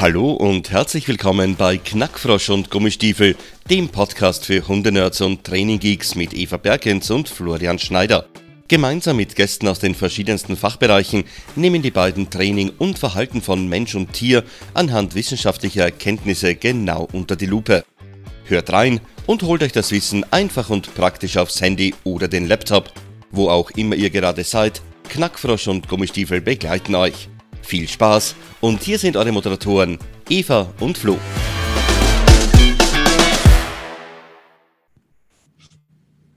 Hallo 0.00 0.30
und 0.30 0.70
herzlich 0.70 1.08
willkommen 1.08 1.56
bei 1.56 1.76
Knackfrosch 1.76 2.50
und 2.50 2.70
Gummistiefel, 2.70 3.34
dem 3.68 3.88
Podcast 3.88 4.46
für 4.46 4.68
Hundenerds 4.68 5.20
und 5.20 5.42
Traininggeeks 5.42 6.14
mit 6.14 6.34
Eva 6.34 6.56
Bergens 6.56 7.10
und 7.10 7.28
Florian 7.28 7.80
Schneider. 7.80 8.28
Gemeinsam 8.68 9.16
mit 9.16 9.34
Gästen 9.34 9.66
aus 9.66 9.80
den 9.80 9.96
verschiedensten 9.96 10.56
Fachbereichen 10.56 11.24
nehmen 11.56 11.82
die 11.82 11.90
beiden 11.90 12.30
Training 12.30 12.70
und 12.78 12.96
Verhalten 12.96 13.42
von 13.42 13.68
Mensch 13.68 13.96
und 13.96 14.12
Tier 14.12 14.44
anhand 14.72 15.16
wissenschaftlicher 15.16 15.82
Erkenntnisse 15.82 16.54
genau 16.54 17.08
unter 17.12 17.34
die 17.34 17.46
Lupe. 17.46 17.84
Hört 18.44 18.70
rein 18.70 19.00
und 19.26 19.42
holt 19.42 19.64
euch 19.64 19.72
das 19.72 19.90
Wissen 19.90 20.24
einfach 20.30 20.70
und 20.70 20.94
praktisch 20.94 21.36
aufs 21.38 21.60
Handy 21.60 21.92
oder 22.04 22.28
den 22.28 22.46
Laptop. 22.46 22.92
Wo 23.32 23.48
auch 23.48 23.72
immer 23.72 23.96
ihr 23.96 24.10
gerade 24.10 24.44
seid, 24.44 24.80
Knackfrosch 25.08 25.66
und 25.66 25.88
Gummistiefel 25.88 26.40
begleiten 26.40 26.94
euch. 26.94 27.28
Viel 27.68 27.86
Spaß 27.86 28.34
und 28.62 28.82
hier 28.82 28.98
sind 28.98 29.14
eure 29.14 29.30
Moderatoren 29.30 29.98
Eva 30.30 30.72
und 30.80 30.96
Flo. 30.96 31.18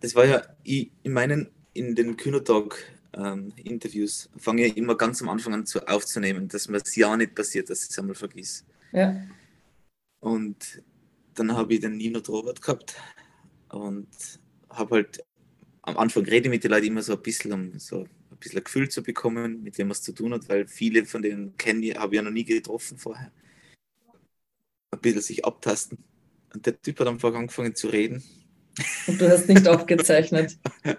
Das 0.02 0.14
war 0.14 0.26
ja 0.26 0.42
in 0.66 0.92
meinen, 1.06 1.50
in 1.72 1.96
den 1.96 2.18
Kühnertag-Interviews, 2.18 4.30
ähm, 4.34 4.40
fange 4.42 4.66
ich 4.66 4.76
immer 4.76 4.98
ganz 4.98 5.22
am 5.22 5.30
Anfang 5.30 5.54
an 5.54 5.66
zu, 5.66 5.88
aufzunehmen, 5.88 6.50
dass 6.50 6.68
mir 6.68 6.82
es 6.84 6.94
ja 6.98 7.16
nicht 7.16 7.34
passiert, 7.34 7.70
dass 7.70 7.84
ich 7.84 7.92
es 7.92 7.98
einmal 7.98 8.16
vergiss. 8.16 8.66
Ja. 8.92 9.16
Und 10.20 10.84
dann 11.36 11.56
habe 11.56 11.76
ich 11.76 11.80
den 11.80 11.96
Nino 11.96 12.20
Robert 12.28 12.62
gehabt 12.62 12.98
und 13.70 14.10
habe 14.70 14.96
halt 14.96 15.24
am 15.84 15.98
Anfang 15.98 16.26
rede 16.26 16.50
mit 16.50 16.66
den 16.66 16.72
Leuten 16.72 16.88
immer 16.88 17.04
so 17.04 17.14
ein 17.14 17.22
bisschen 17.22 17.54
um 17.54 17.80
so 17.80 18.06
bisschen 18.42 18.60
ein 18.60 18.64
Gefühl 18.64 18.90
zu 18.90 19.04
bekommen, 19.04 19.64
mit 19.64 19.78
wem 19.78 19.88
man 19.88 19.94
es 19.94 20.02
zu 20.02 20.12
tun 20.12 20.34
hat, 20.34 20.50
weil 20.50 20.68
viele 20.68 21.06
von 21.06 21.22
denen 21.22 21.56
kenne 21.58 21.86
ich, 21.86 21.98
habe 21.98 22.14
ich 22.14 22.18
ja 22.18 22.22
noch 22.22 22.32
nie 22.32 22.44
getroffen 22.44 22.98
vorher. 22.98 23.32
Ein 24.92 25.00
bisschen 25.00 25.22
sich 25.22 25.46
abtasten. 25.46 26.04
Und 26.54 26.66
der 26.66 26.82
Typ 26.82 27.00
hat 27.00 27.08
einfach 27.08 27.34
angefangen 27.34 27.76
zu 27.76 27.88
reden. 27.88 28.22
Und 29.08 29.22
du 29.22 29.30
hast 29.30 29.48
nicht 29.48 29.68
aufgezeichnet. 29.68 30.58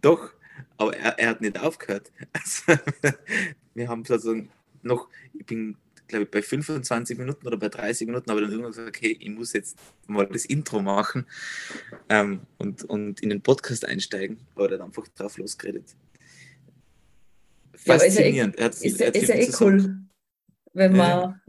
Doch, 0.00 0.32
aber 0.78 0.96
er, 0.96 1.18
er, 1.18 1.28
hat 1.30 1.40
nicht 1.40 1.58
aufgehört. 1.58 2.10
Also, 2.32 2.80
wir 3.74 3.88
haben 3.88 4.04
sozusagen 4.04 4.50
noch, 4.82 5.08
ich 5.34 5.44
bin 5.44 5.76
glaube 6.08 6.24
ich, 6.24 6.30
bei 6.30 6.42
25 6.42 7.18
Minuten 7.18 7.46
oder 7.46 7.56
bei 7.56 7.68
30 7.68 8.06
Minuten 8.06 8.30
ich 8.30 8.36
dann 8.36 8.50
irgendwann 8.50 8.70
gesagt, 8.72 8.88
okay, 8.88 9.16
ich 9.18 9.28
muss 9.28 9.52
jetzt 9.52 9.76
mal 10.06 10.26
das 10.26 10.44
Intro 10.44 10.80
machen 10.80 11.26
ähm, 12.08 12.42
und, 12.58 12.84
und 12.84 13.20
in 13.20 13.30
den 13.30 13.42
Podcast 13.42 13.84
einsteigen. 13.84 14.38
Aber 14.54 14.70
er 14.70 14.78
hat 14.78 14.86
einfach 14.86 15.08
drauf 15.08 15.36
losgeredet 15.38 15.96
faszinierend. 17.76 18.58
Ja, 18.58 18.66
ist 18.66 19.00
ja, 19.00 19.06
eh, 19.06 19.08
ist, 19.10 19.22
ist 19.22 19.28
ja 19.28 19.34
eh 19.34 19.50
cool, 19.60 19.96
wenn 20.72 20.96
man 20.96 21.08
ja. 21.08 21.40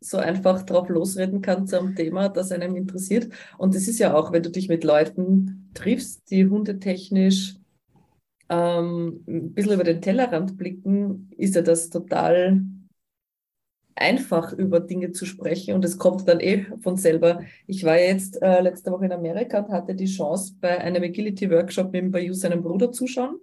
so 0.00 0.18
einfach 0.18 0.62
drauf 0.62 0.88
losreden 0.88 1.42
kann 1.42 1.66
zu 1.66 1.78
einem 1.78 1.94
Thema, 1.94 2.28
das 2.28 2.52
einem 2.52 2.76
interessiert. 2.76 3.32
Und 3.58 3.74
es 3.74 3.88
ist 3.88 3.98
ja 3.98 4.14
auch, 4.14 4.32
wenn 4.32 4.42
du 4.42 4.50
dich 4.50 4.68
mit 4.68 4.84
Leuten 4.84 5.70
triffst, 5.74 6.30
die 6.30 6.46
hundetechnisch 6.46 7.56
ähm, 8.48 9.24
ein 9.26 9.54
bisschen 9.54 9.72
über 9.72 9.84
den 9.84 10.02
Tellerrand 10.02 10.56
blicken, 10.56 11.30
ist 11.36 11.54
ja 11.54 11.62
das 11.62 11.90
total 11.90 12.62
einfach 13.94 14.52
über 14.52 14.80
Dinge 14.80 15.12
zu 15.12 15.26
sprechen 15.26 15.74
und 15.74 15.84
es 15.84 15.98
kommt 15.98 16.26
dann 16.26 16.40
eh 16.40 16.66
von 16.80 16.96
selber. 16.96 17.42
Ich 17.66 17.84
war 17.84 17.98
jetzt 17.98 18.40
äh, 18.42 18.60
letzte 18.60 18.90
Woche 18.90 19.04
in 19.04 19.12
Amerika 19.12 19.60
und 19.60 19.70
hatte 19.70 19.94
die 19.94 20.06
Chance, 20.06 20.54
bei 20.60 20.78
einem 20.78 21.02
Agility-Workshop 21.02 21.92
mit 21.92 22.10
Bayou 22.10 22.32
seinem 22.32 22.62
Bruder 22.62 22.90
zuschauen. 22.90 23.36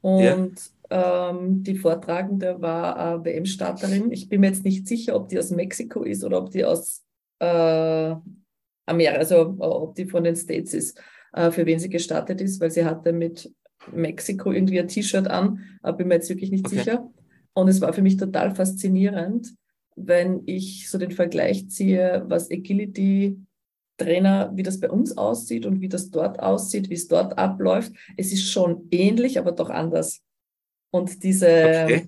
Und. 0.00 0.73
Ähm, 0.90 1.62
die 1.62 1.76
Vortragende 1.76 2.60
war 2.60 3.20
äh, 3.20 3.24
WM-Starterin. 3.24 4.12
Ich 4.12 4.28
bin 4.28 4.40
mir 4.40 4.48
jetzt 4.48 4.64
nicht 4.64 4.86
sicher, 4.86 5.16
ob 5.16 5.28
die 5.28 5.38
aus 5.38 5.50
Mexiko 5.50 6.02
ist 6.02 6.24
oder 6.24 6.38
ob 6.38 6.50
die 6.50 6.64
aus 6.64 7.02
äh, 7.38 8.14
Amerika, 8.86 9.18
also 9.18 9.34
äh, 9.34 9.64
ob 9.64 9.94
die 9.94 10.06
von 10.06 10.24
den 10.24 10.36
States 10.36 10.74
ist, 10.74 11.00
äh, 11.32 11.50
für 11.50 11.66
wen 11.66 11.78
sie 11.78 11.88
gestartet 11.88 12.40
ist, 12.40 12.60
weil 12.60 12.70
sie 12.70 12.84
hatte 12.84 13.12
mit 13.12 13.52
Mexiko 13.92 14.52
irgendwie 14.52 14.80
ein 14.80 14.88
T-Shirt 14.88 15.28
an, 15.28 15.60
aber 15.82 15.98
bin 15.98 16.08
mir 16.08 16.14
jetzt 16.14 16.28
wirklich 16.28 16.50
nicht 16.50 16.66
okay. 16.66 16.78
sicher. 16.78 17.10
Und 17.54 17.68
es 17.68 17.80
war 17.80 17.92
für 17.92 18.02
mich 18.02 18.16
total 18.16 18.54
faszinierend, 18.54 19.54
wenn 19.96 20.42
ich 20.46 20.90
so 20.90 20.98
den 20.98 21.12
Vergleich 21.12 21.68
ziehe, 21.70 22.24
was 22.26 22.50
Agility 22.50 23.38
Trainer, 23.96 24.50
wie 24.54 24.64
das 24.64 24.80
bei 24.80 24.90
uns 24.90 25.16
aussieht 25.16 25.66
und 25.66 25.80
wie 25.80 25.88
das 25.88 26.10
dort 26.10 26.40
aussieht, 26.40 26.90
wie 26.90 26.94
es 26.94 27.06
dort 27.06 27.38
abläuft. 27.38 27.92
Es 28.16 28.32
ist 28.32 28.50
schon 28.50 28.88
ähnlich, 28.90 29.38
aber 29.38 29.52
doch 29.52 29.70
anders. 29.70 30.23
Und 30.94 31.24
diese 31.24 31.46
okay. 31.48 32.06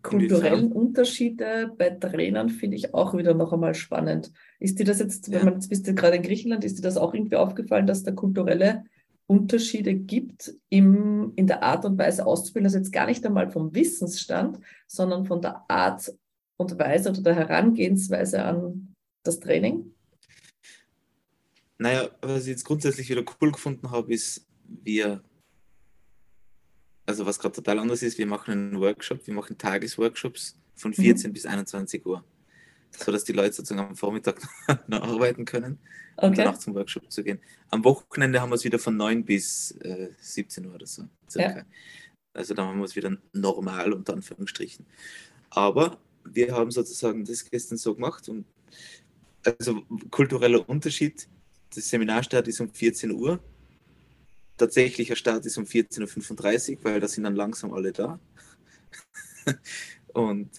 kulturellen 0.00 0.70
Unterschiede 0.70 1.72
bei 1.76 1.90
Trainern 1.90 2.50
finde 2.50 2.76
ich 2.76 2.94
auch 2.94 3.16
wieder 3.16 3.34
noch 3.34 3.52
einmal 3.52 3.74
spannend. 3.74 4.30
Ist 4.60 4.78
dir 4.78 4.84
das 4.84 5.00
jetzt, 5.00 5.32
wenn 5.32 5.44
man 5.44 5.54
jetzt 5.54 5.68
bist 5.68 5.88
du 5.88 5.92
gerade 5.92 6.18
in 6.18 6.22
Griechenland, 6.22 6.62
ist 6.62 6.78
dir 6.78 6.82
das 6.82 6.98
auch 6.98 7.14
irgendwie 7.14 7.34
aufgefallen, 7.34 7.88
dass 7.88 8.04
da 8.04 8.12
kulturelle 8.12 8.84
Unterschiede 9.26 9.92
gibt 9.92 10.54
im, 10.68 11.32
in 11.34 11.48
der 11.48 11.64
Art 11.64 11.84
und 11.84 11.98
Weise 11.98 12.26
auszubilden, 12.26 12.66
also 12.66 12.78
jetzt 12.78 12.92
gar 12.92 13.06
nicht 13.06 13.26
einmal 13.26 13.50
vom 13.50 13.74
Wissensstand, 13.74 14.60
sondern 14.86 15.26
von 15.26 15.42
der 15.42 15.64
Art 15.68 16.14
und 16.58 16.78
Weise 16.78 17.10
oder 17.10 17.22
der 17.22 17.34
Herangehensweise 17.34 18.44
an 18.44 18.94
das 19.24 19.40
Training? 19.40 19.94
Naja, 21.76 22.08
was 22.22 22.42
ich 22.42 22.50
jetzt 22.50 22.64
grundsätzlich 22.64 23.10
wieder 23.10 23.24
cool 23.40 23.50
gefunden 23.50 23.90
habe, 23.90 24.14
ist, 24.14 24.46
wir 24.84 25.24
also 27.08 27.24
was 27.24 27.38
gerade 27.38 27.54
total 27.54 27.78
anders 27.78 28.02
ist, 28.02 28.18
wir 28.18 28.26
machen 28.26 28.52
einen 28.52 28.80
Workshop, 28.80 29.26
wir 29.26 29.32
machen 29.32 29.56
Tagesworkshops 29.56 30.58
von 30.74 30.92
14 30.92 31.30
mhm. 31.30 31.32
bis 31.32 31.46
21 31.46 32.04
Uhr, 32.04 32.22
so 32.90 33.10
dass 33.10 33.24
die 33.24 33.32
Leute 33.32 33.54
sozusagen 33.54 33.80
am 33.80 33.96
Vormittag 33.96 34.42
noch 34.88 35.02
arbeiten 35.02 35.46
können 35.46 35.78
okay. 36.18 36.26
und 36.26 36.38
danach 36.38 36.58
zum 36.58 36.74
Workshop 36.74 37.10
zu 37.10 37.24
gehen. 37.24 37.40
Am 37.70 37.82
Wochenende 37.82 38.42
haben 38.42 38.50
wir 38.50 38.56
es 38.56 38.64
wieder 38.64 38.78
von 38.78 38.96
9 38.98 39.24
bis 39.24 39.70
äh, 39.80 40.10
17 40.20 40.66
Uhr 40.66 40.74
oder 40.74 40.86
so. 40.86 41.04
Ja. 41.34 41.62
Also 42.34 42.52
da 42.52 42.66
haben 42.66 42.78
wir 42.78 42.84
es 42.84 42.94
wieder 42.94 43.16
normal 43.32 43.94
unter 43.94 44.12
Anführungsstrichen. 44.12 44.84
Aber 45.48 45.98
wir 46.24 46.52
haben 46.52 46.70
sozusagen 46.70 47.24
das 47.24 47.50
gestern 47.50 47.78
so 47.78 47.94
gemacht 47.94 48.28
und 48.28 48.44
also 49.44 49.82
kultureller 50.10 50.68
Unterschied, 50.68 51.26
das 51.74 51.88
Seminarstart 51.88 52.48
ist 52.48 52.60
um 52.60 52.68
14 52.68 53.12
Uhr 53.12 53.40
tatsächlicher 54.58 55.16
Start 55.16 55.46
ist 55.46 55.56
um 55.56 55.64
14.35 55.64 56.78
Uhr, 56.78 56.84
weil 56.84 57.00
da 57.00 57.08
sind 57.08 57.24
dann 57.24 57.36
langsam 57.36 57.72
alle 57.72 57.92
da. 57.92 58.20
und 60.08 60.50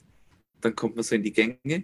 dann 0.62 0.76
kommt 0.76 0.96
man 0.96 1.04
so 1.04 1.16
in 1.16 1.24
die 1.24 1.34
Gänge. 1.34 1.84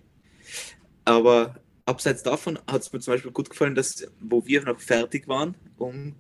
Aber 1.04 1.62
abseits 1.86 2.24
davon 2.24 2.60
hat 2.68 2.82
es 2.82 2.92
mir 2.92 3.00
zum 3.00 3.14
Beispiel 3.14 3.32
gut 3.32 3.50
gefallen, 3.50 3.76
dass, 3.76 4.08
wo 4.20 4.46
wir 4.46 4.64
noch 4.64 4.80
fertig 4.80 5.28
waren, 5.28 5.56
um 5.78 6.16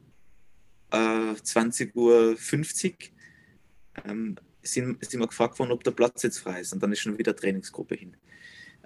äh, 0.91 0.97
20.50 0.97 1.93
Uhr, 1.95 2.37
ähm, 4.05 4.35
sind, 4.61 5.03
sind 5.05 5.19
wir 5.19 5.27
gefragt 5.27 5.59
worden, 5.59 5.71
ob 5.71 5.83
der 5.83 5.91
Platz 5.91 6.23
jetzt 6.23 6.39
frei 6.39 6.61
ist. 6.61 6.73
Und 6.73 6.81
dann 6.81 6.91
ist 6.91 6.99
schon 6.99 7.17
wieder 7.17 7.35
Trainingsgruppe 7.35 7.95
hin. 7.95 8.17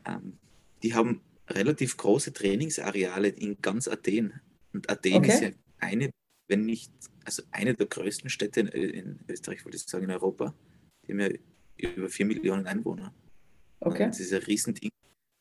Ähm, 0.06 0.38
die 0.84 0.94
haben 0.94 1.22
relativ 1.50 1.98
große 1.98 2.34
Trainingsareale 2.34 3.30
in 3.30 3.62
ganz 3.62 3.88
Athen. 3.88 4.40
Und 4.74 4.90
Athen 4.90 5.16
okay. 5.16 5.30
ist 5.30 5.42
ja 5.42 5.50
eine 5.80 6.12
wenn 6.50 6.66
nicht, 6.66 6.92
also 7.24 7.44
eine 7.52 7.76
der 7.76 7.86
größten 7.86 8.30
Städte 8.30 8.62
in, 8.62 8.68
in 8.68 9.20
Österreich, 9.30 9.64
würde 9.64 9.78
ich 9.78 9.84
sagen, 9.84 10.06
in 10.06 10.12
Europa. 10.12 10.54
Die 11.08 11.14
haben 11.14 11.20
ja 11.20 11.30
über 11.78 12.10
vier 12.10 12.26
Millionen 12.26 12.68
Einwohner. 12.68 13.14
Okay. 13.80 14.06
Und 14.06 14.10
das 14.10 14.20
ist 14.20 14.34
ein 14.34 14.42
Riesending. 14.42 14.90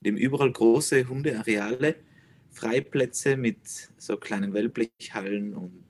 Die 0.00 0.10
haben 0.10 0.16
überall 0.16 0.52
große 0.52 1.08
Hundeareale, 1.08 1.96
Freiplätze 2.50 3.36
mit 3.36 3.58
so 3.96 4.16
kleinen 4.16 4.52
Wellblechhallen 4.52 5.54
und 5.54 5.84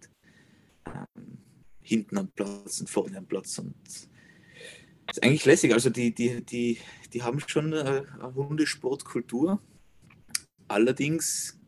ähm, 0.87 1.39
hinten 1.83 2.17
am 2.17 2.29
Platz 2.29 2.81
und 2.81 2.89
vorne 2.89 3.19
am 3.19 3.27
Platz. 3.27 3.59
Und 3.59 3.75
das 5.07 5.17
ist 5.19 5.23
eigentlich 5.23 5.45
lässig. 5.45 5.73
Also 5.75 5.91
die, 5.91 6.15
die, 6.15 6.43
die, 6.45 6.79
die 7.13 7.23
haben 7.23 7.41
schon 7.41 7.75
eine, 7.75 8.07
eine 8.15 8.35
Hundesportkultur. 8.35 9.61
Allerdings 10.69 11.59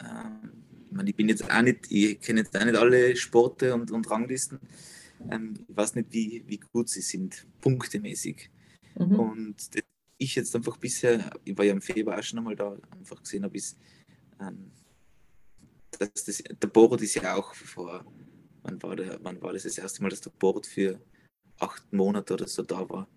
ähm, 0.00 0.63
meine, 0.94 1.10
ich 1.10 1.16
bin 1.16 1.28
jetzt 1.28 1.50
auch 1.50 1.62
nicht, 1.62 1.90
ich 1.90 2.20
kenne 2.20 2.40
jetzt 2.40 2.56
auch 2.56 2.64
nicht 2.64 2.76
alle 2.76 3.16
Sporte 3.16 3.74
und, 3.74 3.90
und 3.90 4.10
Ranglisten. 4.10 4.60
Ähm, 5.30 5.54
ich 5.68 5.76
weiß 5.76 5.94
nicht, 5.96 6.12
wie, 6.12 6.44
wie 6.46 6.58
gut 6.58 6.88
sie 6.88 7.00
sind, 7.00 7.46
punktemäßig. 7.60 8.50
Mhm. 8.98 9.18
Und 9.18 9.74
das, 9.74 9.82
ich 10.18 10.34
jetzt 10.36 10.54
einfach 10.54 10.76
bisher, 10.76 11.30
ich 11.44 11.56
war 11.58 11.64
ja 11.64 11.72
im 11.72 11.80
Februar 11.80 12.18
auch 12.18 12.22
schon 12.22 12.38
einmal 12.38 12.56
da, 12.56 12.76
einfach 12.92 13.20
gesehen 13.22 13.44
habe, 13.44 13.56
ist, 13.56 13.76
ähm, 14.40 14.70
dass 15.98 16.24
das, 16.24 16.42
der 16.42 16.68
Board 16.68 17.02
ist 17.02 17.14
ja 17.14 17.34
auch 17.34 17.54
vor, 17.54 18.04
wann 18.62 18.82
war, 18.82 18.96
der, 18.96 19.18
wann 19.22 19.40
war 19.42 19.52
das 19.52 19.64
das 19.64 19.78
erste 19.78 20.02
Mal, 20.02 20.10
dass 20.10 20.20
der 20.20 20.30
Board 20.30 20.66
für 20.66 21.00
acht 21.58 21.92
Monate 21.92 22.34
oder 22.34 22.46
so 22.46 22.62
da 22.62 22.88
war. 22.88 23.08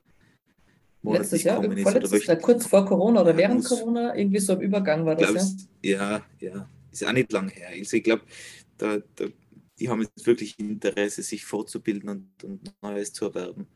Letztes 1.04 1.44
Jahr, 1.44 1.64
vorletztes 1.64 2.26
Jahr, 2.26 2.38
kurz 2.38 2.66
vor 2.66 2.86
Corona 2.86 3.22
oder 3.22 3.38
während 3.38 3.58
muss, 3.58 3.70
Corona, 3.70 4.16
irgendwie 4.16 4.40
so 4.40 4.54
im 4.54 4.62
Übergang 4.62 5.06
war 5.06 5.16
das, 5.16 5.70
ja? 5.82 6.22
Ja, 6.40 6.52
ja 6.52 6.70
ist 6.92 7.06
auch 7.06 7.14
nicht 7.14 7.32
lang 7.32 7.50
her. 7.50 7.70
Also 7.70 7.98
ich 7.98 8.04
glaube, 8.04 8.24
da, 8.78 9.00
da, 9.16 9.26
die 9.80 9.90
haben 9.90 10.02
jetzt 10.02 10.26
wirklich 10.26 10.58
Interesse, 10.60 11.22
sich 11.24 11.46
fortzubilden 11.46 12.10
und, 12.10 12.44
und 12.44 12.74
Neues 12.82 13.14
zu 13.14 13.26
erwerben. 13.26 13.68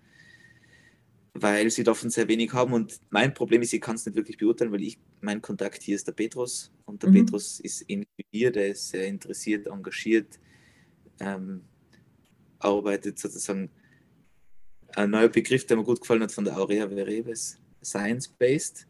weil 1.33 1.69
sie 1.69 1.83
davon 1.83 2.09
sehr 2.09 2.27
wenig 2.27 2.53
haben. 2.53 2.73
Und 2.73 2.99
mein 3.09 3.33
Problem 3.33 3.61
ist, 3.61 3.73
ich 3.73 3.81
kann 3.81 3.95
es 3.95 4.05
nicht 4.05 4.15
wirklich 4.15 4.37
beurteilen, 4.37 4.71
weil 4.71 4.81
ich, 4.83 4.99
mein 5.21 5.41
Kontakt 5.41 5.81
hier 5.81 5.95
ist 5.95 6.07
der 6.07 6.13
Petrus. 6.13 6.71
Und 6.85 7.03
der 7.03 7.09
mhm. 7.09 7.13
Petrus 7.25 7.59
ist 7.59 7.85
ähnlich 7.89 8.09
wie 8.17 8.25
wir, 8.31 8.51
der 8.51 8.69
ist 8.69 8.89
sehr 8.89 9.07
interessiert, 9.07 9.67
engagiert, 9.67 10.39
ähm, 11.19 11.61
arbeitet 12.59 13.19
sozusagen. 13.19 13.69
Ein 14.93 15.11
neuer 15.11 15.29
Begriff, 15.29 15.65
der 15.65 15.77
mir 15.77 15.83
gut 15.85 16.01
gefallen 16.01 16.21
hat 16.21 16.33
von 16.33 16.43
der 16.43 16.57
Aurea 16.57 16.89
Vereves, 16.89 17.57
Science-Based. 17.81 18.87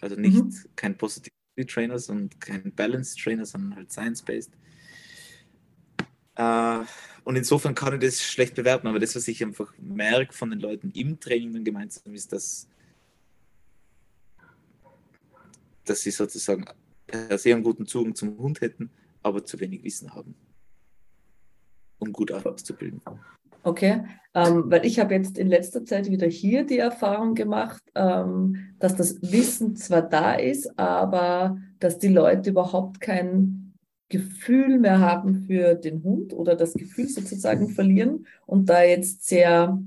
Also 0.00 0.16
nicht 0.16 0.42
mhm. 0.42 0.52
kein 0.74 0.96
Positive 0.96 1.30
Trainer 1.66 1.98
und 2.08 2.40
kein 2.40 2.72
Balance 2.72 3.16
Trainer, 3.16 3.44
sondern 3.44 3.76
halt 3.76 3.92
Science-Based. 3.92 4.52
Äh, 6.36 6.84
und 7.24 7.36
insofern 7.36 7.74
kann 7.74 7.94
ich 7.94 8.00
das 8.00 8.22
schlecht 8.22 8.54
bewerten, 8.54 8.86
aber 8.86 8.98
das, 8.98 9.14
was 9.14 9.28
ich 9.28 9.42
einfach 9.44 9.72
merke 9.78 10.32
von 10.32 10.50
den 10.50 10.60
Leuten 10.60 10.90
im 10.92 11.20
Training 11.20 11.52
dann 11.52 11.64
gemeinsam 11.64 12.14
ist, 12.14 12.32
dass, 12.32 12.68
dass 15.84 16.00
sie 16.00 16.10
sozusagen 16.10 16.64
sehr 17.36 17.54
einen 17.54 17.64
guten 17.64 17.86
Zugang 17.86 18.14
zum 18.14 18.38
Hund 18.38 18.60
hätten, 18.60 18.90
aber 19.22 19.44
zu 19.44 19.60
wenig 19.60 19.82
Wissen 19.82 20.14
haben, 20.14 20.34
um 21.98 22.12
gut 22.12 22.32
auszubilden. 22.32 23.02
Okay, 23.62 24.02
ähm, 24.34 24.64
weil 24.70 24.86
ich 24.86 24.98
habe 25.00 25.14
jetzt 25.14 25.36
in 25.36 25.48
letzter 25.48 25.84
Zeit 25.84 26.10
wieder 26.10 26.26
hier 26.26 26.64
die 26.64 26.78
Erfahrung 26.78 27.34
gemacht, 27.34 27.82
ähm, 27.94 28.74
dass 28.78 28.96
das 28.96 29.20
Wissen 29.20 29.76
zwar 29.76 30.02
da 30.02 30.34
ist, 30.34 30.78
aber 30.78 31.58
dass 31.78 31.98
die 31.98 32.08
Leute 32.08 32.50
überhaupt 32.50 33.00
kein 33.00 33.74
Gefühl 34.08 34.78
mehr 34.78 35.00
haben 35.00 35.46
für 35.46 35.74
den 35.74 36.02
Hund 36.02 36.32
oder 36.32 36.56
das 36.56 36.74
Gefühl 36.74 37.08
sozusagen 37.08 37.68
verlieren 37.70 38.26
und 38.46 38.68
da 38.68 38.82
jetzt 38.82 39.26
sehr, 39.26 39.80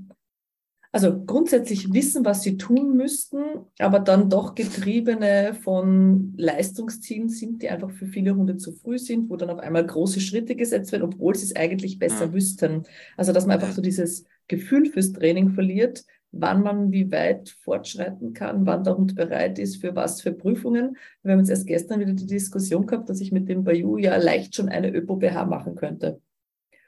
also 0.94 1.24
grundsätzlich 1.24 1.92
wissen, 1.92 2.24
was 2.24 2.42
sie 2.42 2.56
tun 2.56 2.96
müssten, 2.96 3.42
aber 3.80 3.98
dann 3.98 4.30
doch 4.30 4.54
getriebene 4.54 5.52
von 5.60 6.34
Leistungszielen 6.36 7.28
sind, 7.28 7.62
die 7.62 7.68
einfach 7.68 7.90
für 7.90 8.06
viele 8.06 8.36
Hunde 8.36 8.58
zu 8.58 8.70
früh 8.70 8.96
sind, 8.96 9.28
wo 9.28 9.34
dann 9.34 9.50
auf 9.50 9.58
einmal 9.58 9.84
große 9.84 10.20
Schritte 10.20 10.54
gesetzt 10.54 10.92
werden, 10.92 11.02
obwohl 11.02 11.34
sie 11.34 11.46
es 11.46 11.56
eigentlich 11.56 11.98
besser 11.98 12.26
ja. 12.26 12.32
wüssten. 12.32 12.84
Also 13.16 13.32
dass 13.32 13.44
man 13.44 13.56
einfach 13.56 13.72
so 13.72 13.82
dieses 13.82 14.24
Gefühl 14.46 14.86
fürs 14.86 15.10
Training 15.10 15.50
verliert, 15.50 16.04
wann 16.30 16.62
man 16.62 16.92
wie 16.92 17.10
weit 17.10 17.48
fortschreiten 17.64 18.32
kann, 18.32 18.64
wann 18.64 18.84
der 18.84 18.96
Hund 18.96 19.16
bereit 19.16 19.58
ist, 19.58 19.78
für 19.80 19.96
was 19.96 20.20
für 20.20 20.30
Prüfungen. 20.30 20.96
Wir 21.24 21.32
haben 21.32 21.40
jetzt 21.40 21.50
erst 21.50 21.66
gestern 21.66 21.98
wieder 21.98 22.12
die 22.12 22.26
Diskussion 22.26 22.86
gehabt, 22.86 23.08
dass 23.08 23.20
ich 23.20 23.32
mit 23.32 23.48
dem 23.48 23.64
Bayou 23.64 23.96
ja 23.96 24.16
leicht 24.16 24.54
schon 24.54 24.68
eine 24.68 24.94
ÖPO-BH 24.94 25.44
machen 25.46 25.74
könnte. 25.74 26.20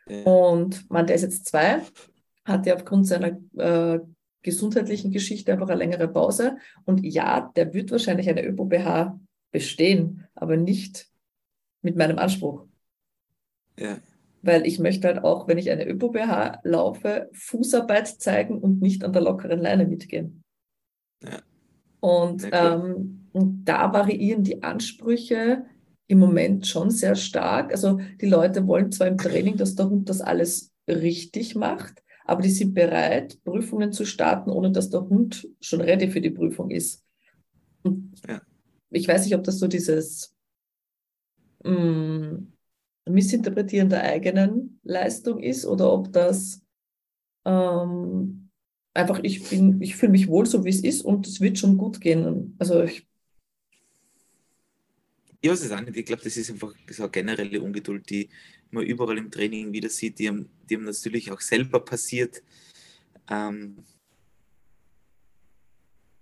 Ja. 0.09 0.23
Und 0.23 0.89
man, 0.93 1.09
der 1.09 1.17
ist 1.17 1.23
jetzt 1.23 1.47
zwei, 1.47 1.81
hatte 2.47 2.75
aufgrund 2.75 3.07
seiner 3.07 3.39
äh, 3.57 4.01
gesundheitlichen 4.43 5.11
Geschichte 5.11 5.53
einfach 5.53 5.69
eine 5.69 5.79
längere 5.79 6.09
Pause. 6.09 6.57
Und 6.85 7.05
ja, 7.05 7.53
der 7.57 7.75
wird 7.75 7.91
wahrscheinlich 7.91 8.29
eine 8.29 8.45
ÖPO-BH 8.45 9.19
bestehen, 9.53 10.27
aber 10.35 10.57
nicht 10.57 11.09
mit 11.83 11.97
meinem 11.97 12.19
Anspruch. 12.19 12.67
Ja 13.79 13.99
weil 14.47 14.67
ich 14.67 14.79
möchte 14.79 15.09
halt 15.09 15.25
auch, 15.25 15.49
wenn 15.49 15.59
ich 15.59 15.71
eine 15.71 15.87
ÖPO-BH 15.87 16.61
laufe, 16.63 17.29
Fußarbeit 17.33 18.09
zeigen 18.09 18.59
und 18.59 18.81
nicht 18.81 19.05
an 19.05 19.13
der 19.13 19.23
lockeren 19.23 19.61
Leine 19.61 19.87
mitgehen. 19.87 20.45
Ja. 21.23 21.41
Und, 22.01 22.47
ähm, 22.53 23.27
und 23.33 23.65
da 23.65 23.93
variieren 23.93 24.45
die 24.45 24.63
Ansprüche 24.63 25.65
im 26.07 26.19
Moment 26.19 26.67
schon 26.67 26.91
sehr 26.91 27.17
stark. 27.17 27.73
Also 27.73 27.99
die 28.21 28.29
Leute 28.29 28.67
wollen 28.67 28.93
zwar 28.93 29.09
im 29.09 29.19
Training, 29.19 29.57
dass 29.57 29.75
der 29.75 29.91
Hund 29.91 30.09
das 30.09 30.21
alles 30.21 30.73
richtig 30.89 31.57
macht, 31.57 32.03
aber 32.27 32.43
die 32.43 32.51
sind 32.51 32.75
bereit, 32.75 33.43
Prüfungen 33.45 33.93
zu 33.93 34.05
starten, 34.05 34.51
ohne 34.51 34.73
dass 34.73 34.91
der 34.91 35.09
Hund 35.09 35.49
schon 35.61 35.81
ready 35.81 36.11
für 36.11 36.21
die 36.21 36.31
Prüfung 36.31 36.71
ist. 36.71 37.05
Ja. 38.29 38.43
Ich 38.91 39.07
weiß 39.07 39.25
nicht, 39.25 39.35
ob 39.35 39.45
das 39.45 39.59
so 39.59 39.69
dieses 39.69 40.35
mh, 41.65 41.73
mm, 41.73 42.53
Missinterpretieren 43.09 43.89
der 43.89 44.03
eigenen 44.03 44.81
Leistung 44.83 45.41
ist 45.41 45.65
oder 45.65 45.93
ob 45.93 46.13
das 46.13 46.61
ähm, 47.45 48.49
einfach, 48.95 49.21
ich 49.23 49.49
bin, 49.49 49.81
ich 49.81 49.95
fühle 49.95 50.13
mich 50.13 50.27
wohl 50.27 50.47
so, 50.47 50.65
wie 50.65 50.71
es 50.71 50.81
ist 50.81 51.03
und 51.03 51.27
es 51.27 51.41
wird 51.41 51.59
schon 51.59 51.79
gut 51.79 52.01
gehen. 52.01 52.57
Also 52.59 52.83
ich, 52.83 53.07
ich 55.41 55.51
weiß 55.51 55.65
es 55.65 55.71
auch 55.71 55.81
nicht. 55.81 55.97
Ich 55.97 56.07
glaube, 56.07 56.25
das 56.25 56.37
ist 56.37 56.51
einfach 56.51 56.75
so 56.91 57.05
eine 57.05 57.13
generelle 57.13 57.63
Ungeduld, 57.63 58.11
die 58.11 58.29
man 58.71 58.85
überall 58.85 59.19
im 59.19 59.31
Training 59.31 59.73
wieder 59.73 59.89
sieht, 59.89 60.19
die 60.19 60.29
einem, 60.29 60.49
die 60.69 60.77
einem 60.77 60.85
natürlich 60.85 61.31
auch 61.31 61.41
selber 61.41 61.85
passiert. 61.85 62.43
Ähm, 63.31 63.85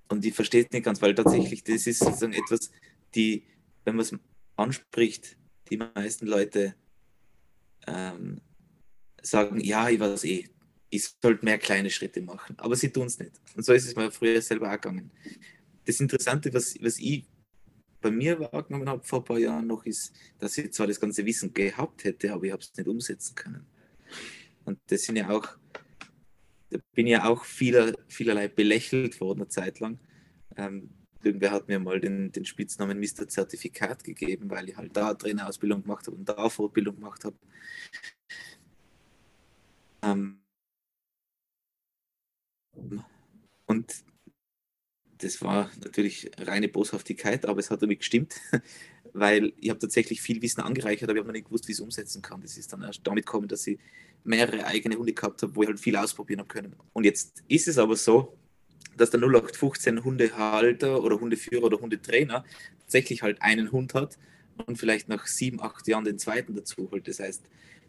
und 0.08 0.24
ich 0.24 0.34
verstehe 0.34 0.64
es 0.64 0.70
nicht 0.70 0.84
ganz, 0.84 1.00
weil 1.02 1.14
tatsächlich 1.14 1.64
das 1.64 1.86
ist 1.86 2.00
sozusagen 2.00 2.32
etwas, 2.32 2.70
die, 3.14 3.44
wenn 3.84 3.96
man 3.96 4.04
es 4.04 4.14
anspricht, 4.56 5.36
die 5.70 5.78
meisten 5.78 6.26
Leute 6.26 6.74
ähm, 7.86 8.40
sagen, 9.22 9.60
ja, 9.60 9.88
ich 9.88 9.98
weiß 9.98 10.24
eh, 10.24 10.48
ich 10.90 11.08
sollte 11.20 11.44
mehr 11.44 11.58
kleine 11.58 11.90
Schritte 11.90 12.20
machen, 12.20 12.56
aber 12.58 12.76
sie 12.76 12.90
tun 12.90 13.06
es 13.06 13.18
nicht. 13.18 13.32
Und 13.56 13.64
so 13.64 13.72
ist 13.72 13.86
es 13.86 13.96
mir 13.96 14.10
früher 14.10 14.40
selber 14.40 14.68
auch 14.68 14.74
gegangen. 14.74 15.10
Das 15.84 15.98
Interessante, 16.00 16.52
was, 16.54 16.76
was 16.80 16.98
ich 16.98 17.26
bei 18.04 18.10
mir 18.10 18.38
wahrgenommen 18.38 18.86
habe 18.86 19.02
vor 19.02 19.20
ein 19.20 19.24
paar 19.24 19.38
Jahren 19.38 19.66
noch, 19.66 19.86
ist, 19.86 20.14
dass 20.38 20.58
ich 20.58 20.70
zwar 20.74 20.86
das 20.86 21.00
ganze 21.00 21.24
Wissen 21.24 21.54
gehabt 21.54 22.04
hätte, 22.04 22.34
aber 22.34 22.44
ich 22.44 22.52
habe 22.52 22.62
es 22.62 22.76
nicht 22.76 22.86
umsetzen 22.86 23.34
können. 23.34 23.66
Und 24.66 24.78
das 24.88 25.04
sind 25.04 25.16
ja 25.16 25.30
auch, 25.30 25.48
da 26.68 26.78
bin 26.92 27.06
ja 27.06 27.24
auch 27.24 27.46
vieler, 27.46 27.94
vielerlei 28.08 28.48
belächelt 28.48 29.22
worden 29.22 29.40
eine 29.40 29.48
Zeit 29.48 29.80
lang. 29.80 29.98
Ähm, 30.54 30.90
irgendwer 31.22 31.50
hat 31.50 31.66
mir 31.68 31.78
mal 31.78 31.98
den, 31.98 32.30
den 32.30 32.44
Spitznamen 32.44 33.00
Mr. 33.00 33.26
Zertifikat 33.26 34.04
gegeben, 34.04 34.50
weil 34.50 34.68
ich 34.68 34.76
halt 34.76 34.94
da 34.94 35.14
Trainerausbildung 35.14 35.82
gemacht 35.82 36.06
habe 36.06 36.16
und 36.18 36.28
da 36.28 36.50
Fortbildung 36.50 36.96
gemacht 36.96 37.24
habe. 37.24 37.36
Ähm 40.02 40.42
und 43.64 44.04
das 45.24 45.40
war 45.40 45.70
natürlich 45.82 46.30
reine 46.38 46.68
Boshaftigkeit, 46.68 47.46
aber 47.46 47.58
es 47.58 47.70
hat 47.70 47.82
damit 47.82 48.00
gestimmt, 48.00 48.34
weil 49.14 49.52
ich 49.58 49.70
habe 49.70 49.78
tatsächlich 49.78 50.20
viel 50.20 50.42
Wissen 50.42 50.60
angereichert, 50.60 51.08
aber 51.08 51.14
ich 51.14 51.20
habe 51.20 51.28
noch 51.28 51.34
nicht 51.34 51.46
gewusst, 51.46 51.66
wie 51.66 51.72
ich 51.72 51.78
es 51.78 51.82
umsetzen 51.82 52.20
kann. 52.20 52.42
Das 52.42 52.58
ist 52.58 52.72
dann 52.72 52.82
erst 52.82 53.00
damit 53.04 53.24
gekommen, 53.24 53.48
dass 53.48 53.66
ich 53.66 53.78
mehrere 54.22 54.66
eigene 54.66 54.96
Hunde 54.96 55.14
gehabt 55.14 55.42
habe, 55.42 55.56
wo 55.56 55.62
ich 55.62 55.68
halt 55.68 55.80
viel 55.80 55.96
ausprobieren 55.96 56.40
habe 56.40 56.48
können. 56.48 56.76
Und 56.92 57.04
jetzt 57.04 57.42
ist 57.48 57.68
es 57.68 57.78
aber 57.78 57.96
so, 57.96 58.36
dass 58.96 59.10
der 59.10 59.20
0815 59.20 60.04
Hundehalter 60.04 61.02
oder 61.02 61.18
Hundeführer 61.18 61.64
oder 61.64 61.80
Hundetrainer 61.80 62.44
tatsächlich 62.80 63.22
halt 63.22 63.40
einen 63.40 63.72
Hund 63.72 63.94
hat 63.94 64.18
und 64.66 64.76
vielleicht 64.76 65.08
nach 65.08 65.26
sieben, 65.26 65.60
acht 65.60 65.88
Jahren 65.88 66.04
den 66.04 66.18
zweiten 66.18 66.54
dazu 66.54 66.90
holt. 66.90 67.08
Das 67.08 67.18
heißt, 67.18 67.42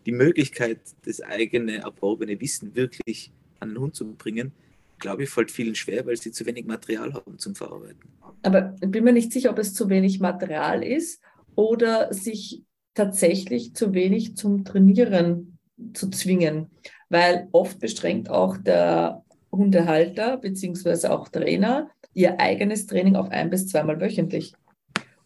die 0.06 0.12
Möglichkeit, 0.12 0.80
das 1.04 1.22
eigene 1.22 1.78
erworbene 1.78 2.40
Wissen 2.40 2.76
wirklich 2.76 3.32
an 3.60 3.70
den 3.70 3.80
Hund 3.80 3.96
zu 3.96 4.14
bringen, 4.14 4.54
glaube 5.00 5.24
ich, 5.24 5.30
fällt 5.30 5.52
vielen 5.52 5.76
schwer, 5.76 6.06
weil 6.06 6.18
sie 6.18 6.32
zu 6.32 6.46
wenig 6.46 6.66
Material 6.66 7.14
haben 7.14 7.38
zum 7.38 7.56
Verarbeiten. 7.56 8.10
Aber 8.42 8.76
ich 8.82 8.90
bin 8.90 9.04
mir 9.04 9.14
nicht 9.14 9.32
sicher, 9.32 9.52
ob 9.52 9.60
es 9.60 9.74
zu 9.74 9.90
wenig 9.90 10.20
Material 10.20 10.84
ist 10.84 11.22
oder 11.56 12.14
sich 12.14 12.64
tatsächlich 12.94 13.76
zu 13.76 13.94
wenig 13.94 14.36
zum 14.36 14.64
Trainieren 14.66 15.58
zu 15.94 16.10
zwingen. 16.10 16.72
Weil 17.10 17.48
oft 17.52 17.80
beschränkt 17.80 18.30
auch 18.30 18.58
der 18.58 19.24
Hundehalter 19.52 20.38
beziehungsweise 20.38 21.12
auch 21.12 21.30
Trainer 21.30 21.90
ihr 22.14 22.40
eigenes 22.40 22.88
Training 22.88 23.16
auf 23.16 23.30
ein 23.30 23.50
bis 23.50 23.68
zweimal 23.68 24.00
wöchentlich. 24.00 24.54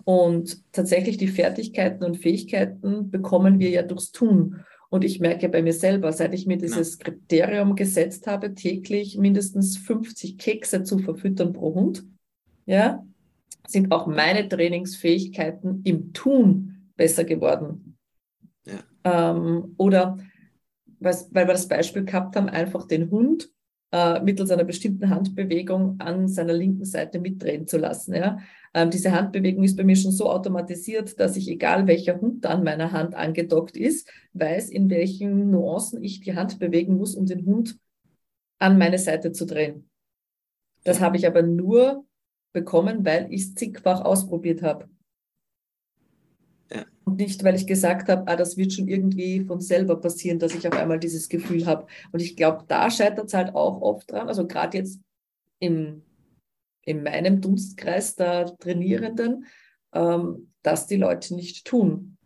Und 0.04 0.64
tatsächlich 0.72 1.18
die 1.18 1.28
Fertigkeiten 1.28 2.04
und 2.04 2.18
Fähigkeiten 2.18 3.12
bekommen 3.12 3.60
wir 3.60 3.70
ja 3.70 3.84
durchs 3.84 4.12
Tun. 4.12 4.62
Und 4.90 5.04
ich 5.04 5.20
merke 5.20 5.50
bei 5.50 5.62
mir 5.62 5.74
selber, 5.74 6.12
seit 6.12 6.34
ich 6.34 6.48
mir 6.48 6.58
dieses 6.58 6.98
ja. 6.98 7.06
Kriterium 7.06 7.76
gesetzt 7.76 8.26
habe, 8.26 8.56
täglich 8.56 9.18
mindestens 9.18 9.78
50 9.78 10.38
Kekse 10.38 10.84
zu 10.84 10.98
verfüttern 10.98 11.54
pro 11.54 11.76
Hund, 11.76 12.06
ja, 12.66 13.06
sind 13.68 13.92
auch 13.92 14.08
meine 14.08 14.50
Trainingsfähigkeiten 14.50 15.82
im 15.84 16.14
Tun 16.14 16.92
besser 16.96 17.24
geworden. 17.24 17.98
Ja. 18.66 18.84
Ähm, 19.04 19.76
oder 19.78 20.18
was, 21.00 21.34
weil 21.34 21.48
wir 21.48 21.54
das 21.54 21.68
Beispiel 21.68 22.04
gehabt 22.04 22.36
haben, 22.36 22.50
einfach 22.50 22.88
den 22.88 23.12
Hund 23.12 23.50
äh, 23.92 24.22
mittels 24.22 24.52
einer 24.52 24.64
bestimmten 24.64 25.10
Handbewegung 25.10 26.00
an 26.00 26.28
seiner 26.28 26.54
linken 26.54 26.86
Seite 26.86 27.20
mitdrehen 27.20 27.68
zu 27.68 27.78
lassen. 27.78 28.14
Ja? 28.14 28.40
Ähm, 28.74 28.90
diese 28.90 29.12
Handbewegung 29.12 29.64
ist 29.64 29.78
bei 29.78 29.84
mir 29.84 29.96
schon 29.96 30.12
so 30.12 30.30
automatisiert, 30.30 31.20
dass 31.20 31.36
ich, 31.36 31.50
egal 31.50 31.88
welcher 31.88 32.22
Hund 32.22 32.46
an 32.46 32.64
meiner 32.64 32.92
Hand 32.92 33.16
angedockt 33.16 33.76
ist, 33.76 34.10
weiß, 34.34 34.70
in 34.70 34.90
welchen 34.90 35.50
Nuancen 35.50 36.04
ich 36.04 36.22
die 36.22 36.36
Hand 36.36 36.60
bewegen 36.60 36.98
muss, 36.98 37.16
um 37.16 37.26
den 37.26 37.46
Hund 37.46 37.80
an 38.60 38.78
meine 38.78 39.00
Seite 39.00 39.32
zu 39.32 39.46
drehen. 39.46 39.90
Das 40.84 41.02
habe 41.02 41.18
ich 41.18 41.26
aber 41.26 41.42
nur 41.42 42.06
bekommen, 42.54 43.06
weil 43.06 43.28
ich 43.32 43.42
es 43.42 43.56
zigfach 43.56 44.02
ausprobiert 44.02 44.62
habe. 44.62 44.90
Ja. 46.72 46.86
Und 47.04 47.18
nicht, 47.18 47.44
weil 47.44 47.56
ich 47.56 47.66
gesagt 47.66 48.10
habe, 48.10 48.28
ah, 48.28 48.36
das 48.36 48.58
wird 48.58 48.74
schon 48.74 48.88
irgendwie 48.88 49.42
von 49.42 49.60
selber 49.60 50.00
passieren, 50.00 50.40
dass 50.40 50.54
ich 50.54 50.68
auf 50.68 50.78
einmal 50.78 51.00
dieses 51.00 51.30
Gefühl 51.30 51.66
habe. 51.66 51.88
Und 52.12 52.22
ich 52.22 52.36
glaube, 52.36 52.66
da 52.68 52.92
scheitert 52.92 53.28
es 53.28 53.34
halt 53.34 53.56
auch 53.56 53.82
oft 53.82 54.12
dran. 54.12 54.28
Also 54.28 54.46
gerade 54.46 54.78
jetzt 54.78 55.00
im, 55.60 56.04
in 56.84 57.04
meinem 57.04 57.42
Dunstkreis 57.42 58.16
der 58.16 58.56
Trainierenden, 58.58 59.46
ähm, 59.94 60.52
dass 60.62 60.86
die 60.86 60.98
Leute 60.98 61.36
nicht 61.36 61.66
tun. 61.66 62.18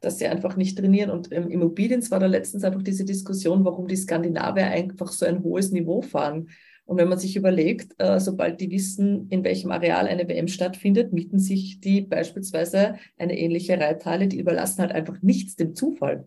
Dass 0.00 0.18
sie 0.18 0.26
einfach 0.26 0.56
nicht 0.56 0.78
trainieren. 0.78 1.10
Und 1.10 1.32
im 1.32 1.50
Immobilien 1.50 2.10
war 2.10 2.20
da 2.20 2.26
letztens 2.26 2.64
einfach 2.64 2.82
diese 2.82 3.04
Diskussion, 3.04 3.64
warum 3.64 3.88
die 3.88 3.96
Skandinavier 3.96 4.66
einfach 4.66 5.08
so 5.08 5.26
ein 5.26 5.42
hohes 5.42 5.70
Niveau 5.70 6.00
fahren. 6.00 6.48
Und 6.86 6.98
wenn 6.98 7.08
man 7.08 7.18
sich 7.18 7.36
überlegt, 7.36 7.94
äh, 7.98 8.20
sobald 8.20 8.60
die 8.60 8.70
wissen, 8.70 9.28
in 9.30 9.42
welchem 9.42 9.70
Areal 9.70 10.06
eine 10.06 10.28
WM 10.28 10.48
stattfindet, 10.48 11.12
mieten 11.12 11.38
sich 11.38 11.80
die 11.80 12.02
beispielsweise 12.02 12.96
eine 13.16 13.38
ähnliche 13.38 13.80
Reithalle, 13.80 14.28
die 14.28 14.38
überlassen 14.38 14.82
halt 14.82 14.92
einfach 14.92 15.20
nichts 15.22 15.56
dem 15.56 15.74
Zufall. 15.74 16.26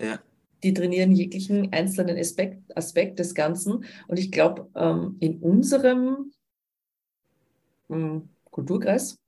Ja. 0.00 0.18
Die 0.62 0.72
trainieren 0.72 1.12
jeglichen 1.12 1.72
einzelnen 1.72 2.16
Aspekt, 2.16 2.76
Aspekt 2.76 3.18
des 3.18 3.34
Ganzen. 3.34 3.84
Und 4.08 4.18
ich 4.18 4.32
glaube, 4.32 4.68
ähm, 4.74 5.16
in 5.20 5.38
unserem 5.40 6.32
ähm, 7.90 8.30
Kulturkreis, 8.50 9.18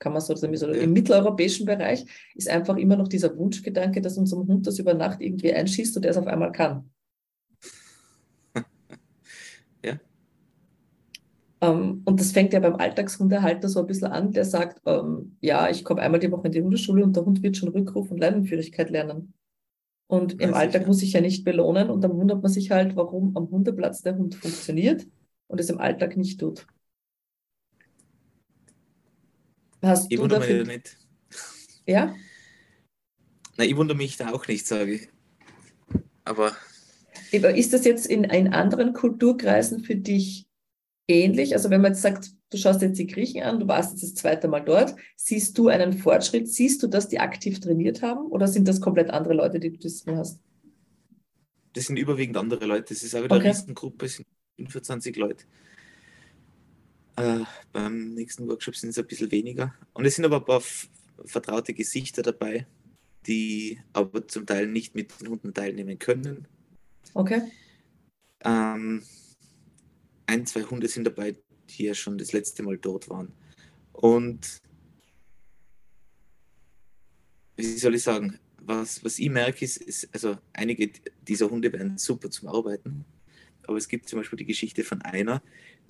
kann 0.00 0.12
man 0.12 0.20
so 0.20 0.34
sagen, 0.34 0.56
so 0.56 0.66
im 0.66 0.92
mitteleuropäischen 0.92 1.64
Bereich, 1.64 2.04
ist 2.34 2.48
einfach 2.48 2.76
immer 2.76 2.96
noch 2.96 3.06
dieser 3.06 3.36
Wunschgedanke, 3.36 4.00
dass 4.00 4.18
unserem 4.18 4.48
Hund 4.48 4.66
das 4.66 4.80
über 4.80 4.94
Nacht 4.94 5.20
irgendwie 5.20 5.52
einschießt 5.54 5.96
und 5.96 6.04
er 6.04 6.10
es 6.10 6.16
auf 6.16 6.26
einmal 6.26 6.50
kann. 6.50 6.91
Ähm, 11.62 12.02
und 12.04 12.18
das 12.18 12.32
fängt 12.32 12.52
ja 12.52 12.60
beim 12.60 12.74
Alltagshundehalter 12.74 13.68
so 13.68 13.78
ein 13.78 13.86
bisschen 13.86 14.08
an, 14.08 14.32
der 14.32 14.44
sagt, 14.44 14.82
ähm, 14.84 15.36
ja, 15.40 15.70
ich 15.70 15.84
komme 15.84 16.02
einmal 16.02 16.18
die 16.18 16.30
Woche 16.32 16.48
in 16.48 16.52
die 16.52 16.60
Hundeschule 16.60 17.04
und 17.04 17.14
der 17.14 17.24
Hund 17.24 17.40
wird 17.42 17.56
schon 17.56 17.68
Rückruf 17.68 18.10
und 18.10 18.18
Leinenführigkeit 18.18 18.90
lernen. 18.90 19.32
Und 20.08 20.40
im 20.40 20.52
Alltag 20.52 20.88
muss 20.88 21.02
ich 21.02 21.12
ja 21.12 21.20
nicht 21.20 21.44
belohnen 21.44 21.88
und 21.88 22.02
dann 22.02 22.14
wundert 22.14 22.42
man 22.42 22.52
sich 22.52 22.72
halt, 22.72 22.96
warum 22.96 23.36
am 23.36 23.48
Hundeplatz 23.48 24.02
der 24.02 24.16
Hund 24.16 24.34
funktioniert 24.34 25.06
und 25.46 25.60
es 25.60 25.70
im 25.70 25.78
Alltag 25.78 26.16
nicht 26.16 26.40
tut. 26.40 26.66
Hast 29.80 30.10
ich 30.10 30.16
du 30.16 30.22
wundere 30.24 30.40
dafür... 30.40 30.66
mich 30.66 30.76
nicht. 30.76 30.98
Ja? 31.86 32.14
Nein, 33.56 33.68
ich 33.68 33.76
wundere 33.76 33.96
mich 33.96 34.16
da 34.16 34.32
auch 34.32 34.48
nicht, 34.48 34.66
sage 34.66 34.94
ich. 34.94 35.08
Aber. 36.24 36.52
Ist 37.30 37.72
das 37.72 37.84
jetzt 37.84 38.06
in, 38.06 38.24
in 38.24 38.52
anderen 38.52 38.92
Kulturkreisen 38.92 39.84
für 39.84 39.96
dich 39.96 40.46
ähnlich? 41.12 41.54
Also 41.54 41.70
wenn 41.70 41.80
man 41.80 41.92
jetzt 41.92 42.02
sagt, 42.02 42.30
du 42.50 42.58
schaust 42.58 42.82
jetzt 42.82 42.98
die 42.98 43.06
Griechen 43.06 43.42
an, 43.42 43.60
du 43.60 43.68
warst 43.68 43.92
jetzt 43.92 44.02
das 44.02 44.14
zweite 44.14 44.48
Mal 44.48 44.60
dort, 44.60 44.94
siehst 45.16 45.56
du 45.58 45.68
einen 45.68 45.92
Fortschritt? 45.92 46.48
Siehst 46.48 46.82
du, 46.82 46.86
dass 46.86 47.08
die 47.08 47.20
aktiv 47.20 47.60
trainiert 47.60 48.02
haben 48.02 48.26
oder 48.26 48.48
sind 48.48 48.68
das 48.68 48.80
komplett 48.80 49.10
andere 49.10 49.34
Leute, 49.34 49.60
die 49.60 49.70
du 49.70 49.78
das 49.78 50.04
hast? 50.06 50.40
Das 51.72 51.86
sind 51.86 51.96
überwiegend 51.96 52.36
andere 52.36 52.66
Leute. 52.66 52.94
Das 52.94 53.02
ist 53.02 53.14
auch 53.14 53.24
wieder 53.24 53.36
okay. 53.36 53.46
eine 53.46 53.54
Riesengruppe, 53.54 54.06
es 54.06 54.16
sind 54.16 54.26
25 54.58 55.16
Leute. 55.16 55.44
Äh, 57.16 57.40
beim 57.72 58.14
nächsten 58.14 58.48
Workshop 58.48 58.76
sind 58.76 58.90
es 58.90 58.98
ein 58.98 59.06
bisschen 59.06 59.30
weniger. 59.30 59.74
Und 59.92 60.04
es 60.04 60.16
sind 60.16 60.24
aber 60.24 60.38
ein 60.38 60.44
paar 60.44 60.62
vertraute 61.24 61.74
Gesichter 61.74 62.22
dabei, 62.22 62.66
die 63.26 63.78
aber 63.92 64.26
zum 64.28 64.46
Teil 64.46 64.66
nicht 64.66 64.94
mit 64.94 65.20
den 65.20 65.28
Hunden 65.28 65.54
teilnehmen 65.54 65.98
können. 65.98 66.46
Okay. 67.14 67.42
Ähm, 68.44 69.02
ein, 70.26 70.46
zwei 70.46 70.62
Hunde 70.62 70.88
sind 70.88 71.04
dabei, 71.04 71.36
die 71.70 71.84
ja 71.84 71.94
schon 71.94 72.18
das 72.18 72.32
letzte 72.32 72.62
Mal 72.62 72.78
dort 72.78 73.08
waren. 73.08 73.32
Und 73.92 74.62
wie 77.56 77.78
soll 77.78 77.94
ich 77.94 78.02
sagen, 78.02 78.38
was, 78.58 79.04
was 79.04 79.18
ich 79.18 79.30
merke, 79.30 79.64
ist, 79.64 79.78
ist, 79.78 80.08
also 80.12 80.38
einige 80.52 80.90
dieser 81.22 81.50
Hunde 81.50 81.72
werden 81.72 81.98
super 81.98 82.30
zum 82.30 82.48
Arbeiten. 82.48 83.04
Aber 83.66 83.76
es 83.76 83.88
gibt 83.88 84.08
zum 84.08 84.18
Beispiel 84.18 84.38
die 84.38 84.46
Geschichte 84.46 84.84
von 84.84 85.02
einer, 85.02 85.42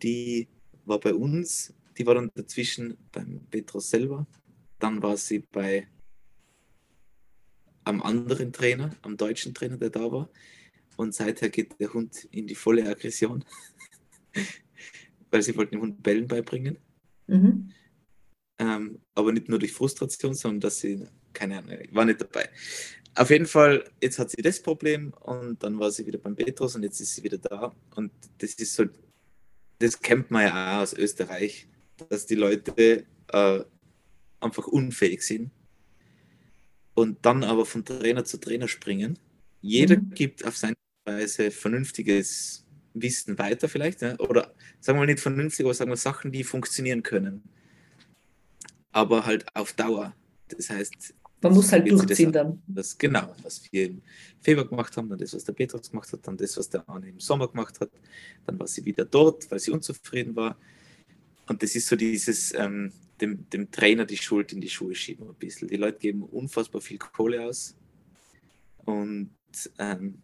die 0.03 0.49
war 0.85 1.01
bei 1.01 1.15
uns, 1.15 1.73
die 1.97 2.07
war 2.07 2.15
dann 2.15 2.31
dazwischen 2.35 2.97
beim 3.13 3.41
Petros 3.51 3.91
selber. 3.91 4.27
Dann 4.79 5.03
war 5.03 5.17
sie 5.17 5.41
bei 5.41 5.89
am 7.85 8.03
anderen 8.03 8.53
Trainer, 8.53 8.97
am 9.03 9.17
deutschen 9.17 9.55
Trainer, 9.55 9.77
der 9.77 9.91
da 9.91 10.11
war. 10.11 10.29
Und 10.97 11.15
seither 11.15 11.49
geht 11.49 11.81
der 11.81 11.93
Hund 11.93 12.29
in 12.31 12.47
die 12.47 12.55
volle 12.55 12.89
Aggression. 12.89 13.45
Weil 15.31 15.43
sie 15.43 15.57
wollten 15.57 15.77
dem 15.77 15.83
Hund 15.83 16.03
Bellen 16.03 16.29
beibringen. 16.29 16.79
Mhm. 17.27 17.71
Ähm, 18.59 19.01
aber 19.15 19.33
nicht 19.33 19.49
nur 19.49 19.59
durch 19.59 19.73
Frustration, 19.73 20.35
sondern 20.35 20.61
dass 20.61 20.79
sie, 20.79 21.05
keine 21.33 21.59
Ahnung, 21.59 21.79
war 21.93 22.05
nicht 22.05 22.21
dabei. 22.21 22.49
Auf 23.15 23.31
jeden 23.31 23.47
Fall, 23.47 23.85
jetzt 24.01 24.19
hat 24.19 24.31
sie 24.31 24.41
das 24.41 24.63
Problem 24.63 25.13
und 25.21 25.63
dann 25.63 25.79
war 25.79 25.91
sie 25.91 26.07
wieder 26.07 26.19
beim 26.19 26.37
Petrus 26.37 26.77
und 26.77 26.83
jetzt 26.83 27.01
ist 27.01 27.15
sie 27.15 27.23
wieder 27.23 27.39
da. 27.39 27.75
Und 27.95 28.13
das 28.39 28.55
ist 28.55 28.75
so, 28.75 28.85
das 29.79 30.01
kennt 30.01 30.31
man 30.31 30.43
ja 30.43 30.79
auch 30.79 30.83
aus 30.83 30.95
Österreich, 30.95 31.67
dass 32.09 32.27
die 32.27 32.37
Leute 32.37 33.05
äh, 33.29 33.65
einfach 34.41 34.67
unfähig 34.67 35.23
sind 35.23 35.51
und 36.95 37.25
dann 37.25 37.45
aber 37.45 37.67
von 37.67 37.85
Trainer 37.85 38.25
zu 38.25 38.39
Trainer 38.39 38.69
springen. 38.69 39.19
Jeder 39.61 39.97
mhm. 39.97 40.11
gibt 40.11 40.45
auf 40.47 40.57
seine 40.57 40.77
Weise 41.05 41.51
vernünftiges 41.51 42.62
Wissen 42.95 43.39
weiter 43.39 43.69
vielleicht. 43.69 44.03
Ja? 44.03 44.19
Oder 44.19 44.55
sagen 44.81 44.99
wir 44.99 45.07
nicht 45.07 45.21
vernünftig, 45.21 45.65
aber 45.65 45.75
sagen 45.75 45.91
wir 45.91 45.97
Sachen, 45.97 46.33
die 46.33 46.45
funktionieren 46.45 47.03
können. 47.03 47.43
Aber 48.93 49.25
halt 49.25 49.45
auf 49.55 49.73
Dauer. 49.73 50.15
Das 50.49 50.69
heißt, 50.71 51.15
man 51.41 51.55
muss 51.55 51.73
halt 51.73 51.91
durchziehen 51.91 52.31
das, 52.31 52.43
dann. 52.43 52.63
Das, 52.67 52.99
genau, 52.99 53.35
was 53.43 53.63
wir 53.73 53.87
im 53.87 54.03
Februar 54.41 54.69
gemacht 54.69 54.97
haben, 54.97 55.09
dann 55.09 55.19
das, 55.19 55.35
was 55.35 55.45
der 55.45 55.55
Petrus 55.55 55.91
gemacht 55.91 56.13
hat, 56.13 56.27
dann 56.27 56.37
das, 56.37 56.57
was 56.57 56.69
der 56.69 56.89
Arne 56.89 57.09
im 57.09 57.19
Sommer 57.19 57.49
gemacht 57.49 57.81
hat, 57.81 57.91
dann 58.47 58.59
war 58.59 58.67
sie 58.67 58.85
wieder 58.85 59.05
dort, 59.05 59.51
weil 59.51 59.59
sie 59.59 59.71
unzufrieden 59.73 60.37
war. 60.37 60.57
Und 61.49 61.63
das 61.63 61.75
ist 61.75 61.89
so 61.89 61.97
dieses, 61.97 62.55
ähm, 62.55 62.93
dem, 63.21 63.49
dem 63.51 63.71
Trainer 63.71 64.05
die 64.05 64.17
Schuld 64.17 64.53
in 64.53 64.61
die 64.61 64.69
Schuhe 64.69 64.95
schieben 64.95 65.29
ein 65.29 65.35
bisschen. 65.35 65.69
Die 65.69 65.77
Leute 65.77 65.99
geben 65.99 66.23
unfassbar 66.23 66.81
viel 66.81 66.99
Kohle 66.99 67.45
aus 67.45 67.75
und 68.85 69.31
ähm, 69.79 70.19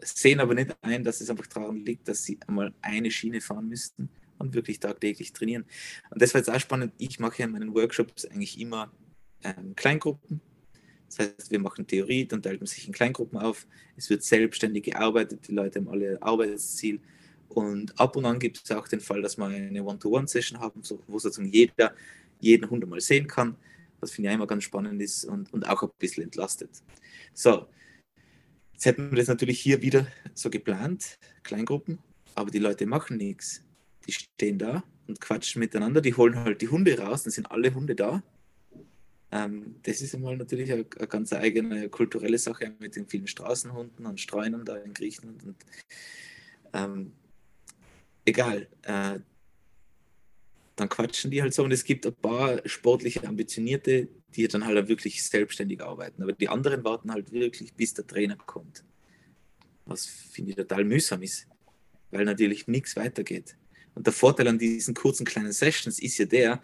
sehen 0.00 0.40
aber 0.40 0.54
nicht 0.54 0.76
ein, 0.82 1.04
dass 1.04 1.20
es 1.20 1.30
einfach 1.30 1.46
daran 1.46 1.84
liegt, 1.84 2.08
dass 2.08 2.24
sie 2.24 2.38
einmal 2.46 2.72
eine 2.82 3.10
Schiene 3.10 3.40
fahren 3.40 3.68
müssten 3.68 4.08
und 4.38 4.54
wirklich 4.54 4.80
tagtäglich 4.80 5.32
trainieren. 5.32 5.64
Und 6.10 6.20
das 6.20 6.34
war 6.34 6.40
jetzt 6.40 6.50
auch 6.50 6.60
spannend. 6.60 6.92
Ich 6.98 7.18
mache 7.18 7.42
in 7.42 7.52
meinen 7.52 7.74
Workshops 7.74 8.24
eigentlich 8.26 8.60
immer 8.60 8.92
ähm, 9.42 9.74
Kleingruppen. 9.74 10.40
Das 11.08 11.20
heißt, 11.20 11.50
wir 11.50 11.60
machen 11.60 11.86
Theorie, 11.86 12.26
dann 12.26 12.42
teilt 12.42 12.60
man 12.60 12.66
sich 12.66 12.86
in 12.86 12.92
Kleingruppen 12.92 13.38
auf. 13.38 13.66
Es 13.96 14.10
wird 14.10 14.22
selbstständig 14.22 14.84
gearbeitet, 14.84 15.48
die 15.48 15.52
Leute 15.52 15.78
haben 15.78 15.88
alle 15.88 16.20
Arbeitsziel. 16.20 17.00
Und 17.48 17.98
ab 17.98 18.16
und 18.16 18.24
an 18.24 18.38
gibt 18.38 18.60
es 18.62 18.70
auch 18.76 18.88
den 18.88 19.00
Fall, 19.00 19.22
dass 19.22 19.38
wir 19.38 19.46
eine 19.46 19.82
One-to-One-Session 19.84 20.58
haben, 20.58 20.82
wo 21.06 21.18
sozusagen 21.18 21.48
jeder 21.48 21.94
jeden 22.40 22.68
Hund 22.68 22.86
mal 22.86 23.00
sehen 23.00 23.26
kann, 23.28 23.56
was 24.00 24.10
finde 24.10 24.30
ich 24.30 24.34
immer 24.34 24.46
ganz 24.46 24.64
spannend 24.64 25.00
ist 25.00 25.24
und, 25.24 25.52
und 25.52 25.66
auch 25.66 25.82
ein 25.82 25.90
bisschen 25.98 26.24
entlastet. 26.24 26.70
So, 27.32 27.66
Jetzt 28.76 28.84
hätten 28.84 29.10
wir 29.10 29.16
das 29.16 29.28
natürlich 29.28 29.58
hier 29.58 29.80
wieder 29.80 30.06
so 30.34 30.50
geplant, 30.50 31.18
Kleingruppen, 31.44 31.98
aber 32.34 32.50
die 32.50 32.58
Leute 32.58 32.84
machen 32.84 33.16
nichts. 33.16 33.62
Die 34.06 34.12
stehen 34.12 34.58
da 34.58 34.84
und 35.06 35.18
quatschen 35.18 35.60
miteinander, 35.60 36.02
die 36.02 36.12
holen 36.12 36.36
halt 36.36 36.60
die 36.60 36.68
Hunde 36.68 36.98
raus, 36.98 37.22
dann 37.22 37.30
sind 37.30 37.50
alle 37.50 37.72
Hunde 37.72 37.94
da. 37.94 38.22
Ähm, 39.32 39.76
das 39.84 40.02
ist 40.02 40.14
einmal 40.14 40.36
natürlich 40.36 40.70
eine, 40.70 40.84
eine, 40.98 41.08
ganz 41.08 41.32
eigene 41.32 41.88
kulturelle 41.88 42.36
Sache 42.36 42.74
mit 42.78 42.96
den 42.96 43.06
vielen 43.06 43.26
Straßenhunden 43.26 44.04
und 44.04 44.20
Streunern 44.20 44.66
da 44.66 44.76
in 44.76 44.92
Griechenland. 44.92 45.42
Und, 45.42 45.56
ähm, 46.74 47.12
egal, 48.26 48.68
äh, 48.82 49.20
dann 50.76 50.88
quatschen 50.90 51.30
die 51.30 51.42
halt 51.42 51.54
so 51.54 51.64
und 51.64 51.72
es 51.72 51.84
gibt 51.84 52.06
ein 52.06 52.14
paar 52.14 52.60
sportliche 52.68 53.26
Ambitionierte, 53.26 54.08
die 54.34 54.46
dann 54.46 54.66
halt 54.66 54.88
wirklich 54.88 55.24
selbstständig 55.24 55.82
arbeiten. 55.82 56.22
Aber 56.22 56.32
die 56.32 56.48
anderen 56.48 56.84
warten 56.84 57.10
halt 57.10 57.32
wirklich, 57.32 57.72
bis 57.72 57.94
der 57.94 58.06
Trainer 58.06 58.36
kommt. 58.36 58.84
Was 59.86 60.04
finde 60.06 60.50
ich 60.50 60.56
total 60.56 60.84
mühsam 60.84 61.22
ist, 61.22 61.46
weil 62.10 62.26
natürlich 62.26 62.68
nichts 62.68 62.94
weitergeht. 62.96 63.56
Und 63.94 64.06
der 64.06 64.12
Vorteil 64.12 64.48
an 64.48 64.58
diesen 64.58 64.94
kurzen 64.94 65.24
kleinen 65.24 65.52
Sessions 65.52 65.98
ist 65.98 66.18
ja 66.18 66.26
der, 66.26 66.62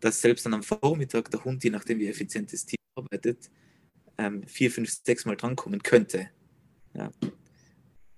dass 0.00 0.20
selbst 0.20 0.44
dann 0.44 0.54
am 0.54 0.62
Vormittag 0.62 1.30
der 1.30 1.42
Hund, 1.42 1.64
je 1.64 1.70
nachdem 1.70 1.98
wie 1.98 2.08
effizient 2.08 2.52
das 2.52 2.66
Team 2.66 2.76
arbeitet, 2.94 3.50
ähm, 4.18 4.46
vier, 4.46 4.70
fünf, 4.70 4.90
sechs 4.90 5.24
Mal 5.24 5.36
drankommen 5.36 5.82
könnte. 5.82 6.28
Ja. 6.94 7.10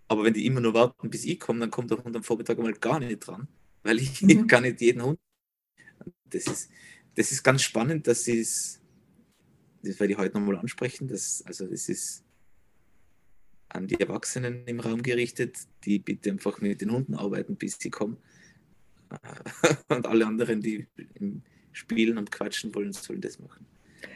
Aber 0.09 0.25
wenn 0.25 0.35
die 0.35 0.47
immer 0.47 0.61
nur 0.61 0.75
warten, 0.75 1.09
bis 1.09 1.25
ich 1.25 1.39
komme, 1.39 1.61
dann 1.61 1.71
kommt 1.71 1.93
der 1.93 2.03
Hund 2.03 2.17
am 2.17 2.25
Vormittag 2.25 2.59
mal 2.59 2.73
gar 2.73 2.99
nicht 2.99 3.21
dran, 3.21 3.47
weil 3.85 4.01
ich 4.01 4.23
mhm. 4.23 4.47
kann 4.49 4.65
nicht 4.65 4.81
jeden 4.81 5.03
Hund. 5.03 5.19
Das 6.31 6.47
ist, 6.47 6.71
das 7.15 7.33
ist 7.33 7.43
ganz 7.43 7.63
spannend, 7.63 8.07
dass 8.07 8.25
sie 8.25 8.41
es 8.41 8.81
das 9.87 10.01
werde 10.01 10.13
ich 10.13 10.19
heute 10.19 10.39
nochmal 10.39 10.57
ansprechen. 10.57 11.09
Das, 11.09 11.43
also 11.47 11.67
das 11.67 11.89
ist 11.89 12.25
an 13.69 13.87
die 13.87 14.01
Erwachsenen 14.01 14.67
im 14.67 14.81
Raum 14.81 15.03
gerichtet, 15.03 15.57
die 15.85 15.99
bitte 15.99 16.31
einfach 16.31 16.61
mit 16.61 16.81
den 16.81 16.93
Hunden 16.93 17.15
arbeiten, 17.15 17.57
bis 17.57 17.79
sie 17.79 17.91
kommen. 17.91 18.17
Und 19.89 20.07
alle 20.07 20.27
anderen, 20.27 20.61
die 20.61 20.87
spielen 21.73 22.19
und 22.19 22.33
quatschen 22.33 22.75
wollen, 22.75 22.93
sollen 22.93 23.21
das 23.21 23.39
machen. 23.39 23.67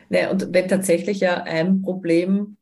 Naja, 0.09 0.31
und 0.31 0.53
wenn 0.53 0.67
tatsächlich 0.67 1.21
ja 1.21 1.43
ein 1.43 1.83
Problem 1.83 2.57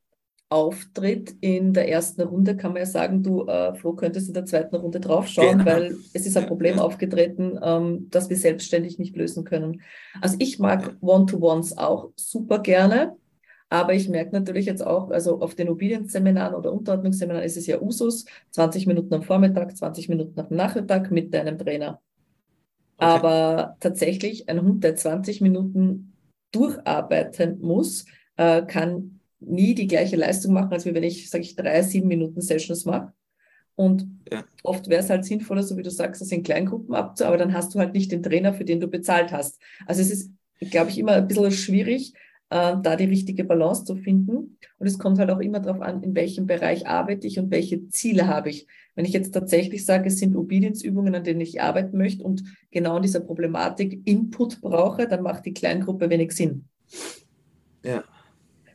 auftritt 0.51 1.35
in 1.41 1.75
der 1.75 1.91
ersten 1.91 2.23
Runde, 2.23 2.57
kann 2.57 2.73
man 2.73 2.81
ja 2.81 2.87
sagen, 2.87 3.23
du, 3.23 3.47
äh, 3.47 3.75
Flo, 3.75 3.93
könntest 3.93 4.29
in 4.29 4.35
der 4.35 4.47
zweiten 4.47 4.77
Runde 4.77 4.99
draufschauen, 4.99 5.59
genau. 5.59 5.71
weil 5.71 5.97
es 6.15 6.27
ist 6.27 6.37
ein 6.37 6.47
Problem 6.47 6.79
aufgetreten, 6.79 7.59
ähm, 7.63 8.09
das 8.11 8.31
wir 8.31 8.37
selbstständig 8.37 8.99
nicht 8.99 9.15
lösen 9.15 9.45
können. 9.45 9.83
Also 10.23 10.37
ich 10.39 10.59
mag 10.59 10.97
One-to-Ones 11.03 11.77
auch 11.77 12.11
super 12.17 12.61
gerne, 12.61 13.15
aber 13.69 13.93
ich 13.93 14.09
merke 14.09 14.33
natürlich 14.33 14.65
jetzt 14.65 14.85
auch, 14.85 15.11
also 15.11 15.41
auf 15.41 15.55
den 15.55 15.69
Obedience-Seminaren 15.69 16.55
oder 16.55 16.73
Unterordnungsseminaren 16.73 17.45
ist 17.45 17.59
es 17.59 17.67
ja 17.67 17.83
Usus, 17.83 18.25
20 18.53 18.87
Minuten 18.87 19.13
am 19.13 19.23
Vormittag, 19.23 19.77
20 19.77 20.09
Minuten 20.09 20.41
am 20.41 20.47
Nachmittag 20.49 21.11
mit 21.11 21.35
deinem 21.35 21.59
Trainer. 21.59 22.01
Okay. 22.97 23.07
Aber 23.07 23.77
tatsächlich 23.81 24.49
ein 24.49 24.63
Hund, 24.63 24.83
der 24.83 24.97
20 24.97 25.43
Minuten 25.43 26.15
durcharbeiten 26.53 27.61
muss, 27.61 28.07
äh, 28.37 28.63
kann 28.63 29.18
nie 29.41 29.75
die 29.75 29.87
gleiche 29.87 30.17
Leistung 30.17 30.53
machen, 30.53 30.73
als 30.73 30.85
wenn 30.85 31.03
ich, 31.03 31.31
sage 31.31 31.45
ich, 31.45 31.57
drei, 31.57 31.83
sieben 31.83 32.09
Minuten 32.09 32.41
Sessions 32.41 32.85
mache. 32.85 33.13
Und 33.77 34.09
ja. 34.33 34.45
oft 34.65 34.89
wäre 34.89 35.03
es 35.03 35.09
halt 35.11 35.25
sinnvoller, 35.25 35.63
so 35.63 35.77
wie 35.77 35.83
du 35.83 35.91
sagst, 35.91 36.21
das 36.21 36.33
in 36.33 36.43
Kleingruppen 36.43 36.95
abzu, 36.95 37.25
aber 37.25 37.37
dann 37.37 37.53
hast 37.53 37.75
du 37.75 37.79
halt 37.79 37.95
nicht 37.95 38.11
den 38.11 38.25
Trainer, 38.25 38.53
für 38.53 38.65
den 38.65 38.81
du 38.81 38.89
bezahlt 38.89 39.31
hast. 39.31 39.61
Also 39.87 40.03
es 40.03 40.11
ist, 40.11 40.33
glaube 40.59 40.91
ich, 40.91 40.99
immer 40.99 41.13
ein 41.13 41.29
bisschen 41.29 41.53
schwierig, 41.53 42.13
äh, 42.51 42.75
da 42.83 42.97
die 42.97 43.05
richtige 43.05 43.45
Balance 43.45 43.85
zu 43.85 43.95
finden. 43.95 44.59
Und 44.79 44.87
es 44.87 44.99
kommt 44.99 45.21
halt 45.21 45.31
auch 45.31 45.39
immer 45.39 45.61
darauf 45.61 45.81
an, 45.81 46.03
in 46.03 46.17
welchem 46.17 46.47
Bereich 46.47 46.89
arbeite 46.89 47.29
ich 47.29 47.39
und 47.39 47.53
welche 47.53 47.89
Ziele 47.91 48.27
habe 48.27 48.51
ich. 48.51 48.67
Wenn 48.97 49.05
ich 49.05 49.13
jetzt 49.13 49.33
tatsächlich 49.33 49.85
sage, 49.85 50.09
es 50.09 50.19
sind 50.19 50.35
Obedience-Übungen, 50.35 51.15
an 51.15 51.23
denen 51.23 51.41
ich 51.41 51.63
arbeiten 51.63 51.99
möchte 51.99 52.25
und 52.25 52.43
genau 52.73 52.97
in 52.97 53.03
dieser 53.03 53.21
Problematik 53.21 54.01
Input 54.07 54.61
brauche, 54.61 55.07
dann 55.07 55.23
macht 55.23 55.47
die 55.47 55.55
Kleingruppe 55.55 56.11
wenig 56.11 56.33
Sinn. 56.33 56.65
Ja. 57.85 58.03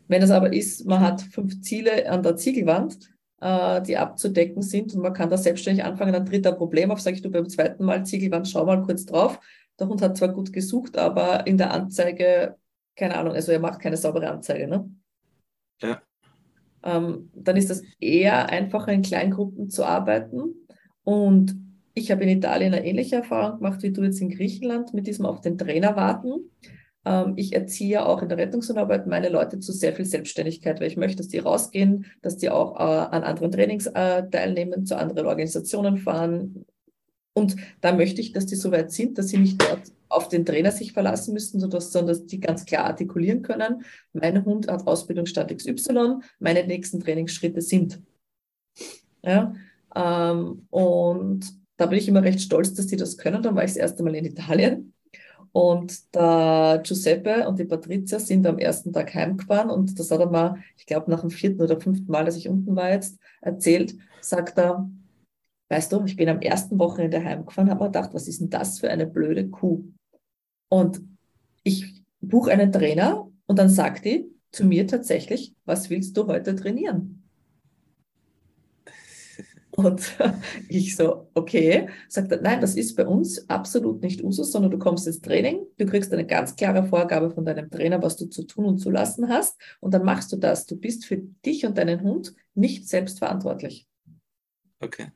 Wenn 0.07 0.21
es 0.21 0.31
aber 0.31 0.53
ist, 0.53 0.85
man 0.85 0.99
hat 0.99 1.21
fünf 1.21 1.61
Ziele 1.61 2.09
an 2.09 2.23
der 2.23 2.35
Ziegelwand, 2.35 2.99
äh, 3.41 3.81
die 3.81 3.97
abzudecken 3.97 4.61
sind 4.61 4.93
und 4.93 5.01
man 5.01 5.13
kann 5.13 5.29
da 5.29 5.37
selbstständig 5.37 5.83
anfangen, 5.83 6.13
dann 6.13 6.25
tritt 6.25 6.45
ein 6.45 6.55
Problem 6.57 6.91
auf, 6.91 7.01
sage 7.01 7.15
ich 7.15 7.21
du 7.21 7.29
beim 7.29 7.49
zweiten 7.49 7.83
Mal 7.85 8.05
Ziegelwand, 8.05 8.47
schau 8.47 8.65
mal 8.65 8.81
kurz 8.83 9.05
drauf. 9.05 9.39
Der 9.79 9.87
Hund 9.87 10.01
hat 10.01 10.17
zwar 10.17 10.29
gut 10.29 10.53
gesucht, 10.53 10.97
aber 10.97 11.47
in 11.47 11.57
der 11.57 11.71
Anzeige, 11.71 12.57
keine 12.95 13.17
Ahnung, 13.17 13.33
also 13.33 13.51
er 13.51 13.59
macht 13.59 13.79
keine 13.79 13.97
saubere 13.97 14.29
Anzeige. 14.29 14.67
Ne? 14.67 14.89
Ja. 15.81 16.01
Ähm, 16.83 17.31
dann 17.33 17.57
ist 17.57 17.69
das 17.69 17.81
eher 17.99 18.49
einfacher, 18.49 18.91
in 18.91 19.01
Kleingruppen 19.01 19.69
zu 19.69 19.85
arbeiten. 19.85 20.55
Und 21.03 21.55
ich 21.93 22.11
habe 22.11 22.23
in 22.23 22.29
Italien 22.29 22.73
eine 22.73 22.85
ähnliche 22.85 23.17
Erfahrung 23.17 23.57
gemacht 23.57 23.83
wie 23.83 23.91
du 23.91 24.03
jetzt 24.03 24.21
in 24.21 24.29
Griechenland 24.29 24.93
mit 24.93 25.07
diesem 25.07 25.25
auf 25.25 25.41
den 25.41 25.57
Trainer 25.57 25.95
warten. 25.95 26.49
Ähm, 27.05 27.33
ich 27.35 27.53
erziehe 27.53 28.05
auch 28.05 28.21
in 28.21 28.29
der 28.29 28.37
Rettungsarbeit 28.37 29.07
meine 29.07 29.29
Leute 29.29 29.59
zu 29.59 29.71
sehr 29.71 29.93
viel 29.93 30.05
Selbstständigkeit, 30.05 30.79
weil 30.79 30.87
ich 30.87 30.97
möchte, 30.97 31.17
dass 31.17 31.27
die 31.27 31.39
rausgehen, 31.39 32.05
dass 32.21 32.37
die 32.37 32.49
auch 32.49 32.79
äh, 32.79 32.83
an 32.83 33.23
anderen 33.23 33.51
Trainings 33.51 33.87
äh, 33.87 34.29
teilnehmen, 34.29 34.85
zu 34.85 34.97
anderen 34.97 35.27
Organisationen 35.27 35.97
fahren. 35.97 36.65
Und 37.33 37.55
da 37.81 37.93
möchte 37.93 38.21
ich, 38.21 38.31
dass 38.31 38.45
die 38.45 38.55
so 38.55 38.71
weit 38.71 38.91
sind, 38.91 39.17
dass 39.17 39.29
sie 39.29 39.37
nicht 39.37 39.61
dort 39.61 39.81
auf 40.07 40.27
den 40.29 40.45
Trainer 40.45 40.71
sich 40.71 40.93
verlassen 40.93 41.33
müssen, 41.33 41.59
sondern 41.59 42.07
dass 42.07 42.25
die 42.25 42.39
ganz 42.39 42.65
klar 42.65 42.85
artikulieren 42.85 43.41
können. 43.41 43.83
Mein 44.13 44.45
Hund 44.45 44.71
hat 44.71 44.85
Ausbildungsstand 44.85 45.55
XY, 45.57 46.19
meine 46.39 46.65
nächsten 46.67 46.99
Trainingsschritte 46.99 47.61
sind. 47.61 47.99
Ja, 49.23 49.53
ähm, 49.95 50.67
und 50.69 51.45
da 51.77 51.87
bin 51.87 51.97
ich 51.97 52.07
immer 52.07 52.21
recht 52.21 52.41
stolz, 52.41 52.73
dass 52.75 52.87
die 52.87 52.97
das 52.97 53.17
können. 53.17 53.41
Dann 53.41 53.55
war 53.55 53.63
ich 53.63 53.71
das 53.71 53.77
erste 53.77 54.03
Mal 54.03 54.15
in 54.15 54.25
Italien 54.25 54.92
und 55.53 56.13
der 56.15 56.81
Giuseppe 56.83 57.47
und 57.47 57.59
die 57.59 57.65
Patrizia 57.65 58.19
sind 58.19 58.45
am 58.47 58.57
ersten 58.57 58.91
Tag 58.91 59.13
heimgefahren 59.13 59.69
und 59.69 59.97
das 59.97 60.09
hat 60.11 60.19
er 60.19 60.29
mal, 60.29 60.57
ich 60.75 60.85
glaube, 60.87 61.09
nach 61.11 61.21
dem 61.21 61.29
vierten 61.29 61.61
oder 61.61 61.79
fünften 61.79 62.11
Mal, 62.11 62.25
dass 62.25 62.35
ich 62.35 62.49
unten 62.49 62.75
war 62.75 62.91
jetzt, 62.91 63.19
erzählt, 63.39 63.95
sagt 64.19 64.57
er, 64.57 64.89
weißt 65.69 65.91
du, 65.91 66.03
ich 66.05 66.15
bin 66.15 66.27
am 66.27 66.41
ersten 66.41 66.79
Wochenende 66.79 67.23
heimgefahren, 67.23 67.69
habe 67.69 67.83
mir 67.83 67.89
gedacht, 67.91 68.13
was 68.13 68.27
ist 68.27 68.41
denn 68.41 68.49
das 68.49 68.79
für 68.79 68.89
eine 68.89 69.05
blöde 69.05 69.47
Kuh? 69.49 69.83
Und 70.69 71.01
ich 71.61 72.03
buche 72.19 72.51
einen 72.51 72.71
Trainer 72.71 73.29
und 73.45 73.59
dann 73.59 73.69
sagt 73.69 74.05
die 74.05 74.25
zu 74.51 74.65
mir 74.65 74.87
tatsächlich, 74.87 75.53
was 75.65 75.89
willst 75.91 76.17
du 76.17 76.25
heute 76.27 76.55
trainieren? 76.55 77.22
Und 79.75 80.15
ich 80.69 80.95
so, 80.95 81.27
okay, 81.33 81.87
sagt 82.07 82.31
er, 82.31 82.41
nein, 82.41 82.61
das 82.61 82.75
ist 82.75 82.95
bei 82.95 83.05
uns 83.07 83.49
absolut 83.49 84.01
nicht 84.01 84.23
Usus, 84.23 84.51
sondern 84.51 84.71
du 84.71 84.77
kommst 84.77 85.07
ins 85.07 85.21
Training, 85.21 85.61
du 85.77 85.85
kriegst 85.85 86.13
eine 86.13 86.25
ganz 86.25 86.55
klare 86.55 86.83
Vorgabe 86.83 87.31
von 87.31 87.45
deinem 87.45 87.69
Trainer, 87.69 88.01
was 88.01 88.17
du 88.17 88.27
zu 88.27 88.43
tun 88.43 88.65
und 88.65 88.77
zu 88.79 88.91
lassen 88.91 89.29
hast, 89.29 89.59
und 89.79 89.93
dann 89.93 90.03
machst 90.03 90.31
du 90.31 90.37
das. 90.37 90.65
Du 90.65 90.75
bist 90.75 91.05
für 91.05 91.17
dich 91.17 91.65
und 91.65 91.77
deinen 91.77 92.01
Hund 92.01 92.35
nicht 92.53 92.87
selbst 92.87 93.19
verantwortlich. 93.19 93.87
Okay. 94.79 95.07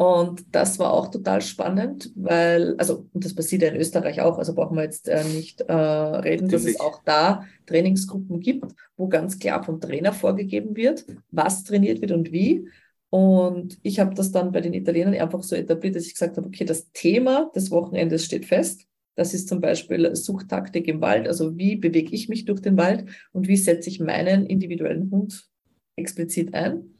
Und 0.00 0.54
das 0.54 0.78
war 0.78 0.94
auch 0.94 1.08
total 1.08 1.42
spannend, 1.42 2.10
weil, 2.14 2.74
also, 2.78 3.06
und 3.12 3.22
das 3.22 3.34
passiert 3.34 3.60
ja 3.60 3.68
in 3.68 3.76
Österreich 3.76 4.22
auch, 4.22 4.38
also 4.38 4.54
brauchen 4.54 4.76
wir 4.78 4.84
jetzt 4.84 5.10
äh, 5.10 5.22
nicht 5.24 5.60
äh, 5.60 5.74
reden, 5.74 6.46
Natürlich. 6.46 6.50
dass 6.50 6.64
es 6.64 6.80
auch 6.80 7.02
da 7.04 7.44
Trainingsgruppen 7.66 8.40
gibt, 8.40 8.72
wo 8.96 9.08
ganz 9.08 9.38
klar 9.38 9.62
vom 9.62 9.78
Trainer 9.78 10.14
vorgegeben 10.14 10.74
wird, 10.74 11.04
was 11.30 11.64
trainiert 11.64 12.00
wird 12.00 12.12
und 12.12 12.32
wie. 12.32 12.66
Und 13.10 13.78
ich 13.82 13.98
habe 13.98 14.14
das 14.14 14.30
dann 14.30 14.52
bei 14.52 14.60
den 14.60 14.72
Italienern 14.72 15.14
einfach 15.14 15.42
so 15.42 15.56
etabliert, 15.56 15.96
dass 15.96 16.06
ich 16.06 16.14
gesagt 16.14 16.36
habe, 16.36 16.46
okay, 16.46 16.64
das 16.64 16.92
Thema 16.92 17.50
des 17.54 17.70
Wochenendes 17.72 18.24
steht 18.24 18.46
fest. 18.46 18.86
Das 19.16 19.34
ist 19.34 19.48
zum 19.48 19.60
Beispiel 19.60 20.14
Suchtaktik 20.14 20.86
im 20.86 21.00
Wald. 21.00 21.26
Also 21.26 21.58
wie 21.58 21.76
bewege 21.76 22.14
ich 22.14 22.28
mich 22.28 22.44
durch 22.44 22.60
den 22.60 22.76
Wald 22.76 23.04
und 23.32 23.48
wie 23.48 23.56
setze 23.56 23.90
ich 23.90 23.98
meinen 23.98 24.46
individuellen 24.46 25.10
Hund 25.10 25.48
explizit 25.96 26.54
ein. 26.54 26.94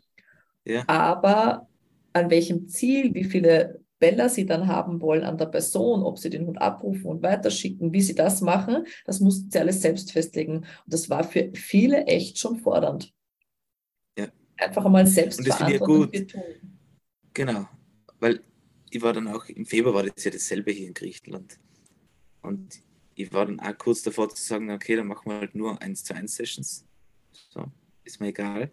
Ja. 0.64 0.82
Aber 0.88 1.68
an 2.12 2.28
welchem 2.28 2.68
Ziel, 2.68 3.14
wie 3.14 3.24
viele 3.24 3.80
Bälle 4.00 4.28
sie 4.28 4.46
dann 4.46 4.66
haben 4.66 5.00
wollen 5.00 5.22
an 5.22 5.38
der 5.38 5.46
Person, 5.46 6.02
ob 6.02 6.18
sie 6.18 6.30
den 6.30 6.46
Hund 6.46 6.60
abrufen 6.60 7.06
und 7.06 7.22
weiterschicken, 7.22 7.92
wie 7.92 8.02
sie 8.02 8.14
das 8.14 8.40
machen, 8.40 8.84
das 9.04 9.20
mussten 9.20 9.50
sie 9.50 9.58
alles 9.60 9.80
selbst 9.80 10.10
festlegen. 10.10 10.56
Und 10.56 10.66
das 10.86 11.08
war 11.08 11.22
für 11.22 11.50
viele 11.54 12.06
echt 12.06 12.38
schon 12.38 12.56
fordernd 12.56 13.12
einfach 14.60 14.84
einmal 14.84 15.06
selbst 15.06 15.38
Und 15.38 15.48
das 15.48 15.56
finde 15.56 15.74
ich 15.74 15.80
ja 15.80 15.86
gut. 15.86 16.34
Genau, 17.32 17.68
weil 18.18 18.42
ich 18.90 19.02
war 19.02 19.12
dann 19.12 19.28
auch, 19.28 19.46
im 19.46 19.66
Februar 19.66 19.94
war 19.94 20.02
das 20.02 20.24
ja 20.24 20.30
dasselbe 20.30 20.72
hier 20.72 20.88
in 20.88 20.94
Griechenland. 20.94 21.58
Und 22.42 22.80
ich 23.14 23.32
war 23.32 23.46
dann 23.46 23.60
auch 23.60 23.76
kurz 23.78 24.02
davor 24.02 24.28
zu 24.28 24.42
sagen, 24.42 24.70
okay, 24.70 24.96
dann 24.96 25.06
machen 25.06 25.30
wir 25.30 25.38
halt 25.38 25.54
nur 25.54 25.80
1 25.80 26.04
zu 26.04 26.14
1 26.14 26.34
Sessions. 26.34 26.84
So, 27.50 27.70
ist 28.04 28.20
mir 28.20 28.28
egal. 28.28 28.70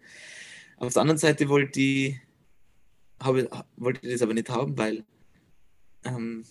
Auf 0.76 0.92
der 0.92 1.02
anderen 1.02 1.18
Seite 1.18 1.48
wollte 1.48 1.80
ich, 1.80 2.16
habe, 3.20 3.48
wollte 3.76 4.06
ich 4.06 4.12
das 4.12 4.22
aber 4.22 4.34
nicht 4.34 4.48
haben, 4.48 4.76
weil, 4.76 5.04
ähm, 6.04 6.44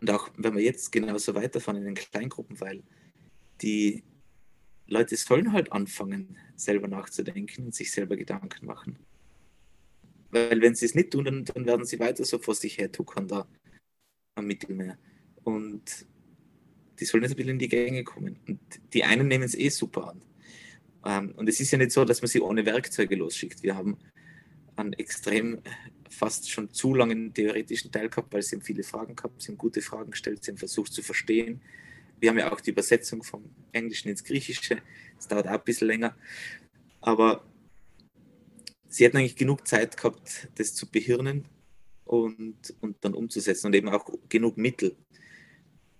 und 0.00 0.10
auch 0.10 0.30
wenn 0.36 0.54
wir 0.54 0.62
jetzt 0.62 0.90
genauso 0.90 1.34
weiterfahren 1.34 1.78
in 1.78 1.84
den 1.86 1.94
Kleingruppen, 1.94 2.60
weil 2.60 2.82
die 3.60 4.02
Leute 4.92 5.16
sollen 5.16 5.52
halt 5.52 5.72
anfangen, 5.72 6.36
selber 6.54 6.86
nachzudenken 6.86 7.64
und 7.66 7.74
sich 7.74 7.90
selber 7.90 8.16
Gedanken 8.16 8.66
machen. 8.66 8.98
Weil 10.30 10.60
wenn 10.60 10.74
sie 10.74 10.86
es 10.86 10.94
nicht 10.94 11.10
tun, 11.10 11.24
dann, 11.24 11.44
dann 11.44 11.66
werden 11.66 11.86
sie 11.86 11.98
weiter 11.98 12.24
so 12.24 12.38
vor 12.38 12.54
sich 12.54 12.78
her 12.78 12.92
tuckern 12.92 13.26
da 13.26 13.46
am 14.34 14.46
Mittelmeer. 14.46 14.98
Und 15.44 16.06
die 17.00 17.04
sollen 17.04 17.22
jetzt 17.22 17.32
ein 17.32 17.36
bisschen 17.36 17.52
in 17.52 17.58
die 17.58 17.68
Gänge 17.68 18.04
kommen. 18.04 18.38
Und 18.46 18.60
die 18.92 19.04
einen 19.04 19.28
nehmen 19.28 19.44
es 19.44 19.54
eh 19.54 19.70
super 19.70 20.10
an. 20.10 20.22
Ähm, 21.04 21.32
und 21.36 21.48
es 21.48 21.58
ist 21.58 21.70
ja 21.70 21.78
nicht 21.78 21.92
so, 21.92 22.04
dass 22.04 22.20
man 22.20 22.28
sie 22.28 22.40
ohne 22.40 22.64
Werkzeuge 22.64 23.16
losschickt. 23.16 23.62
Wir 23.62 23.76
haben 23.76 23.96
einen 24.76 24.92
extrem 24.94 25.62
fast 26.08 26.50
schon 26.50 26.72
zu 26.72 26.94
langen 26.94 27.32
theoretischen 27.32 27.90
Teil 27.90 28.08
gehabt, 28.08 28.32
weil 28.32 28.42
sie 28.42 28.56
haben 28.56 28.62
viele 28.62 28.82
Fragen 28.82 29.16
gehabt, 29.16 29.40
sie 29.40 29.52
haben 29.52 29.58
gute 29.58 29.80
Fragen 29.80 30.10
gestellt, 30.10 30.44
sie 30.44 30.52
haben 30.52 30.58
versucht 30.58 30.92
zu 30.92 31.02
verstehen, 31.02 31.62
wir 32.22 32.30
haben 32.30 32.38
ja 32.38 32.52
auch 32.52 32.60
die 32.60 32.70
Übersetzung 32.70 33.24
vom 33.24 33.44
Englischen 33.72 34.08
ins 34.08 34.22
Griechische. 34.22 34.80
Das 35.16 35.26
dauert 35.26 35.48
auch 35.48 35.52
ein 35.54 35.64
bisschen 35.64 35.88
länger. 35.88 36.16
Aber 37.00 37.44
sie 38.88 39.04
hätten 39.04 39.16
eigentlich 39.16 39.34
genug 39.34 39.66
Zeit 39.66 39.96
gehabt, 39.96 40.48
das 40.54 40.72
zu 40.72 40.88
behirnen 40.88 41.48
und, 42.04 42.74
und 42.80 42.96
dann 43.04 43.14
umzusetzen 43.14 43.66
und 43.66 43.74
eben 43.74 43.88
auch 43.88 44.08
genug 44.28 44.56
Mittel. 44.56 44.96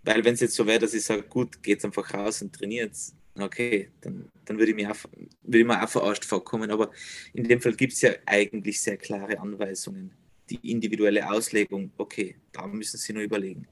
Weil 0.05 0.25
wenn 0.25 0.35
es 0.35 0.41
jetzt 0.41 0.55
so 0.55 0.65
wäre, 0.65 0.79
dass 0.79 0.95
ich 0.95 1.03
sage, 1.03 1.25
gut, 1.25 1.61
geht 1.61 1.85
einfach 1.85 2.15
raus 2.15 2.41
und 2.41 2.55
trainiert, 2.55 2.97
okay, 3.37 3.91
dann, 4.01 4.31
dann 4.45 4.59
würde 4.59 4.71
ich, 4.71 4.77
mir 4.77 4.93
auch, 4.93 4.97
würde 5.43 5.59
ich 5.59 5.67
mir 5.67 5.83
auch 5.83 5.89
verarscht 5.89 6.25
vorkommen. 6.25 6.71
Aber 6.71 6.93
in 7.33 7.49
dem 7.49 7.61
Fall 7.61 7.75
gibt 7.75 7.95
es 7.95 8.03
ja 8.03 8.13
eigentlich 8.27 8.81
sehr 8.81 8.97
klare 8.97 9.41
Anweisungen. 9.41 10.13
Die 10.51 10.71
individuelle 10.71 11.29
Auslegung, 11.29 11.91
okay, 11.99 12.37
da 12.53 12.69
müssen 12.69 12.99
Sie 12.99 13.13
nur 13.13 13.25
überlegen. 13.25 13.67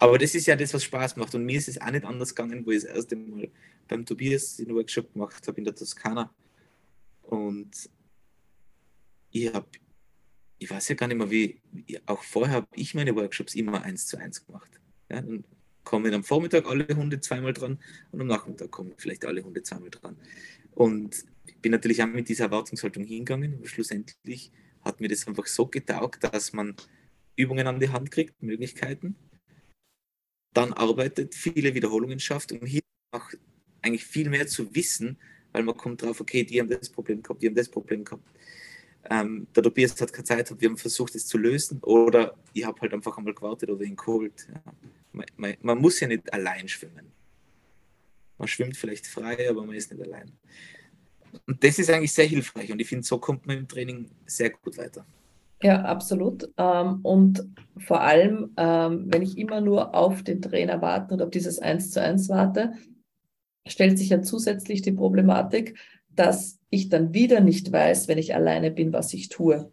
Aber 0.00 0.16
das 0.16 0.34
ist 0.34 0.46
ja 0.46 0.56
das, 0.56 0.72
was 0.72 0.82
Spaß 0.84 1.16
macht. 1.16 1.34
Und 1.34 1.44
mir 1.44 1.58
ist 1.58 1.68
es 1.68 1.80
auch 1.80 1.90
nicht 1.90 2.04
anders 2.06 2.34
gegangen, 2.34 2.64
wo 2.64 2.70
ich 2.70 2.82
das 2.82 2.94
erste 2.94 3.16
Mal 3.16 3.50
beim 3.86 4.06
Tobias 4.06 4.56
den 4.56 4.74
Workshop 4.74 5.12
gemacht 5.12 5.46
habe 5.46 5.58
in 5.58 5.64
der 5.64 5.74
Toskana. 5.74 6.32
Und 7.22 7.70
ich 9.30 9.52
habe, 9.52 9.66
ich 10.58 10.70
weiß 10.70 10.88
ja 10.88 10.94
gar 10.94 11.06
nicht 11.06 11.18
mehr, 11.18 11.30
wie, 11.30 11.60
auch 12.06 12.22
vorher 12.22 12.56
habe 12.56 12.66
ich 12.74 12.94
meine 12.94 13.14
Workshops 13.14 13.54
immer 13.54 13.82
eins 13.82 14.06
zu 14.06 14.16
eins 14.16 14.44
gemacht. 14.44 14.80
Ja, 15.10 15.18
und 15.18 15.44
kommen 15.84 16.14
am 16.14 16.24
Vormittag 16.24 16.66
alle 16.66 16.86
Hunde 16.88 17.20
zweimal 17.20 17.52
dran 17.52 17.78
und 18.10 18.20
am 18.22 18.26
Nachmittag 18.26 18.70
kommen 18.70 18.94
vielleicht 18.96 19.26
alle 19.26 19.44
Hunde 19.44 19.62
zweimal 19.62 19.90
dran. 19.90 20.16
Und 20.72 21.24
ich 21.44 21.58
bin 21.58 21.72
natürlich 21.72 22.02
auch 22.02 22.06
mit 22.06 22.28
dieser 22.28 22.44
Erwartungshaltung 22.44 23.04
hingegangen, 23.04 23.54
aber 23.54 23.66
schlussendlich 23.66 24.50
hat 24.82 25.00
mir 25.00 25.08
das 25.08 25.26
einfach 25.26 25.46
so 25.46 25.66
getaugt, 25.66 26.24
dass 26.24 26.54
man 26.54 26.74
Übungen 27.36 27.66
an 27.66 27.80
die 27.80 27.90
Hand 27.90 28.10
kriegt, 28.10 28.42
Möglichkeiten, 28.42 29.16
dann 30.52 30.72
arbeitet, 30.72 31.34
viele 31.34 31.74
Wiederholungen 31.74 32.18
schafft, 32.18 32.52
um 32.52 32.64
hier 32.66 32.82
auch 33.12 33.30
eigentlich 33.82 34.04
viel 34.04 34.28
mehr 34.28 34.46
zu 34.46 34.74
wissen, 34.74 35.16
weil 35.52 35.62
man 35.62 35.76
kommt 35.76 36.02
drauf, 36.02 36.20
okay, 36.20 36.44
die 36.44 36.60
haben 36.60 36.68
das 36.68 36.88
Problem 36.88 37.22
gehabt, 37.22 37.42
die 37.42 37.46
haben 37.46 37.54
das 37.54 37.68
Problem 37.68 38.04
gehabt. 38.04 38.24
Ähm, 39.08 39.46
der 39.54 39.62
Tobias 39.62 39.98
hat 40.00 40.12
keine 40.12 40.24
Zeit, 40.24 40.60
wir 40.60 40.68
haben 40.68 40.76
versucht, 40.76 41.14
es 41.14 41.26
zu 41.26 41.38
lösen 41.38 41.80
oder 41.80 42.36
ich 42.52 42.64
habe 42.64 42.80
halt 42.80 42.92
einfach 42.92 43.16
einmal 43.16 43.34
gewartet 43.34 43.70
oder 43.70 43.82
ihn 43.82 43.96
geholt. 43.96 44.46
Ja. 44.52 44.62
Man, 45.12 45.26
man, 45.36 45.56
man, 45.62 45.78
muss 45.78 46.00
ja 46.00 46.06
nicht 46.06 46.32
allein 46.32 46.68
schwimmen. 46.68 47.10
Man 48.36 48.46
schwimmt 48.46 48.76
vielleicht 48.76 49.06
frei, 49.06 49.48
aber 49.48 49.64
man 49.64 49.74
ist 49.74 49.90
nicht 49.90 50.02
allein. 50.02 50.30
Und 51.46 51.62
das 51.64 51.78
ist 51.78 51.90
eigentlich 51.90 52.12
sehr 52.12 52.26
hilfreich 52.26 52.70
und 52.70 52.80
ich 52.80 52.88
finde, 52.88 53.06
so 53.06 53.18
kommt 53.18 53.46
man 53.46 53.58
im 53.58 53.68
Training 53.68 54.10
sehr 54.26 54.50
gut 54.50 54.76
weiter. 54.76 55.06
Ja, 55.62 55.82
absolut. 55.82 56.48
Ähm, 56.56 57.00
und 57.02 57.46
vor 57.76 58.00
allem, 58.00 58.52
ähm, 58.56 59.06
wenn 59.08 59.22
ich 59.22 59.36
immer 59.36 59.60
nur 59.60 59.94
auf 59.94 60.22
den 60.22 60.40
Trainer 60.40 60.80
warte 60.80 61.14
und 61.14 61.22
auf 61.22 61.30
dieses 61.30 61.58
Eins 61.58 61.90
zu 61.90 62.00
eins 62.00 62.28
warte, 62.28 62.72
stellt 63.66 63.98
sich 63.98 64.08
ja 64.08 64.22
zusätzlich 64.22 64.80
die 64.80 64.92
Problematik, 64.92 65.78
dass 66.08 66.58
ich 66.70 66.88
dann 66.88 67.12
wieder 67.12 67.40
nicht 67.40 67.70
weiß, 67.70 68.08
wenn 68.08 68.18
ich 68.18 68.34
alleine 68.34 68.70
bin, 68.70 68.92
was 68.92 69.12
ich 69.12 69.28
tue. 69.28 69.70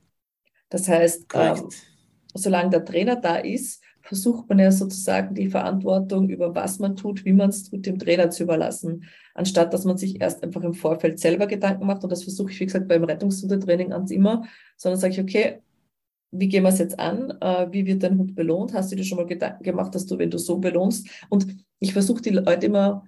Das 0.69 0.89
heißt, 0.89 1.28
ähm, 1.34 1.69
solange 2.34 2.69
der 2.69 2.86
Trainer 2.86 3.15
da 3.15 3.38
ist, 3.38 3.82
versucht 4.02 4.47
man 4.50 4.60
ja 4.60 4.71
sozusagen 4.71 5.36
die 5.36 5.50
Verantwortung 5.50 6.30
über 6.30 6.56
was 6.56 6.80
man 6.80 6.95
tut, 6.95 7.26
wie 7.26 7.34
man 7.34 7.50
es 7.50 7.69
tut, 7.69 7.86
dem 7.86 8.00
Trainer 8.00 8.30
zu 8.30 8.43
überlassen, 8.43 9.06
anstatt 9.34 9.73
dass 9.73 9.84
man 9.86 9.97
sich 9.97 10.21
erst 10.21 10.43
einfach 10.43 10.63
im 10.63 10.73
Vorfeld 10.73 11.19
selber 11.19 11.47
Gedanken 11.47 11.86
macht. 11.86 12.04
Und 12.04 12.12
das 12.12 12.23
versuche 12.23 12.52
ich, 12.52 12.60
wie 12.60 12.65
gesagt, 12.65 12.88
beim 12.88 13.04
Rettungshundetraining 13.04 13.91
ans 13.93 14.12
immer, 14.12 14.45
sondern 14.78 15.00
sage 15.00 15.13
ich, 15.13 15.19
okay, 15.19 15.62
wie 16.32 16.48
gehen 16.48 16.63
wir 16.63 16.70
es 16.70 16.80
jetzt 16.80 17.00
an? 17.00 17.32
Äh, 17.42 17.68
wie 17.72 17.86
wird 17.86 18.04
dein 18.04 18.18
Hund 18.18 18.36
belohnt? 18.36 18.74
Hast 18.74 18.92
du 18.92 18.96
dir 18.96 19.04
schon 19.04 19.18
mal 19.18 19.26
Gedanken 19.26 19.63
gemacht, 19.63 19.96
dass 19.96 20.06
du, 20.06 20.18
wenn 20.18 20.30
du 20.30 20.38
so 20.38 20.58
belohnst? 20.58 21.08
Und 21.30 21.48
ich 21.80 21.94
versuche 21.94 22.22
die 22.22 22.32
Leute 22.32 22.66
immer 22.66 23.08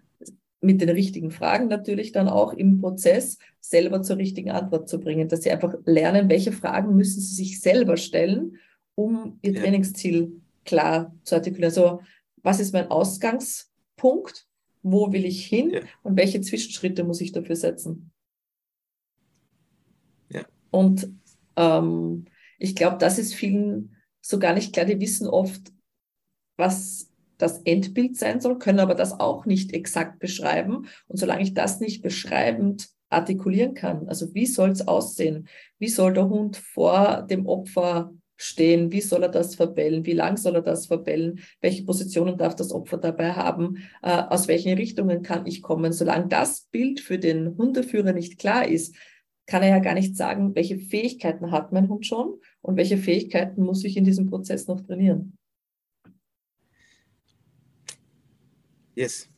mit 0.61 0.81
den 0.81 0.89
richtigen 0.89 1.31
Fragen 1.31 1.67
natürlich 1.67 2.11
dann 2.11 2.27
auch 2.27 2.53
im 2.53 2.79
Prozess 2.79 3.37
selber 3.61 4.01
zur 4.01 4.17
richtigen 4.17 4.51
Antwort 4.51 4.89
zu 4.89 4.99
bringen, 4.99 5.29
dass 5.29 5.43
sie 5.43 5.51
einfach 5.51 5.73
lernen, 5.85 6.29
welche 6.29 6.51
Fragen 6.51 6.95
müssen 6.95 7.21
sie 7.21 7.35
sich 7.35 7.61
selber 7.61 7.97
stellen, 7.97 8.57
um 8.95 9.39
ihr. 9.41 9.55
Trainingsziel 9.55 10.41
klar 10.65 11.15
zu 11.23 11.35
artikulieren. 11.35 11.71
Also 11.71 12.01
was 12.43 12.59
ist 12.59 12.73
mein 12.73 12.91
Ausgangspunkt? 12.91 14.47
Wo 14.81 15.11
will 15.11 15.25
ich 15.25 15.45
hin? 15.45 15.71
Ja. 15.71 15.81
Und 16.03 16.17
welche 16.17 16.41
Zwischenschritte 16.41 17.03
muss 17.03 17.21
ich 17.21 17.31
dafür 17.31 17.55
setzen? 17.55 18.11
Ja. 20.29 20.45
Und 20.71 21.09
ähm, 21.55 22.25
ich 22.59 22.75
glaube, 22.75 22.97
das 22.97 23.17
ist 23.17 23.33
vielen 23.33 23.95
so 24.21 24.37
gar 24.37 24.53
nicht 24.53 24.73
klar. 24.73 24.85
Die 24.85 24.99
wissen 24.99 25.27
oft, 25.27 25.71
was 26.57 27.09
das 27.37 27.61
Endbild 27.61 28.17
sein 28.17 28.41
soll, 28.41 28.59
können 28.59 28.79
aber 28.79 28.95
das 28.95 29.19
auch 29.19 29.45
nicht 29.45 29.73
exakt 29.73 30.19
beschreiben. 30.19 30.87
Und 31.07 31.17
solange 31.17 31.41
ich 31.41 31.53
das 31.53 31.79
nicht 31.79 32.01
beschreibend 32.01 32.89
artikulieren 33.09 33.73
kann, 33.73 34.07
also 34.07 34.33
wie 34.35 34.45
soll 34.45 34.69
es 34.69 34.87
aussehen? 34.87 35.47
Wie 35.79 35.87
soll 35.87 36.13
der 36.13 36.29
Hund 36.29 36.57
vor 36.57 37.25
dem 37.29 37.47
Opfer 37.47 38.13
stehen? 38.35 38.91
Wie 38.91 39.01
soll 39.01 39.23
er 39.23 39.29
das 39.29 39.55
verbellen? 39.55 40.05
Wie 40.05 40.13
lang 40.13 40.37
soll 40.37 40.55
er 40.55 40.61
das 40.61 40.87
verbellen? 40.87 41.39
Welche 41.61 41.85
Positionen 41.85 42.37
darf 42.37 42.55
das 42.55 42.71
Opfer 42.71 42.97
dabei 42.97 43.31
haben? 43.31 43.77
Äh, 44.03 44.21
aus 44.29 44.47
welchen 44.47 44.73
Richtungen 44.73 45.23
kann 45.23 45.45
ich 45.47 45.61
kommen? 45.61 45.91
Solange 45.91 46.27
das 46.27 46.67
Bild 46.71 46.99
für 46.99 47.19
den 47.19 47.57
Hundeführer 47.57 48.13
nicht 48.13 48.37
klar 48.37 48.67
ist, 48.67 48.95
kann 49.47 49.63
er 49.63 49.69
ja 49.69 49.79
gar 49.79 49.95
nicht 49.95 50.15
sagen, 50.15 50.55
welche 50.55 50.77
Fähigkeiten 50.77 51.51
hat 51.51 51.71
mein 51.71 51.89
Hund 51.89 52.05
schon 52.05 52.39
und 52.61 52.75
welche 52.75 52.97
Fähigkeiten 52.97 53.63
muss 53.63 53.83
ich 53.83 53.97
in 53.97 54.03
diesem 54.03 54.27
Prozess 54.27 54.67
noch 54.67 54.81
trainieren. 54.81 55.33
Yes. 58.95 59.29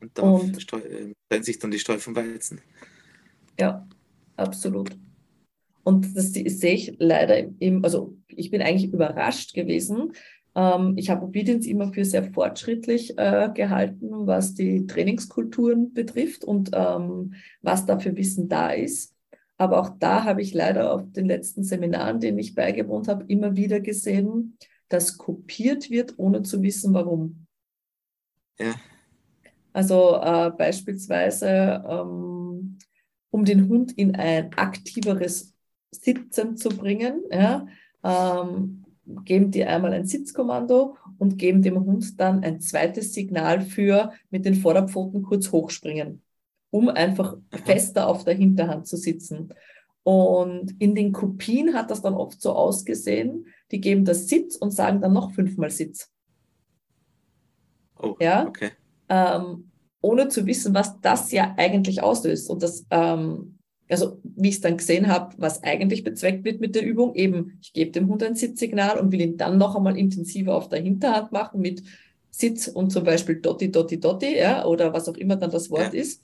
Und 0.00 0.18
da 0.18 0.38
äh, 0.78 1.12
trennt 1.28 1.44
sich 1.44 1.58
dann 1.58 1.70
die 1.70 1.78
Streu 1.78 1.98
vom 1.98 2.14
Weizen. 2.14 2.60
Ja, 3.58 3.88
absolut. 4.36 4.90
Und 5.84 6.16
das 6.16 6.32
sehe 6.32 6.74
ich 6.74 6.96
leider 6.98 7.46
im, 7.58 7.84
also 7.84 8.16
ich 8.28 8.50
bin 8.50 8.62
eigentlich 8.62 8.92
überrascht 8.92 9.54
gewesen. 9.54 10.12
Ähm, 10.54 10.94
ich 10.96 11.10
habe 11.10 11.24
Obedience 11.24 11.66
immer 11.66 11.92
für 11.92 12.04
sehr 12.04 12.24
fortschrittlich 12.32 13.18
äh, 13.18 13.50
gehalten, 13.54 14.26
was 14.26 14.54
die 14.54 14.86
Trainingskulturen 14.86 15.92
betrifft 15.92 16.44
und 16.44 16.70
ähm, 16.74 17.34
was 17.62 17.86
da 17.86 17.98
für 17.98 18.16
Wissen 18.16 18.48
da 18.48 18.70
ist. 18.70 19.13
Aber 19.56 19.80
auch 19.80 19.90
da 19.98 20.24
habe 20.24 20.42
ich 20.42 20.52
leider 20.52 20.92
auf 20.92 21.02
den 21.12 21.26
letzten 21.26 21.62
Seminaren, 21.62 22.20
denen 22.20 22.38
ich 22.38 22.54
beigewohnt 22.54 23.08
habe, 23.08 23.24
immer 23.28 23.56
wieder 23.56 23.80
gesehen, 23.80 24.58
dass 24.88 25.16
kopiert 25.16 25.90
wird, 25.90 26.14
ohne 26.18 26.42
zu 26.42 26.62
wissen, 26.62 26.92
warum. 26.92 27.46
Ja. 28.58 28.74
Also 29.72 30.20
äh, 30.20 30.50
beispielsweise, 30.56 31.82
ähm, 31.88 32.78
um 33.30 33.44
den 33.44 33.68
Hund 33.68 33.92
in 33.92 34.14
ein 34.14 34.52
aktiveres 34.54 35.54
Sitzen 35.90 36.56
zu 36.56 36.68
bringen, 36.70 37.22
ja, 37.30 37.66
ähm, 38.02 38.84
geben 39.24 39.50
die 39.50 39.64
einmal 39.64 39.92
ein 39.92 40.06
Sitzkommando 40.06 40.96
und 41.18 41.38
geben 41.38 41.62
dem 41.62 41.84
Hund 41.84 42.18
dann 42.18 42.42
ein 42.42 42.60
zweites 42.60 43.12
Signal 43.12 43.60
für 43.60 44.12
mit 44.30 44.44
den 44.44 44.54
Vorderpfoten 44.54 45.22
kurz 45.22 45.52
hochspringen 45.52 46.23
um 46.74 46.88
einfach 46.88 47.36
fester 47.64 48.08
auf 48.08 48.24
der 48.24 48.34
Hinterhand 48.34 48.88
zu 48.88 48.96
sitzen. 48.96 49.54
Und 50.02 50.74
in 50.80 50.96
den 50.96 51.12
Kopien 51.12 51.72
hat 51.72 51.88
das 51.88 52.02
dann 52.02 52.14
oft 52.14 52.42
so 52.42 52.50
ausgesehen, 52.50 53.46
die 53.70 53.80
geben 53.80 54.04
das 54.04 54.26
Sitz 54.26 54.56
und 54.56 54.72
sagen 54.72 55.00
dann 55.00 55.12
noch 55.12 55.30
fünfmal 55.30 55.70
Sitz. 55.70 56.10
Oh, 58.02 58.16
ja? 58.18 58.48
okay. 58.48 58.72
Ähm, 59.08 59.70
ohne 60.00 60.26
zu 60.30 60.46
wissen, 60.46 60.74
was 60.74 61.00
das 61.00 61.30
ja 61.30 61.54
eigentlich 61.58 62.02
auslöst. 62.02 62.50
Und 62.50 62.64
das, 62.64 62.84
ähm, 62.90 63.56
also 63.88 64.18
wie 64.24 64.48
ich 64.48 64.56
es 64.56 64.60
dann 64.60 64.76
gesehen 64.76 65.06
habe, 65.06 65.32
was 65.38 65.62
eigentlich 65.62 66.02
bezweckt 66.02 66.44
wird 66.44 66.60
mit 66.60 66.74
der 66.74 66.84
Übung, 66.84 67.14
eben, 67.14 67.56
ich 67.62 67.72
gebe 67.72 67.92
dem 67.92 68.08
Hund 68.08 68.24
ein 68.24 68.34
Sitzsignal 68.34 68.98
und 68.98 69.12
will 69.12 69.20
ihn 69.20 69.36
dann 69.36 69.58
noch 69.58 69.76
einmal 69.76 69.96
intensiver 69.96 70.56
auf 70.56 70.70
der 70.70 70.82
Hinterhand 70.82 71.30
machen 71.30 71.60
mit 71.60 71.84
Sitz 72.32 72.66
und 72.66 72.90
zum 72.90 73.04
Beispiel 73.04 73.36
Dotti, 73.36 73.70
Dotti, 73.70 74.00
Dotti, 74.00 74.36
ja, 74.36 74.64
oder 74.64 74.92
was 74.92 75.08
auch 75.08 75.16
immer 75.16 75.36
dann 75.36 75.52
das 75.52 75.70
Wort 75.70 75.94
ja. 75.94 76.00
ist 76.00 76.20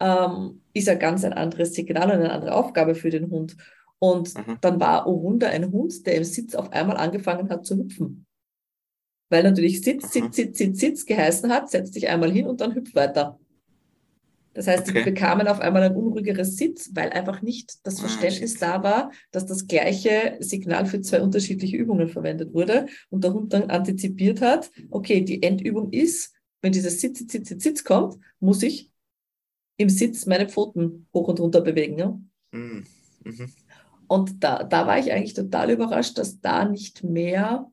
ähm, 0.00 0.62
ist 0.74 0.86
ja 0.86 0.94
ganz 0.94 1.24
ein 1.24 1.32
anderes 1.32 1.74
Signal 1.74 2.10
und 2.10 2.16
eine 2.16 2.32
andere 2.32 2.54
Aufgabe 2.54 2.94
für 2.94 3.10
den 3.10 3.30
Hund. 3.30 3.56
Und 3.98 4.34
mhm. 4.36 4.58
dann 4.60 4.80
war, 4.80 5.06
oh 5.06 5.22
Wunder, 5.22 5.48
ein 5.48 5.72
Hund, 5.72 6.06
der 6.06 6.14
im 6.14 6.24
Sitz 6.24 6.54
auf 6.54 6.72
einmal 6.72 6.96
angefangen 6.96 7.50
hat 7.50 7.66
zu 7.66 7.76
hüpfen. 7.76 8.26
Weil 9.30 9.42
natürlich 9.42 9.82
Sitz, 9.82 10.12
Sitz, 10.12 10.36
Sitz, 10.36 10.58
Sitz, 10.58 10.80
Sitz 10.80 11.06
geheißen 11.06 11.52
hat, 11.52 11.70
setzt 11.70 11.96
dich 11.96 12.08
einmal 12.08 12.30
hin 12.30 12.46
und 12.46 12.60
dann 12.60 12.74
hüpft 12.74 12.94
weiter. 12.94 13.38
Das 14.54 14.66
heißt, 14.66 14.88
okay. 14.88 14.98
sie 14.98 15.04
bekamen 15.04 15.46
auf 15.46 15.60
einmal 15.60 15.82
ein 15.82 15.94
unruhigeres 15.94 16.56
Sitz, 16.56 16.90
weil 16.94 17.10
einfach 17.10 17.42
nicht 17.42 17.86
das 17.86 17.98
ah, 17.98 18.08
Verständnis 18.08 18.60
ah, 18.62 18.78
da 18.78 18.82
war, 18.82 19.12
dass 19.30 19.46
das 19.46 19.66
gleiche 19.66 20.36
Signal 20.40 20.86
für 20.86 21.00
zwei 21.00 21.22
unterschiedliche 21.22 21.76
Übungen 21.76 22.08
verwendet 22.08 22.52
wurde 22.54 22.86
und 23.10 23.22
der 23.22 23.34
Hund 23.34 23.52
dann 23.52 23.70
antizipiert 23.70 24.40
hat, 24.40 24.70
okay, 24.90 25.20
die 25.20 25.42
Endübung 25.42 25.92
ist, 25.92 26.34
wenn 26.62 26.72
dieses 26.72 27.00
Sitz, 27.00 27.20
Sitz, 27.20 27.48
Sitz, 27.48 27.62
Sitz 27.62 27.84
kommt, 27.84 28.16
muss 28.40 28.62
ich 28.62 28.87
im 29.78 29.88
Sitz 29.88 30.26
meine 30.26 30.48
Pfoten 30.48 31.06
hoch 31.14 31.28
und 31.28 31.40
runter 31.40 31.62
bewegen. 31.62 31.98
Ja? 31.98 32.20
Mhm. 32.50 32.84
Mhm. 33.24 33.52
Und 34.08 34.42
da, 34.42 34.64
da 34.64 34.86
war 34.86 34.98
ich 34.98 35.12
eigentlich 35.12 35.34
total 35.34 35.70
überrascht, 35.70 36.18
dass 36.18 36.40
da 36.40 36.64
nicht 36.64 37.04
mehr 37.04 37.70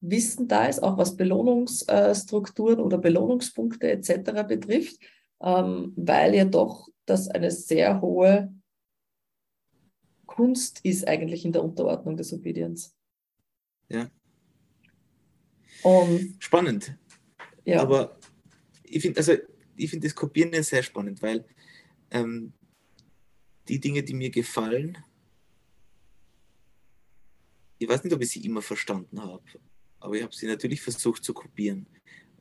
Wissen 0.00 0.46
da 0.46 0.66
ist, 0.66 0.82
auch 0.82 0.98
was 0.98 1.16
Belohnungsstrukturen 1.16 2.80
oder 2.80 2.98
Belohnungspunkte 2.98 3.90
etc. 3.90 4.46
betrifft, 4.46 4.98
ähm, 5.40 5.92
weil 5.96 6.34
ja 6.34 6.44
doch 6.44 6.88
das 7.06 7.28
eine 7.28 7.50
sehr 7.50 8.00
hohe 8.00 8.52
Kunst 10.26 10.80
ist 10.84 11.08
eigentlich 11.08 11.44
in 11.44 11.52
der 11.52 11.64
Unterordnung 11.64 12.16
des 12.16 12.32
Obedience. 12.32 12.94
Ja. 13.88 14.10
Und, 15.82 16.36
Spannend. 16.40 16.98
Ja. 17.64 17.80
Aber 17.80 18.18
ich 18.82 19.02
finde, 19.02 19.18
also 19.18 19.32
ich 19.76 19.90
finde 19.90 20.06
das 20.06 20.14
Kopieren 20.14 20.52
ja 20.52 20.62
sehr 20.62 20.82
spannend, 20.82 21.22
weil 21.22 21.44
ähm, 22.10 22.52
die 23.68 23.80
Dinge, 23.80 24.02
die 24.02 24.14
mir 24.14 24.30
gefallen, 24.30 24.98
ich 27.78 27.88
weiß 27.88 28.04
nicht, 28.04 28.12
ob 28.14 28.22
ich 28.22 28.30
sie 28.30 28.44
immer 28.44 28.62
verstanden 28.62 29.20
habe, 29.20 29.42
aber 30.00 30.14
ich 30.14 30.22
habe 30.22 30.34
sie 30.34 30.46
natürlich 30.46 30.80
versucht 30.80 31.24
zu 31.24 31.34
kopieren. 31.34 31.86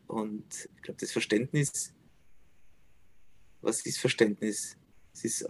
Und 0.08 0.70
ich 0.76 0.82
glaube, 0.82 1.00
das 1.00 1.12
Verständnis, 1.12 1.94
was 3.62 3.86
ist 3.86 4.00
Verständnis? 4.00 4.78
Es 5.14 5.26
ist, 5.26 5.46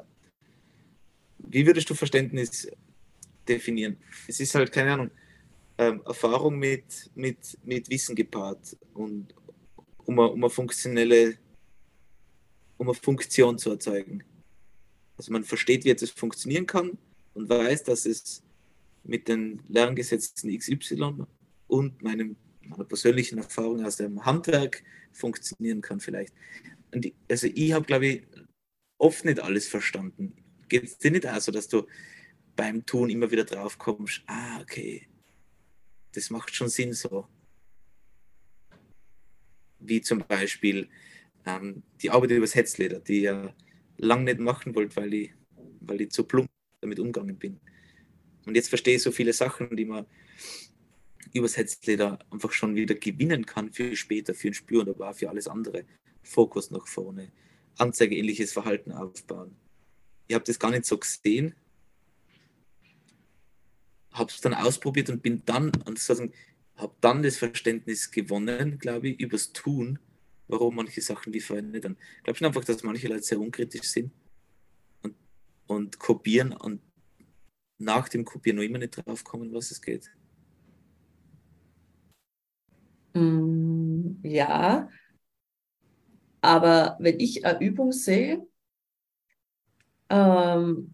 wie 1.39 1.65
würdest 1.65 1.89
du 1.89 1.93
Verständnis 1.93 2.67
definieren? 3.48 3.98
Es 4.28 4.39
ist 4.39 4.56
halt, 4.56 4.71
keine 4.71 4.93
Ahnung, 4.93 5.12
ähm, 5.78 6.02
Erfahrung 6.06 6.58
mit, 6.58 7.12
mit, 7.15 7.58
mit 7.63 7.89
Wissen 7.89 8.15
gepaart 8.15 8.78
und, 8.93 9.36
um 10.06 10.19
eine, 10.19 10.30
um 10.30 10.43
eine 10.43 10.50
funktionelle, 10.50 11.38
um 12.77 12.88
eine 12.88 12.95
Funktion 12.95 13.57
zu 13.57 13.71
erzeugen. 13.71 14.23
Also 15.17 15.31
man 15.31 15.43
versteht, 15.43 15.85
wie 15.85 15.89
etwas 15.89 16.09
funktionieren 16.09 16.65
kann 16.65 16.97
und 17.33 17.49
weiß, 17.49 17.83
dass 17.83 18.05
es 18.05 18.43
mit 19.03 19.27
den 19.27 19.61
Lerngesetzen 19.67 20.57
XY 20.57 21.25
und 21.67 22.01
meinem, 22.01 22.35
meiner 22.63 22.83
persönlichen 22.83 23.38
Erfahrung 23.38 23.85
aus 23.85 23.97
dem 23.97 24.25
Handwerk 24.25 24.83
funktionieren 25.13 25.81
kann 25.81 25.99
vielleicht. 25.99 26.33
Und 26.93 27.11
also 27.29 27.47
ich 27.47 27.73
habe, 27.73 27.85
glaube 27.85 28.07
ich, 28.07 28.23
oft 28.97 29.25
nicht 29.25 29.39
alles 29.39 29.67
verstanden. 29.67 30.35
Geht 30.67 30.83
es 30.83 30.97
dir 30.97 31.11
nicht 31.11 31.27
auch 31.27 31.39
so, 31.39 31.51
dass 31.51 31.67
du 31.67 31.85
beim 32.55 32.85
Tun 32.85 33.09
immer 33.09 33.29
wieder 33.31 33.43
drauf 33.43 33.77
kommst, 33.77 34.23
ah, 34.27 34.59
okay, 34.61 35.07
das 36.13 36.29
macht 36.29 36.55
schon 36.55 36.69
Sinn 36.69 36.93
so. 36.93 37.27
Wie 39.79 40.01
zum 40.01 40.19
Beispiel 40.19 40.89
ähm, 41.45 41.84
die 42.01 42.10
Arbeit 42.10 42.31
über 42.31 42.41
das 42.41 42.55
Hetzleder, 42.55 42.99
die 42.99 43.17
ich 43.17 43.23
ja 43.23 43.53
lange 43.97 44.25
nicht 44.25 44.39
machen 44.39 44.75
wollte, 44.75 44.95
weil 44.97 45.13
ich, 45.13 45.31
weil 45.81 46.01
ich 46.01 46.12
zu 46.12 46.23
plump 46.23 46.49
damit 46.81 46.99
umgegangen 46.99 47.38
bin. 47.38 47.60
Und 48.45 48.55
jetzt 48.55 48.69
verstehe 48.69 48.95
ich 48.95 49.03
so 49.03 49.12
viele 49.12 49.34
Sachen, 49.34 49.75
die 49.75 49.86
man 49.86 50.05
übers 51.34 51.58
Hetzleder 51.58 52.19
einfach 52.29 52.51
schon 52.51 52.75
wieder 52.75 52.95
gewinnen 52.95 53.45
kann 53.45 53.71
für 53.71 53.95
später, 53.95 54.34
für 54.34 54.49
ein 54.49 54.53
Spüren, 54.53 54.89
aber 54.89 55.10
auch 55.10 55.15
für 55.15 55.29
alles 55.29 55.47
andere. 55.47 55.86
Fokus 56.21 56.71
nach 56.71 56.88
vorne, 56.88 57.31
anzeigeähnliches 57.77 58.53
Verhalten 58.53 58.91
aufbauen. 58.91 59.55
Ich 60.27 60.36
habe 60.36 60.45
das 60.45 60.60
gar 60.60 60.71
nicht 60.71 60.86
so 60.86 60.97
gesehen, 60.97 61.53
habe 64.12 64.31
es 64.31 64.41
dann 64.41 64.53
ausprobiert 64.53 65.10
und 65.10 65.21
bin 65.21 65.43
dann, 65.45 65.71
und 65.86 65.99
habe 66.77 66.95
dann 67.01 67.21
das 67.21 67.38
Verständnis 67.38 68.12
gewonnen, 68.12 68.79
glaube 68.79 69.10
ich, 69.10 69.19
übers 69.19 69.53
Tun, 69.53 69.99
warum 70.47 70.75
manche 70.75 71.01
Sachen 71.01 71.34
wie 71.34 71.41
verändern. 71.41 71.97
Ich 72.17 72.23
glaube 72.23 72.38
schon 72.38 72.47
einfach, 72.47 72.63
dass 72.63 72.84
manche 72.84 73.08
Leute 73.08 73.23
sehr 73.23 73.39
unkritisch 73.39 73.89
sind 73.89 74.12
und, 75.01 75.15
und 75.67 75.99
kopieren 75.99 76.53
und 76.53 76.81
nach 77.77 78.10
dem 78.10 78.23
Kopieren 78.23 78.58
noch 78.58 78.63
immer 78.63 78.77
nicht 78.77 78.97
drauf 78.97 79.23
kommen, 79.23 79.53
was 79.53 79.71
es 79.71 79.81
geht. 79.81 80.10
Mm, 83.13 84.17
ja, 84.23 84.89
aber 86.41 86.95
wenn 86.99 87.19
ich 87.19 87.45
eine 87.45 87.60
Übung 87.60 87.91
sehe, 87.91 88.45
ähm, 90.10 90.93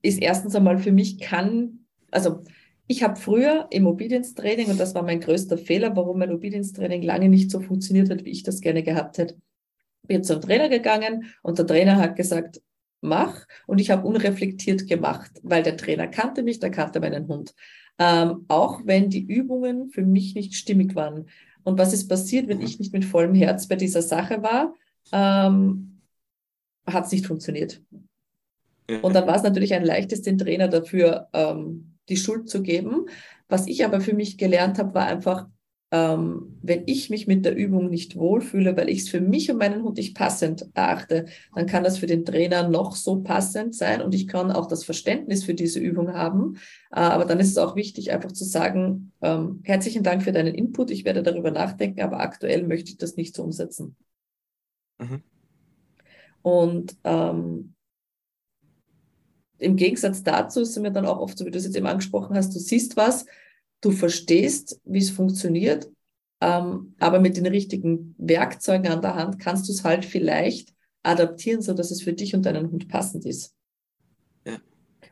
ist 0.00 0.20
erstens 0.22 0.54
einmal 0.54 0.78
für 0.78 0.92
mich 0.92 1.18
kann, 1.18 1.86
also 2.10 2.44
ich 2.86 3.02
habe 3.02 3.16
früher 3.16 3.66
im 3.70 3.86
Obedience-Training, 3.86 4.68
und 4.68 4.78
das 4.78 4.94
war 4.94 5.02
mein 5.02 5.20
größter 5.20 5.56
Fehler, 5.56 5.96
warum 5.96 6.18
mein 6.18 6.32
Obedience-Training 6.32 7.02
lange 7.02 7.28
nicht 7.28 7.50
so 7.50 7.60
funktioniert 7.60 8.10
hat, 8.10 8.24
wie 8.24 8.30
ich 8.30 8.42
das 8.42 8.60
gerne 8.60 8.82
gehabt 8.82 9.18
hätte. 9.18 9.36
Bin 10.06 10.22
zum 10.22 10.40
Trainer 10.40 10.68
gegangen 10.68 11.34
und 11.42 11.58
der 11.58 11.66
Trainer 11.66 11.96
hat 11.96 12.16
gesagt, 12.16 12.60
mach. 13.00 13.46
Und 13.66 13.80
ich 13.80 13.90
habe 13.90 14.06
unreflektiert 14.06 14.86
gemacht, 14.86 15.30
weil 15.42 15.62
der 15.62 15.76
Trainer 15.76 16.08
kannte 16.08 16.42
mich, 16.42 16.58
der 16.60 16.70
kannte 16.70 17.00
meinen 17.00 17.26
Hund. 17.26 17.54
Ähm, 17.98 18.44
auch 18.48 18.82
wenn 18.84 19.08
die 19.08 19.24
Übungen 19.24 19.88
für 19.88 20.02
mich 20.02 20.34
nicht 20.34 20.54
stimmig 20.54 20.94
waren. 20.94 21.26
Und 21.62 21.78
was 21.78 21.94
ist 21.94 22.08
passiert, 22.08 22.48
wenn 22.48 22.60
ich 22.60 22.78
nicht 22.78 22.92
mit 22.92 23.04
vollem 23.04 23.34
Herz 23.34 23.66
bei 23.66 23.76
dieser 23.76 24.02
Sache 24.02 24.42
war? 24.42 24.74
Ähm, 25.12 26.00
hat 26.86 27.06
es 27.06 27.12
nicht 27.12 27.26
funktioniert. 27.26 27.80
Und 29.00 29.14
dann 29.14 29.26
war 29.26 29.36
es 29.36 29.42
natürlich 29.42 29.72
ein 29.72 29.84
leichtes, 29.84 30.20
den 30.20 30.36
Trainer 30.36 30.68
dafür 30.68 31.28
ähm, 31.32 31.93
die 32.08 32.16
Schuld 32.16 32.48
zu 32.48 32.62
geben. 32.62 33.06
Was 33.48 33.66
ich 33.66 33.84
aber 33.84 34.00
für 34.00 34.14
mich 34.14 34.38
gelernt 34.38 34.78
habe, 34.78 34.94
war 34.94 35.06
einfach, 35.06 35.46
ähm, 35.90 36.58
wenn 36.62 36.82
ich 36.86 37.10
mich 37.10 37.26
mit 37.26 37.44
der 37.44 37.54
Übung 37.54 37.88
nicht 37.88 38.16
wohlfühle, 38.16 38.76
weil 38.76 38.88
ich 38.88 39.00
es 39.00 39.08
für 39.08 39.20
mich 39.20 39.50
und 39.50 39.58
meinen 39.58 39.82
Hund 39.82 39.96
nicht 39.96 40.16
passend 40.16 40.66
erachte, 40.74 41.26
dann 41.54 41.66
kann 41.66 41.84
das 41.84 41.98
für 41.98 42.06
den 42.06 42.24
Trainer 42.24 42.68
noch 42.68 42.96
so 42.96 43.20
passend 43.22 43.74
sein 43.74 44.02
und 44.02 44.14
ich 44.14 44.26
kann 44.26 44.50
auch 44.50 44.66
das 44.66 44.82
Verständnis 44.82 45.44
für 45.44 45.54
diese 45.54 45.78
Übung 45.78 46.12
haben. 46.14 46.56
Äh, 46.90 47.00
aber 47.00 47.26
dann 47.26 47.38
ist 47.38 47.50
es 47.50 47.58
auch 47.58 47.76
wichtig, 47.76 48.12
einfach 48.12 48.32
zu 48.32 48.44
sagen, 48.44 49.12
ähm, 49.22 49.60
herzlichen 49.62 50.02
Dank 50.02 50.22
für 50.22 50.32
deinen 50.32 50.54
Input, 50.54 50.90
ich 50.90 51.04
werde 51.04 51.22
darüber 51.22 51.50
nachdenken, 51.50 52.00
aber 52.00 52.20
aktuell 52.20 52.66
möchte 52.66 52.90
ich 52.90 52.98
das 52.98 53.16
nicht 53.16 53.36
so 53.36 53.44
umsetzen. 53.44 53.94
Mhm. 54.98 55.22
Und 56.42 56.96
ähm, 57.04 57.73
im 59.58 59.76
Gegensatz 59.76 60.22
dazu 60.22 60.60
ist 60.60 60.70
es 60.70 60.78
mir 60.78 60.90
dann 60.90 61.06
auch 61.06 61.18
oft 61.18 61.38
so, 61.38 61.46
wie 61.46 61.50
du 61.50 61.58
es 61.58 61.64
jetzt 61.64 61.76
eben 61.76 61.86
angesprochen 61.86 62.36
hast, 62.36 62.54
du 62.54 62.58
siehst 62.58 62.96
was, 62.96 63.26
du 63.80 63.90
verstehst, 63.90 64.80
wie 64.84 64.98
es 64.98 65.10
funktioniert, 65.10 65.88
ähm, 66.40 66.94
aber 66.98 67.20
mit 67.20 67.36
den 67.36 67.46
richtigen 67.46 68.14
Werkzeugen 68.18 68.88
an 68.88 69.02
der 69.02 69.14
Hand 69.14 69.38
kannst 69.38 69.68
du 69.68 69.72
es 69.72 69.84
halt 69.84 70.04
vielleicht 70.04 70.74
adaptieren, 71.02 71.62
so 71.62 71.74
dass 71.74 71.90
es 71.90 72.02
für 72.02 72.12
dich 72.12 72.34
und 72.34 72.46
deinen 72.46 72.70
Hund 72.70 72.88
passend 72.88 73.26
ist. 73.26 73.54
Ja. 74.46 74.58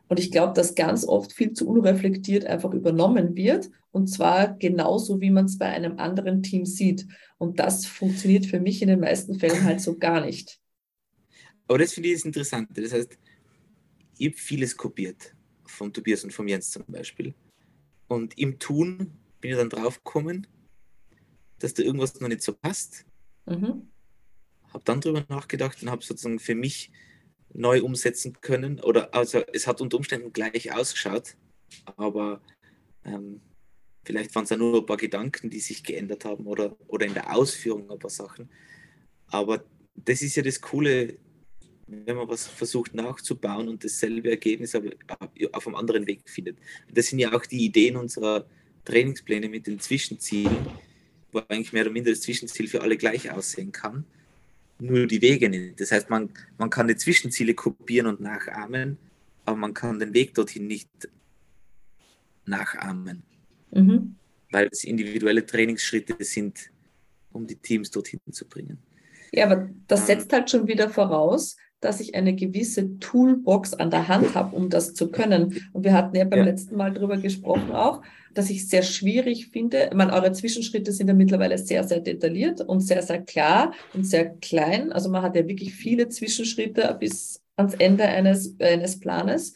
Und 0.08 0.18
ich 0.18 0.30
glaube, 0.30 0.52
dass 0.54 0.74
ganz 0.74 1.06
oft 1.06 1.32
viel 1.32 1.52
zu 1.52 1.68
unreflektiert 1.68 2.44
einfach 2.44 2.72
übernommen 2.72 3.36
wird 3.36 3.70
und 3.92 4.08
zwar 4.08 4.56
genauso, 4.56 5.20
wie 5.20 5.30
man 5.30 5.44
es 5.44 5.58
bei 5.58 5.66
einem 5.66 5.98
anderen 5.98 6.42
Team 6.42 6.64
sieht. 6.64 7.06
Und 7.38 7.60
das 7.60 7.84
funktioniert 7.84 8.46
für 8.46 8.58
mich 8.58 8.80
in 8.80 8.88
den 8.88 9.00
meisten 9.00 9.38
Fällen 9.38 9.64
halt 9.64 9.80
so 9.80 9.98
gar 9.98 10.24
nicht. 10.24 10.58
Aber 11.68 11.78
das 11.78 11.92
finde 11.92 12.08
ich 12.08 12.16
das 12.16 12.24
Interessante. 12.24 12.80
Das 12.80 12.92
heißt, 12.92 13.18
ich 14.22 14.28
habe 14.28 14.38
vieles 14.38 14.76
kopiert 14.76 15.34
von 15.66 15.92
Tobias 15.92 16.22
und 16.22 16.32
von 16.32 16.46
Jens 16.46 16.70
zum 16.70 16.84
Beispiel. 16.86 17.34
Und 18.06 18.38
im 18.38 18.60
Tun 18.60 19.18
bin 19.40 19.50
ich 19.50 19.56
dann 19.56 19.68
drauf 19.68 20.04
gekommen, 20.04 20.46
dass 21.58 21.74
da 21.74 21.82
irgendwas 21.82 22.20
noch 22.20 22.28
nicht 22.28 22.42
so 22.42 22.52
passt. 22.52 23.04
Mhm. 23.46 23.88
Habe 24.68 24.84
dann 24.84 25.00
darüber 25.00 25.24
nachgedacht 25.28 25.82
und 25.82 25.90
habe 25.90 26.04
sozusagen 26.04 26.38
für 26.38 26.54
mich 26.54 26.92
neu 27.52 27.82
umsetzen 27.82 28.40
können. 28.40 28.78
Oder 28.80 29.12
also 29.12 29.40
es 29.52 29.66
hat 29.66 29.80
unter 29.80 29.96
Umständen 29.96 30.32
gleich 30.32 30.72
ausgeschaut, 30.72 31.36
aber 31.96 32.40
ähm, 33.04 33.40
vielleicht 34.04 34.32
waren 34.36 34.44
es 34.44 34.50
ja 34.50 34.56
nur 34.56 34.78
ein 34.78 34.86
paar 34.86 34.98
Gedanken, 34.98 35.50
die 35.50 35.60
sich 35.60 35.82
geändert 35.82 36.24
haben 36.24 36.46
oder, 36.46 36.76
oder 36.86 37.06
in 37.06 37.14
der 37.14 37.34
Ausführung 37.34 37.90
ein 37.90 37.98
paar 37.98 38.10
Sachen. 38.10 38.48
Aber 39.26 39.64
das 39.96 40.22
ist 40.22 40.36
ja 40.36 40.44
das 40.44 40.60
Coole, 40.60 41.18
wenn 42.04 42.16
man 42.16 42.28
was 42.28 42.46
versucht 42.46 42.94
nachzubauen 42.94 43.68
und 43.68 43.84
dasselbe 43.84 44.30
Ergebnis 44.30 44.74
aber 44.74 44.90
auf 45.52 45.66
einem 45.66 45.76
anderen 45.76 46.06
Weg 46.06 46.22
findet. 46.26 46.58
Das 46.92 47.06
sind 47.06 47.18
ja 47.18 47.32
auch 47.32 47.46
die 47.46 47.64
Ideen 47.64 47.96
unserer 47.96 48.46
Trainingspläne 48.84 49.48
mit 49.48 49.66
den 49.66 49.78
Zwischenzielen, 49.78 50.56
wo 51.30 51.40
eigentlich 51.48 51.72
mehr 51.72 51.82
oder 51.82 51.92
minder 51.92 52.10
das 52.10 52.20
Zwischenziel 52.20 52.68
für 52.68 52.82
alle 52.82 52.96
gleich 52.96 53.30
aussehen 53.30 53.72
kann, 53.72 54.04
nur 54.78 55.06
die 55.06 55.22
Wege 55.22 55.48
nicht. 55.48 55.80
Das 55.80 55.92
heißt, 55.92 56.10
man, 56.10 56.30
man 56.58 56.70
kann 56.70 56.88
die 56.88 56.96
Zwischenziele 56.96 57.54
kopieren 57.54 58.08
und 58.08 58.20
nachahmen, 58.20 58.98
aber 59.44 59.56
man 59.56 59.74
kann 59.74 59.98
den 59.98 60.14
Weg 60.14 60.34
dorthin 60.34 60.66
nicht 60.66 60.90
nachahmen, 62.44 63.22
mhm. 63.70 64.16
weil 64.50 64.68
es 64.70 64.84
individuelle 64.84 65.46
Trainingsschritte 65.46 66.16
sind, 66.24 66.70
um 67.32 67.46
die 67.46 67.56
Teams 67.56 67.90
dorthin 67.90 68.20
zu 68.30 68.46
bringen. 68.46 68.78
Ja, 69.32 69.46
aber 69.46 69.70
das 69.88 70.00
ähm. 70.00 70.06
setzt 70.06 70.32
halt 70.32 70.50
schon 70.50 70.66
wieder 70.66 70.90
voraus, 70.90 71.56
dass 71.82 72.00
ich 72.00 72.14
eine 72.14 72.34
gewisse 72.34 72.98
Toolbox 73.00 73.74
an 73.74 73.90
der 73.90 74.08
Hand 74.08 74.34
habe, 74.34 74.56
um 74.56 74.70
das 74.70 74.94
zu 74.94 75.10
können. 75.10 75.60
Und 75.72 75.84
wir 75.84 75.92
hatten 75.92 76.16
ja 76.16 76.24
beim 76.24 76.38
ja. 76.38 76.44
letzten 76.46 76.76
Mal 76.76 76.92
darüber 76.92 77.18
gesprochen 77.18 77.72
auch, 77.72 78.02
dass 78.34 78.50
ich 78.50 78.58
es 78.58 78.70
sehr 78.70 78.82
schwierig 78.82 79.48
finde. 79.48 79.88
Ich 79.90 79.96
meine, 79.96 80.12
eure 80.12 80.32
Zwischenschritte 80.32 80.92
sind 80.92 81.08
ja 81.08 81.14
mittlerweile 81.14 81.58
sehr, 81.58 81.82
sehr 81.84 82.00
detailliert 82.00 82.60
und 82.60 82.80
sehr, 82.80 83.02
sehr 83.02 83.20
klar 83.20 83.74
und 83.92 84.04
sehr 84.06 84.30
klein. 84.36 84.92
Also 84.92 85.10
man 85.10 85.22
hat 85.22 85.34
ja 85.34 85.46
wirklich 85.46 85.74
viele 85.74 86.08
Zwischenschritte 86.08 86.96
bis 86.98 87.42
ans 87.56 87.74
Ende 87.74 88.04
eines, 88.04 88.54
eines 88.60 89.00
Planes. 89.00 89.54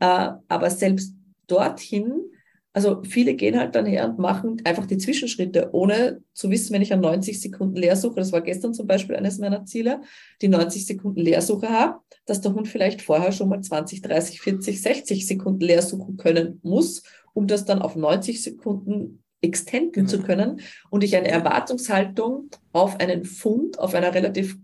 Äh, 0.00 0.30
aber 0.48 0.70
selbst 0.70 1.14
dorthin 1.48 2.30
also 2.78 3.02
viele 3.02 3.34
gehen 3.34 3.58
halt 3.58 3.74
dann 3.74 3.86
her 3.86 4.08
und 4.08 4.20
machen 4.20 4.62
einfach 4.62 4.86
die 4.86 4.98
Zwischenschritte, 4.98 5.70
ohne 5.72 6.22
zu 6.32 6.48
wissen, 6.48 6.72
wenn 6.72 6.80
ich 6.80 6.92
an 6.92 7.00
90 7.00 7.40
Sekunden 7.40 7.74
Leersuche, 7.74 8.14
das 8.14 8.30
war 8.30 8.40
gestern 8.40 8.72
zum 8.72 8.86
Beispiel 8.86 9.16
eines 9.16 9.40
meiner 9.40 9.64
Ziele, 9.64 10.02
die 10.40 10.46
90 10.46 10.86
Sekunden 10.86 11.18
Leersuche 11.18 11.70
habe, 11.70 11.98
dass 12.24 12.40
der 12.40 12.54
Hund 12.54 12.68
vielleicht 12.68 13.02
vorher 13.02 13.32
schon 13.32 13.48
mal 13.48 13.60
20, 13.60 14.02
30, 14.02 14.40
40, 14.40 14.80
60 14.80 15.26
Sekunden 15.26 15.60
leersuchen 15.60 16.18
können 16.18 16.60
muss, 16.62 17.02
um 17.34 17.48
das 17.48 17.64
dann 17.64 17.82
auf 17.82 17.96
90 17.96 18.40
Sekunden 18.40 19.24
extenden 19.40 20.04
mhm. 20.04 20.08
zu 20.08 20.22
können 20.22 20.60
und 20.88 21.02
ich 21.02 21.16
eine 21.16 21.28
Erwartungshaltung 21.28 22.48
auf 22.70 23.00
einen 23.00 23.24
Fund 23.24 23.80
auf 23.80 23.92
einer 23.92 24.14
relativ 24.14 24.56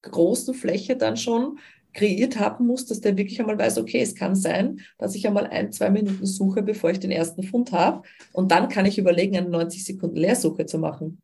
großen 0.00 0.54
Fläche 0.54 0.96
dann 0.96 1.18
schon 1.18 1.58
kreiert 1.92 2.38
haben 2.38 2.66
muss, 2.66 2.86
dass 2.86 3.00
der 3.00 3.16
wirklich 3.16 3.40
einmal 3.40 3.58
weiß, 3.58 3.78
okay, 3.78 4.00
es 4.00 4.14
kann 4.14 4.34
sein, 4.34 4.80
dass 4.98 5.14
ich 5.14 5.26
einmal 5.26 5.46
ein, 5.46 5.72
zwei 5.72 5.90
Minuten 5.90 6.26
suche, 6.26 6.62
bevor 6.62 6.90
ich 6.90 7.00
den 7.00 7.10
ersten 7.10 7.42
Fund 7.42 7.72
habe. 7.72 8.02
Und 8.32 8.52
dann 8.52 8.68
kann 8.68 8.86
ich 8.86 8.98
überlegen, 8.98 9.36
eine 9.36 9.48
90 9.48 9.84
Sekunden 9.84 10.16
Leersuche 10.16 10.66
zu 10.66 10.78
machen. 10.78 11.20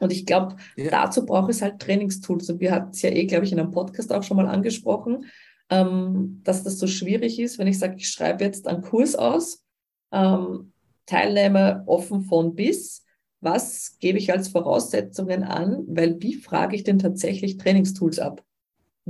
Und 0.00 0.12
ich 0.12 0.26
glaube, 0.26 0.56
ja. 0.76 0.90
dazu 0.90 1.26
braucht 1.26 1.50
es 1.50 1.62
halt 1.62 1.80
Trainingstools. 1.80 2.50
Und 2.50 2.60
wir 2.60 2.72
hatten 2.72 2.90
es 2.90 3.02
ja 3.02 3.10
eh, 3.10 3.26
glaube 3.26 3.44
ich, 3.44 3.52
in 3.52 3.60
einem 3.60 3.70
Podcast 3.70 4.12
auch 4.12 4.22
schon 4.22 4.36
mal 4.36 4.48
angesprochen, 4.48 5.26
ähm, 5.70 6.40
dass 6.44 6.64
das 6.64 6.78
so 6.78 6.86
schwierig 6.86 7.38
ist, 7.38 7.58
wenn 7.58 7.66
ich 7.66 7.78
sage, 7.78 7.96
ich 7.96 8.08
schreibe 8.08 8.44
jetzt 8.44 8.66
einen 8.66 8.82
Kurs 8.82 9.14
aus, 9.16 9.64
ähm, 10.12 10.72
Teilnehmer 11.06 11.84
offen 11.86 12.22
von 12.22 12.54
bis, 12.54 13.04
was 13.40 13.96
gebe 13.98 14.18
ich 14.18 14.32
als 14.32 14.48
Voraussetzungen 14.48 15.42
an, 15.42 15.84
weil 15.88 16.20
wie 16.20 16.34
frage 16.34 16.76
ich 16.76 16.84
denn 16.84 16.98
tatsächlich 16.98 17.56
Trainingstools 17.56 18.18
ab? 18.18 18.44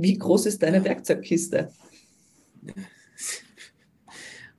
Wie 0.01 0.17
groß 0.17 0.45
ist 0.45 0.63
deine 0.63 0.81
Werkzeugkiste? 0.83 1.73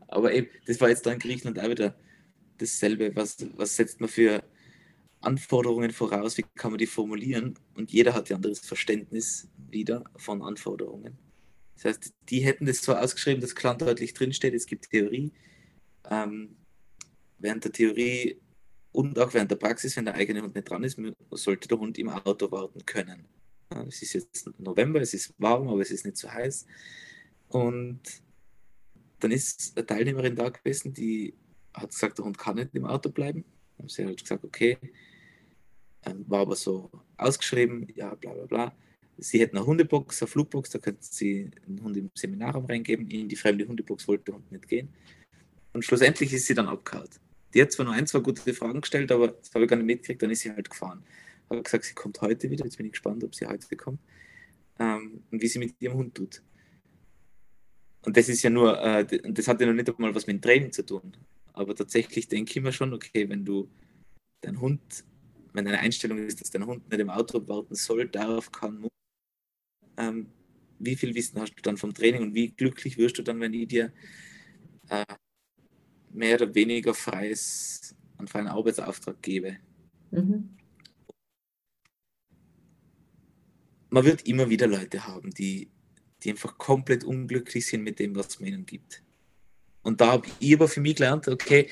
Aber 0.07 0.35
eben, 0.35 0.49
das 0.67 0.79
war 0.83 0.91
jetzt 0.91 1.07
da 1.07 1.13
in 1.13 1.19
Griechenland 1.19 1.59
auch 1.59 1.71
wieder 1.71 1.97
dasselbe. 2.59 3.17
Was, 3.17 3.39
was 3.57 3.75
setzt 3.75 4.01
man 4.01 4.11
für 4.11 4.43
Anforderungen 5.23 5.93
voraus? 5.93 6.37
Wie 6.37 6.45
kann 6.57 6.73
man 6.73 6.79
die 6.79 6.87
formulieren? 6.87 7.59
Und 7.75 7.91
jeder 7.91 8.13
hat 8.13 8.31
ein 8.31 8.37
anderes 8.37 8.59
Verständnis 8.61 9.49
wieder 9.71 10.05
von 10.17 10.43
Anforderungen. 10.43 11.17
Das 11.77 11.87
heißt, 11.87 12.13
die 12.29 12.41
hätten 12.41 12.67
das 12.67 12.83
so 12.83 12.95
ausgeschrieben, 12.95 13.41
dass 13.41 13.55
klar 13.55 13.73
und 13.73 13.81
deutlich 13.81 14.13
drinsteht, 14.13 14.53
es 14.53 14.67
gibt 14.67 14.91
Theorie. 14.91 15.33
Ähm, 16.11 16.57
während 17.39 17.65
der 17.65 17.73
Theorie 17.73 18.39
und 18.93 19.19
auch 19.19 19.33
während 19.33 19.51
der 19.51 19.57
Praxis, 19.57 19.97
wenn 19.97 20.05
der 20.05 20.17
eigene 20.17 20.43
Hund 20.43 20.55
nicht 20.55 20.69
dran 20.69 20.85
ist, 20.85 21.01
sollte 21.31 21.67
der 21.67 21.79
Hund 21.79 21.97
im 21.97 22.11
Auto 22.11 22.51
warten 22.51 22.85
können. 22.85 23.40
Es 23.89 24.03
ist 24.03 24.15
jetzt 24.15 24.51
November, 24.59 25.01
es 25.01 25.15
ist 25.15 25.35
warm, 25.39 25.69
aber 25.69 25.81
es 25.81 25.91
ist 25.91 26.05
nicht 26.05 26.17
so 26.17 26.31
heiß. 26.31 26.67
Und 27.49 28.01
dann 29.21 29.31
ist 29.31 29.77
eine 29.77 29.87
Teilnehmerin 29.87 30.35
da 30.35 30.49
gewesen, 30.49 30.93
die 30.93 31.35
hat 31.73 31.91
gesagt, 31.91 32.19
der 32.19 32.25
Hund 32.25 32.39
kann 32.39 32.57
nicht 32.57 32.75
im 32.75 32.85
Auto 32.85 33.11
bleiben. 33.11 33.45
Haben 33.79 33.89
sie 33.89 34.05
halt 34.05 34.21
gesagt, 34.21 34.45
okay. 34.45 34.77
Ähm, 36.05 36.25
war 36.29 36.41
aber 36.41 36.57
so 36.57 36.91
ausgeschrieben, 37.17 37.87
ja, 37.95 38.15
bla 38.15 38.33
bla 38.33 38.47
bla. 38.47 38.77
Sie 39.19 39.39
hätten 39.39 39.57
eine 39.57 39.67
Hundebox, 39.67 40.23
eine 40.23 40.29
Flugbox, 40.29 40.71
da 40.71 40.79
könnten 40.79 41.03
sie 41.03 41.51
einen 41.67 41.83
Hund 41.83 41.97
im 41.97 42.11
Seminarraum 42.15 42.65
reingeben. 42.65 43.09
In 43.09 43.29
die 43.29 43.37
fremde 43.37 43.69
Hundebox 43.69 44.09
wollte 44.09 44.25
der 44.25 44.35
Hund 44.37 44.51
nicht 44.51 44.67
gehen. 44.67 44.89
Und 45.73 45.85
schlussendlich 45.85 46.33
ist 46.33 46.47
sie 46.47 46.55
dann 46.55 46.69
abgehauen. 46.69 47.09
Die 47.53 47.61
hat 47.61 47.73
zwar 47.73 47.85
nur 47.85 47.95
ein, 47.95 48.07
zwei 48.07 48.21
gute 48.21 48.55
Fragen 48.55 48.81
gestellt, 48.81 49.13
aber 49.13 49.29
das 49.29 49.53
habe 49.55 49.65
ich 49.65 49.71
gar 49.71 49.77
nicht 49.77 49.87
mitgekriegt, 49.87 50.23
dann 50.23 50.31
ist 50.31 50.41
sie 50.41 50.51
halt 50.51 50.71
gefahren. 50.71 51.05
Habe 51.51 51.63
gesagt, 51.63 51.85
sie 51.85 51.95
kommt 51.95 52.21
heute 52.21 52.51
wieder. 52.51 52.65
Jetzt 52.65 52.77
bin 52.77 52.87
ich 52.87 52.93
gespannt, 52.93 53.25
ob 53.25 53.35
sie 53.35 53.47
heute 53.47 53.77
kommt. 53.77 54.01
Ähm, 54.79 55.25
und 55.31 55.43
wie 55.43 55.49
sie 55.49 55.59
mit 55.59 55.75
ihrem 55.81 55.97
Hund 55.97 56.15
tut. 56.15 56.43
Und 58.03 58.17
das 58.17 58.29
ist 58.29 58.43
ja 58.43 58.51
nur, 58.51 58.81
äh, 58.81 59.05
das 59.05 59.49
hat 59.49 59.61
ja 59.61 59.67
noch 59.67 59.75
nicht 59.75 59.89
einmal 59.89 60.15
was 60.15 60.27
mit 60.27 60.43
Training 60.43 60.73
zu 60.73 60.87
tun. 60.87 61.13
Aber 61.53 61.75
tatsächlich 61.75 62.29
denke 62.29 62.59
ich 62.59 62.63
mir 62.63 62.73
schon, 62.73 62.95
okay, 62.95 63.29
wenn 63.29 63.45
du 63.45 63.69
dein 64.41 64.61
Hund, 64.61 64.81
wenn 65.53 65.65
deine 65.65 65.81
Einstellung 65.81 66.19
ist, 66.19 66.41
dass 66.41 66.51
dein 66.51 66.65
Hund 66.65 66.89
nicht 66.89 67.01
im 67.01 67.11
Auto 67.11 67.47
warten 67.47 67.75
soll, 67.75 68.09
darf, 68.09 68.51
kann, 68.53 68.81
muss, 68.81 68.91
ähm, 69.99 70.29
wie 70.79 70.97
viel 70.97 71.15
Wissen 71.15 71.41
hast 71.41 71.55
du 71.55 71.63
dann 71.63 71.77
vom 71.77 71.93
Training 71.93 72.23
und 72.23 72.35
wie 72.35 72.49
glücklich 72.49 72.97
wirst 72.97 73.19
du 73.19 73.23
dann, 73.23 73.41
wenn 73.41 73.53
ich 73.53 73.69
dir 73.69 73.93
äh, 74.89 75.05
mehr 76.13 76.37
oder 76.37 76.55
weniger 76.55 76.95
freies, 76.95 77.95
einen 78.17 78.29
freien 78.29 78.49
Arbeitsauftrag 78.49 79.21
gebe? 79.21 79.59
Mhm. 80.11 80.57
Man 83.91 84.05
wird 84.05 84.27
immer 84.27 84.49
wieder 84.49 84.67
Leute 84.67 85.07
haben, 85.07 85.31
die 85.31 85.69
die 86.23 86.31
einfach 86.31 86.59
komplett 86.59 87.05
unglücklich 87.05 87.67
sind 87.67 87.83
mit 87.83 87.99
dem, 87.99 88.15
was 88.15 88.41
man 88.41 88.49
ihnen 88.49 88.67
gibt. 88.67 89.03
Und 89.83 90.01
da 90.01 90.13
habe 90.13 90.29
ich 90.39 90.55
aber 90.55 90.69
für 90.69 90.81
mich 90.81 90.97
gelernt, 90.97 91.29
okay, 91.29 91.69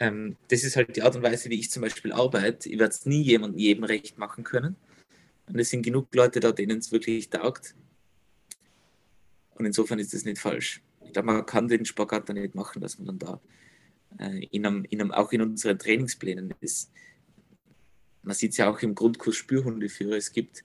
ähm, 0.00 0.36
das 0.48 0.64
ist 0.64 0.76
halt 0.76 0.96
die 0.96 1.02
Art 1.02 1.14
und 1.14 1.22
Weise, 1.22 1.50
wie 1.50 1.60
ich 1.60 1.70
zum 1.70 1.82
Beispiel 1.82 2.12
arbeite. 2.12 2.68
Ich 2.68 2.78
werde 2.78 2.92
es 2.92 3.06
nie 3.06 3.22
jemandem 3.22 3.58
jedem 3.60 3.84
recht 3.84 4.18
machen 4.18 4.42
können. 4.42 4.76
Und 5.46 5.58
es 5.58 5.70
sind 5.70 5.82
genug 5.82 6.12
Leute 6.14 6.40
da, 6.40 6.52
denen 6.52 6.78
es 6.78 6.90
wirklich 6.90 7.30
taugt. 7.30 7.76
Und 9.54 9.66
insofern 9.66 10.00
ist 10.00 10.12
das 10.12 10.24
nicht 10.24 10.38
falsch. 10.38 10.82
Ich 11.04 11.12
glaube, 11.12 11.26
man 11.26 11.46
kann 11.46 11.68
den 11.68 11.84
Spagat 11.84 12.28
dann 12.28 12.36
nicht 12.36 12.56
machen, 12.56 12.82
dass 12.82 12.98
man 12.98 13.06
dann 13.06 13.18
da 13.18 13.40
äh, 14.18 14.46
in 14.46 14.66
einem, 14.66 14.84
in 14.90 15.00
einem, 15.00 15.12
auch 15.12 15.30
in 15.30 15.42
unseren 15.42 15.78
Trainingsplänen 15.78 16.54
ist. 16.60 16.90
Man 18.22 18.34
sieht 18.34 18.52
es 18.52 18.56
ja 18.56 18.68
auch 18.68 18.80
im 18.80 18.96
Grundkurs 18.96 19.36
Spürhundeführer. 19.36 20.16
Es 20.16 20.32
gibt 20.32 20.64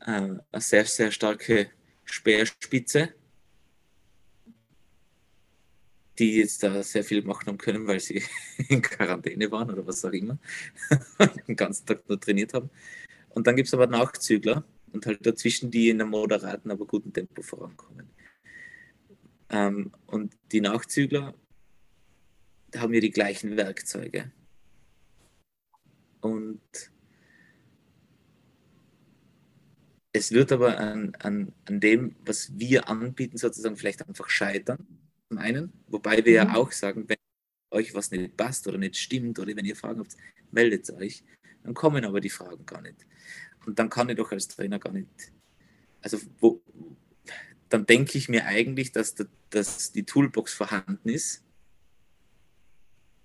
eine 0.00 0.44
sehr, 0.56 0.84
sehr 0.84 1.10
starke 1.10 1.70
Speerspitze, 2.04 3.14
die 6.18 6.36
jetzt 6.36 6.62
da 6.62 6.82
sehr 6.82 7.04
viel 7.04 7.22
machen 7.22 7.46
haben 7.46 7.58
können, 7.58 7.86
weil 7.86 8.00
sie 8.00 8.22
in 8.68 8.82
Quarantäne 8.82 9.50
waren 9.50 9.70
oder 9.70 9.86
was 9.86 10.04
auch 10.04 10.12
immer, 10.12 10.38
den 11.48 11.56
ganzen 11.56 11.86
Tag 11.86 12.08
nur 12.08 12.20
trainiert 12.20 12.54
haben. 12.54 12.70
Und 13.30 13.46
dann 13.46 13.56
gibt 13.56 13.68
es 13.68 13.74
aber 13.74 13.86
Nachzügler 13.86 14.64
und 14.92 15.06
halt 15.06 15.24
dazwischen, 15.24 15.70
die 15.70 15.88
in 15.88 16.00
einem 16.00 16.10
moderaten, 16.10 16.70
aber 16.70 16.86
guten 16.86 17.12
Tempo 17.12 17.42
vorankommen. 17.42 18.10
Ähm, 19.50 19.92
und 20.06 20.34
die 20.52 20.60
Nachzügler 20.60 21.34
haben 22.76 22.94
ja 22.94 23.00
die 23.00 23.10
gleichen 23.10 23.56
Werkzeuge. 23.56 24.30
Und 26.20 26.60
Es 30.12 30.32
wird 30.32 30.50
aber 30.50 30.78
an, 30.78 31.14
an, 31.20 31.52
an 31.66 31.80
dem, 31.80 32.16
was 32.24 32.58
wir 32.58 32.88
anbieten, 32.88 33.38
sozusagen 33.38 33.76
vielleicht 33.76 34.06
einfach 34.06 34.28
scheitern. 34.28 34.86
Zum 35.28 35.38
einen, 35.38 35.72
wobei 35.86 36.24
wir 36.24 36.44
mhm. 36.44 36.50
ja 36.50 36.56
auch 36.56 36.72
sagen, 36.72 37.08
wenn 37.08 37.16
euch 37.70 37.94
was 37.94 38.10
nicht 38.10 38.36
passt 38.36 38.66
oder 38.66 38.78
nicht 38.78 38.96
stimmt 38.96 39.38
oder 39.38 39.54
wenn 39.54 39.64
ihr 39.64 39.76
Fragen 39.76 40.00
habt, 40.00 40.16
meldet 40.50 40.90
euch. 40.90 41.22
Dann 41.62 41.74
kommen 41.74 42.04
aber 42.04 42.20
die 42.20 42.30
Fragen 42.30 42.66
gar 42.66 42.80
nicht. 42.80 43.06
Und 43.66 43.78
dann 43.78 43.88
kann 43.88 44.08
ich 44.08 44.16
doch 44.16 44.32
als 44.32 44.48
Trainer 44.48 44.78
gar 44.80 44.92
nicht. 44.92 45.32
Also, 46.00 46.18
wo, 46.40 46.60
dann 47.68 47.86
denke 47.86 48.18
ich 48.18 48.28
mir 48.28 48.46
eigentlich, 48.46 48.90
dass, 48.90 49.14
dass 49.50 49.92
die 49.92 50.04
Toolbox 50.04 50.52
vorhanden 50.54 51.08
ist. 51.08 51.44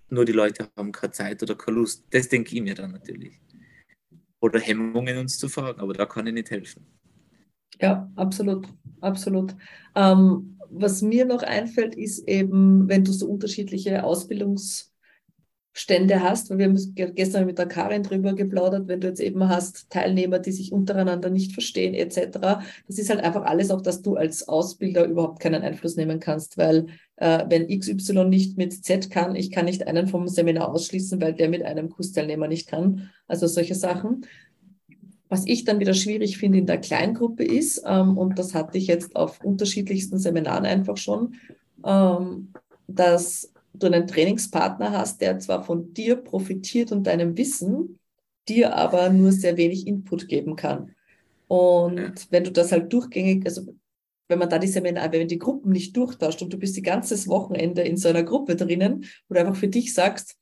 Nur 0.10 0.26
die 0.26 0.34
Leute 0.34 0.70
haben 0.76 0.92
keine 0.92 1.14
Zeit 1.14 1.42
oder 1.42 1.56
keine 1.56 1.78
Lust. 1.78 2.04
Das 2.12 2.30
denke 2.30 2.56
ich 2.56 2.62
mir 2.62 2.76
dann 2.76 2.92
natürlich 2.92 3.40
oder 4.40 4.60
Hemmungen, 4.60 5.18
uns 5.18 5.38
zu 5.40 5.50
fragen, 5.50 5.80
aber 5.82 5.94
da 5.94 6.06
kann 6.06 6.28
ich 6.28 6.34
nicht 6.34 6.52
helfen. 6.52 6.86
Ja, 7.82 8.10
absolut, 8.16 8.68
absolut. 9.02 9.56
Ähm, 9.96 10.58
was 10.70 11.02
mir 11.02 11.26
noch 11.26 11.44
einfällt, 11.44 11.96
ist 11.96 12.28
eben, 12.28 12.88
wenn 12.88 13.04
du 13.04 13.12
so 13.12 13.28
unterschiedliche 13.28 14.04
Ausbildungs- 14.04 14.92
Stände 15.78 16.22
hast, 16.22 16.50
weil 16.50 16.58
wir 16.58 16.66
haben 16.68 17.16
gestern 17.16 17.46
mit 17.46 17.60
der 17.60 17.66
Karin 17.66 18.02
drüber 18.02 18.34
geplaudert, 18.34 18.88
wenn 18.88 19.02
du 19.02 19.08
jetzt 19.08 19.20
eben 19.20 19.50
hast 19.50 19.90
Teilnehmer, 19.90 20.40
die 20.40 20.54
sich 20.54 20.72
untereinander 20.72 21.30
nicht 21.30 21.52
verstehen 21.52 21.94
etc. 21.94 22.64
Das 22.88 22.98
ist 22.98 23.10
halt 23.10 23.22
einfach 23.22 23.44
alles 23.44 23.72
auch, 23.72 23.82
dass 23.82 24.02
du 24.02 24.16
als 24.16 24.48
Ausbilder 24.48 25.06
überhaupt 25.06 25.42
keinen 25.42 25.64
Einfluss 25.64 25.98
nehmen 25.98 26.22
kannst, 26.22 26.58
weil 26.58 26.88
äh, 27.18 27.44
wenn 27.50 27.68
XY 27.68 28.24
nicht 28.24 28.58
mit 28.58 28.86
Z 28.86 29.12
kann, 29.12 29.36
ich 29.36 29.52
kann 29.52 29.66
nicht 29.66 29.86
einen 29.86 30.08
vom 30.08 30.30
Seminar 30.30 30.72
ausschließen, 30.72 31.20
weil 31.20 31.34
der 31.34 31.50
mit 31.50 31.64
einem 31.64 31.90
Kursteilnehmer 31.90 32.48
nicht 32.48 32.70
kann. 32.70 33.10
Also 33.28 33.46
solche 33.46 33.76
Sachen. 33.76 34.26
Was 35.28 35.46
ich 35.46 35.66
dann 35.66 35.82
wieder 35.82 35.94
schwierig 35.94 36.38
finde 36.38 36.60
in 36.60 36.68
der 36.68 36.78
Kleingruppe 36.78 37.44
ist, 37.44 37.84
ähm, 37.86 38.18
und 38.18 38.40
das 38.40 38.54
hatte 38.54 38.78
ich 38.78 38.88
jetzt 38.88 39.18
auf 39.18 39.44
unterschiedlichsten 39.44 40.20
Seminaren 40.20 40.66
einfach 40.66 40.96
schon, 40.96 41.36
ähm, 41.84 42.54
dass 42.88 43.52
du 43.80 43.88
einen 43.88 44.08
Trainingspartner 44.08 44.92
hast, 44.92 45.22
der 45.22 45.40
zwar 45.40 45.64
von 45.64 45.94
dir 45.94 46.16
profitiert 46.16 46.92
und 46.92 47.06
deinem 47.08 47.38
Wissen, 47.38 48.00
dir 48.48 48.76
aber 48.76 49.10
nur 49.10 49.32
sehr 49.32 49.58
wenig 49.58 49.88
Input 49.88 50.28
geben 50.28 50.56
kann. 50.56 50.96
Und 51.48 51.98
ja. 51.98 52.14
wenn 52.30 52.44
du 52.44 52.52
das 52.52 52.72
halt 52.72 52.92
durchgängig, 52.92 53.46
also 53.46 53.68
wenn 54.28 54.40
man 54.40 54.50
da 54.50 54.58
die 54.58 54.68
Seminar, 54.68 55.12
wenn 55.12 55.28
die 55.28 55.38
Gruppen 55.38 55.72
nicht 55.72 55.96
durchtauscht 55.96 56.42
und 56.42 56.52
du 56.52 56.58
bist 56.58 56.76
die 56.76 56.82
ganze 56.82 57.16
Wochenende 57.28 57.82
in 57.84 57.98
so 57.98 58.10
einer 58.10 58.24
Gruppe 58.24 58.56
drinnen, 58.56 59.06
wo 59.28 59.36
du 59.36 59.40
einfach 59.40 59.56
für 59.56 59.68
dich 59.68 59.94
sagst, 59.94 60.38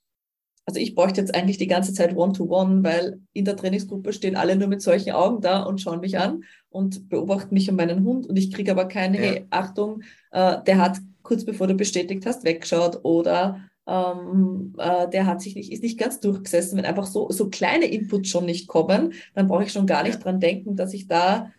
also 0.65 0.79
ich 0.79 0.95
bräuchte 0.95 1.19
jetzt 1.19 1.35
eigentlich 1.35 1.57
die 1.57 1.67
ganze 1.67 1.93
Zeit 1.93 2.15
One-to-One, 2.15 2.75
-one, 2.75 2.83
weil 2.83 3.19
in 3.33 3.43
der 3.43 3.57
Trainingsgruppe 3.57 4.13
stehen 4.13 4.37
alle 4.37 4.55
nur 4.55 4.69
mit 4.69 4.81
solchen 4.81 5.11
Augen 5.11 5.41
da 5.41 5.63
und 5.63 5.81
schauen 5.81 5.99
mich 5.99 6.17
an 6.17 6.45
und 6.69 7.09
beobachten 7.09 7.53
mich 7.53 7.69
und 7.69 7.75
meinen 7.75 8.05
Hund 8.05 8.27
und 8.27 8.37
ich 8.37 8.51
kriege 8.51 8.71
aber 8.71 8.85
keine, 8.85 9.17
ja. 9.17 9.23
hey, 9.23 9.45
Achtung, 9.49 10.03
äh, 10.31 10.63
der 10.63 10.77
hat 10.77 10.99
kurz 11.23 11.45
bevor 11.45 11.67
du 11.67 11.73
bestätigt 11.73 12.25
hast, 12.25 12.43
weggeschaut 12.43 12.99
oder 13.03 13.61
ähm, 13.87 14.75
äh, 14.77 15.09
der 15.09 15.25
hat 15.25 15.41
sich 15.41 15.55
nicht, 15.55 15.71
ist 15.71 15.83
nicht 15.83 15.99
ganz 15.99 16.19
durchgesessen. 16.19 16.77
Wenn 16.77 16.85
einfach 16.85 17.05
so, 17.05 17.29
so 17.31 17.49
kleine 17.49 17.85
Inputs 17.85 18.29
schon 18.29 18.45
nicht 18.45 18.67
kommen, 18.67 19.13
dann 19.33 19.47
brauche 19.47 19.63
ich 19.63 19.71
schon 19.71 19.87
gar 19.87 20.03
nicht 20.03 20.23
dran 20.23 20.39
denken, 20.39 20.75
dass 20.75 20.93
ich 20.93 21.07
da 21.07 21.51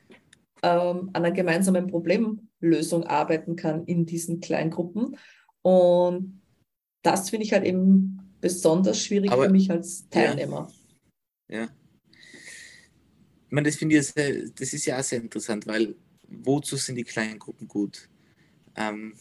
ähm, 0.62 1.10
an 1.12 1.24
einer 1.24 1.32
gemeinsamen 1.32 1.88
Problemlösung 1.88 3.04
arbeiten 3.04 3.56
kann 3.56 3.84
in 3.84 4.06
diesen 4.06 4.40
Kleingruppen. 4.40 5.16
Und 5.62 6.40
das 7.02 7.30
finde 7.30 7.44
ich 7.44 7.52
halt 7.52 7.64
eben 7.64 8.18
besonders 8.40 9.02
schwierig 9.02 9.30
Aber, 9.30 9.44
für 9.44 9.50
mich 9.50 9.70
als 9.70 10.08
Teilnehmer. 10.08 10.70
Ja. 11.48 11.60
ja. 11.60 11.68
Ich 13.46 13.52
meine, 13.52 13.68
das 13.68 13.76
finde 13.76 13.96
ich 13.96 14.06
sehr, 14.06 14.48
das 14.48 14.72
ist 14.72 14.86
ja 14.86 14.98
auch 14.98 15.02
sehr 15.02 15.20
interessant, 15.20 15.66
weil 15.66 15.94
wozu 16.26 16.76
sind 16.76 16.96
die 16.96 17.04
kleinen 17.04 17.38
Gruppen 17.38 17.68
gut? 17.68 18.08
Ähm, 18.76 19.14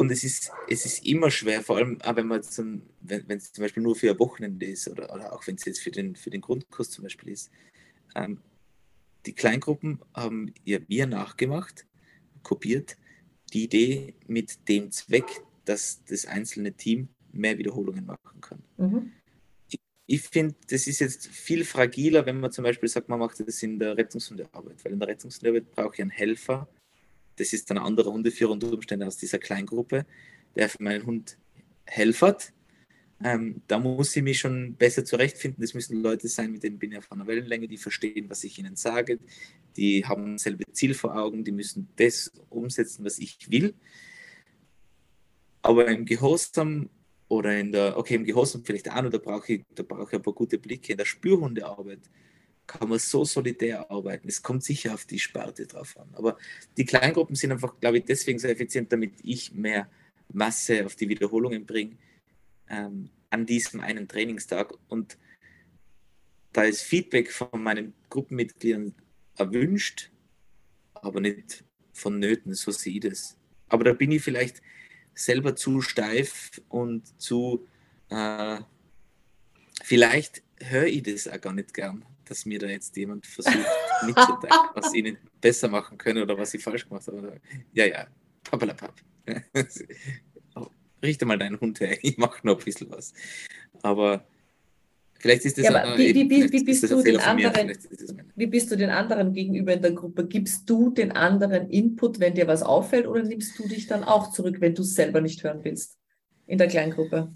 und 0.00 0.10
es 0.10 0.24
ist, 0.24 0.50
es 0.66 0.86
ist 0.86 1.04
immer 1.04 1.30
schwer, 1.30 1.62
vor 1.62 1.76
allem 1.76 2.00
auch 2.00 2.16
wenn 2.16 2.26
man 2.26 2.42
zum, 2.42 2.80
wenn 3.02 3.36
es 3.36 3.52
zum 3.52 3.62
Beispiel 3.62 3.82
nur 3.82 3.94
für 3.94 4.10
ein 4.10 4.18
Wochenende 4.18 4.64
ist 4.64 4.88
oder, 4.88 5.12
oder 5.14 5.30
auch 5.30 5.46
wenn 5.46 5.56
es 5.56 5.66
jetzt 5.66 5.80
für 5.80 5.90
den, 5.90 6.16
für 6.16 6.30
den 6.30 6.40
Grundkurs 6.40 6.88
zum 6.88 7.04
Beispiel 7.04 7.28
ist. 7.28 7.50
Ähm, 8.14 8.40
die 9.26 9.34
Kleingruppen 9.34 10.00
haben 10.14 10.54
ihr 10.64 10.88
Wir 10.88 11.06
nachgemacht, 11.06 11.86
kopiert, 12.42 12.96
die 13.52 13.64
Idee 13.64 14.14
mit 14.26 14.70
dem 14.70 14.90
Zweck, 14.90 15.26
dass 15.66 16.02
das 16.06 16.24
einzelne 16.24 16.72
Team 16.72 17.10
mehr 17.30 17.58
Wiederholungen 17.58 18.06
machen 18.06 18.40
kann. 18.40 18.62
Mhm. 18.78 19.12
Ich, 19.68 19.80
ich 20.06 20.22
finde, 20.22 20.54
das 20.68 20.86
ist 20.86 21.00
jetzt 21.00 21.26
viel 21.26 21.62
fragiler, 21.62 22.24
wenn 22.24 22.40
man 22.40 22.52
zum 22.52 22.64
Beispiel 22.64 22.88
sagt, 22.88 23.10
man 23.10 23.18
macht 23.18 23.38
das 23.46 23.62
in 23.62 23.78
der 23.78 23.98
Rettungshundearbeit, 23.98 24.82
weil 24.82 24.92
in 24.92 24.98
der 24.98 25.08
Rettungshundearbeit 25.08 25.70
brauche 25.72 25.96
ich 25.96 26.00
einen 26.00 26.10
Helfer. 26.10 26.66
Das 27.36 27.52
ist 27.52 27.70
ein 27.70 27.78
anderer 27.78 28.12
Hundeführer 28.12 28.52
unter 28.52 28.72
Umständen 28.72 29.06
aus 29.06 29.16
dieser 29.16 29.38
Kleingruppe, 29.38 30.06
der 30.56 30.68
für 30.68 30.82
meinen 30.82 31.06
Hund 31.06 31.38
helfert 31.86 32.52
ähm, 33.22 33.62
da 33.66 33.78
muss 33.78 34.16
ich 34.16 34.22
mich 34.22 34.38
schon 34.38 34.74
besser 34.76 35.04
zurechtfinden. 35.04 35.60
Das 35.60 35.74
müssen 35.74 36.02
Leute 36.02 36.28
sein, 36.28 36.52
mit 36.52 36.62
denen 36.62 36.78
bin 36.78 36.92
ich 36.92 36.98
auf 36.98 37.12
einer 37.12 37.26
Wellenlänge, 37.26 37.68
die 37.68 37.76
verstehen, 37.76 38.30
was 38.30 38.44
ich 38.44 38.58
ihnen 38.58 38.76
sage, 38.76 39.18
die 39.76 40.04
haben 40.06 40.32
dasselbe 40.32 40.64
Ziel 40.72 40.94
vor 40.94 41.14
Augen, 41.16 41.44
die 41.44 41.52
müssen 41.52 41.88
das 41.96 42.32
umsetzen, 42.48 43.04
was 43.04 43.18
ich 43.18 43.50
will. 43.50 43.74
Aber 45.62 45.86
im 45.88 46.06
Gehorsam 46.06 46.88
oder 47.28 47.58
in 47.58 47.72
der, 47.72 47.98
okay, 47.98 48.14
im 48.14 48.24
Gehorsam 48.24 48.64
vielleicht 48.64 48.90
auch 48.90 49.02
noch, 49.02 49.10
da 49.10 49.18
brauche 49.18 49.52
ich, 49.52 49.64
da 49.74 49.82
brauche 49.82 50.08
ich 50.08 50.14
ein 50.14 50.22
paar 50.22 50.34
gute 50.34 50.58
Blicke. 50.58 50.92
In 50.92 50.98
der 50.98 51.04
Spürhundearbeit 51.04 52.00
kann 52.70 52.88
man 52.88 53.00
so 53.00 53.24
solidär 53.24 53.90
arbeiten. 53.90 54.28
Es 54.28 54.42
kommt 54.42 54.62
sicher 54.62 54.94
auf 54.94 55.04
die 55.04 55.18
Sparte 55.18 55.66
drauf 55.66 55.98
an. 55.98 56.08
Aber 56.12 56.38
die 56.76 56.84
Kleingruppen 56.84 57.34
sind 57.34 57.50
einfach, 57.50 57.80
glaube 57.80 57.98
ich, 57.98 58.04
deswegen 58.04 58.38
so 58.38 58.46
effizient, 58.46 58.92
damit 58.92 59.14
ich 59.24 59.52
mehr 59.52 59.90
Masse 60.32 60.86
auf 60.86 60.94
die 60.94 61.08
Wiederholungen 61.08 61.66
bringe 61.66 61.96
ähm, 62.68 63.10
an 63.28 63.44
diesem 63.44 63.80
einen 63.80 64.06
Trainingstag. 64.06 64.72
Und 64.86 65.18
da 66.52 66.62
ist 66.62 66.82
Feedback 66.82 67.32
von 67.32 67.60
meinen 67.60 67.92
Gruppenmitgliedern 68.08 68.94
erwünscht, 69.36 70.12
aber 70.94 71.20
nicht 71.20 71.64
vonnöten, 71.92 72.54
so 72.54 72.70
sehe 72.70 72.94
ich 72.94 73.00
das. 73.00 73.36
Aber 73.68 73.82
da 73.82 73.94
bin 73.94 74.12
ich 74.12 74.22
vielleicht 74.22 74.62
selber 75.12 75.56
zu 75.56 75.80
steif 75.80 76.62
und 76.68 77.20
zu, 77.20 77.66
äh, 78.10 78.60
vielleicht 79.82 80.44
höre 80.60 80.86
ich 80.86 81.02
das 81.02 81.26
auch 81.26 81.40
gar 81.40 81.52
nicht 81.52 81.74
gern, 81.74 82.04
dass 82.30 82.46
mir 82.46 82.58
da 82.58 82.68
jetzt 82.68 82.96
jemand 82.96 83.26
versucht 83.26 83.58
mitzuteilen, 84.06 84.68
was 84.74 84.92
nicht 84.92 85.18
besser 85.40 85.68
machen 85.68 85.98
können 85.98 86.22
oder 86.22 86.38
was 86.38 86.54
ich 86.54 86.62
falsch 86.62 86.88
gemacht 86.88 87.06
habe. 87.06 87.40
Ja, 87.72 87.86
ja, 87.86 88.06
papalapap. 88.44 88.94
richte 91.02 91.26
mal 91.26 91.38
deinen 91.38 91.60
Hund 91.60 91.80
her, 91.80 91.98
ich 92.02 92.18
mache 92.18 92.46
noch 92.46 92.58
ein 92.58 92.64
bisschen 92.64 92.90
was. 92.90 93.12
Aber 93.82 94.24
vielleicht 95.18 95.44
ist 95.44 95.58
das 95.58 95.64
ja, 95.64 95.74
ein, 95.74 95.98
wie, 95.98 96.14
wie, 96.14 96.30
wie, 96.30 96.52
wie 96.52 96.64
bist 96.64 96.90
du 96.90 97.02
den 97.02 97.18
anderen, 97.18 97.72
wie 98.36 98.46
bist 98.46 98.70
du 98.70 98.76
den 98.76 98.90
anderen 98.90 99.32
gegenüber 99.32 99.74
in 99.74 99.82
der 99.82 99.92
Gruppe? 99.92 100.26
Gibst 100.26 100.68
du 100.68 100.90
den 100.90 101.12
anderen 101.12 101.68
Input, 101.70 102.20
wenn 102.20 102.34
dir 102.34 102.46
was 102.46 102.62
auffällt, 102.62 103.06
oder 103.06 103.22
nimmst 103.22 103.58
du 103.58 103.68
dich 103.68 103.86
dann 103.86 104.04
auch 104.04 104.30
zurück, 104.32 104.60
wenn 104.60 104.74
du 104.74 104.82
es 104.82 104.94
selber 104.94 105.20
nicht 105.20 105.42
hören 105.42 105.60
willst 105.62 105.98
in 106.46 106.58
der 106.58 106.68
Kleingruppe? 106.68 107.32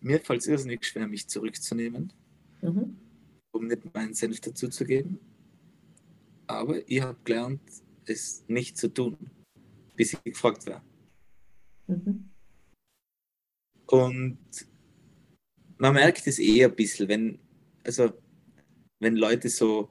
Mir 0.00 0.20
fällt 0.20 0.40
es 0.40 0.46
irrsinnig 0.46 0.84
schwer, 0.84 1.08
mich 1.08 1.28
zurückzunehmen, 1.28 2.12
mhm. 2.60 2.98
Um 3.56 3.66
nicht 3.66 3.94
meinen 3.94 4.14
Senf 4.14 4.40
dazuzugeben. 4.40 5.18
Aber 6.46 6.88
ich 6.88 7.02
habe 7.02 7.18
gelernt, 7.24 7.60
es 8.04 8.44
nicht 8.48 8.78
zu 8.78 8.88
tun, 8.88 9.16
bis 9.96 10.12
ich 10.12 10.22
gefragt 10.22 10.66
werde. 10.66 10.82
Mhm. 11.88 12.30
Und 13.86 14.38
man 15.78 15.94
merkt 15.94 16.26
es 16.26 16.38
eh 16.38 16.64
ein 16.64 16.74
bisschen, 16.74 17.08
wenn, 17.08 17.38
also, 17.84 18.12
wenn 18.98 19.16
Leute 19.16 19.48
so 19.48 19.90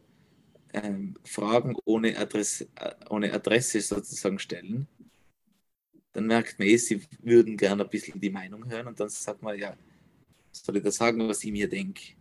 ähm, 0.74 1.16
Fragen 1.24 1.76
ohne 1.86 2.18
Adresse, 2.18 2.68
ohne 3.10 3.32
Adresse 3.32 3.82
sozusagen 3.82 4.40
stellen, 4.40 4.88
dann 6.12 6.28
merkt 6.28 6.60
man 6.60 6.68
eh, 6.68 6.78
sie 6.78 7.02
würden 7.22 7.58
gerne 7.58 7.84
ein 7.84 7.90
bisschen 7.90 8.20
die 8.20 8.30
Meinung 8.30 8.70
hören 8.70 8.88
und 8.88 9.00
dann 9.00 9.10
sagt 9.10 9.42
man, 9.42 9.58
ja, 9.58 9.76
soll 10.52 10.78
ich 10.78 10.84
da 10.84 10.92
sagen, 10.92 11.28
was 11.28 11.44
ich 11.44 11.52
mir 11.52 11.70
denke? 11.70 12.14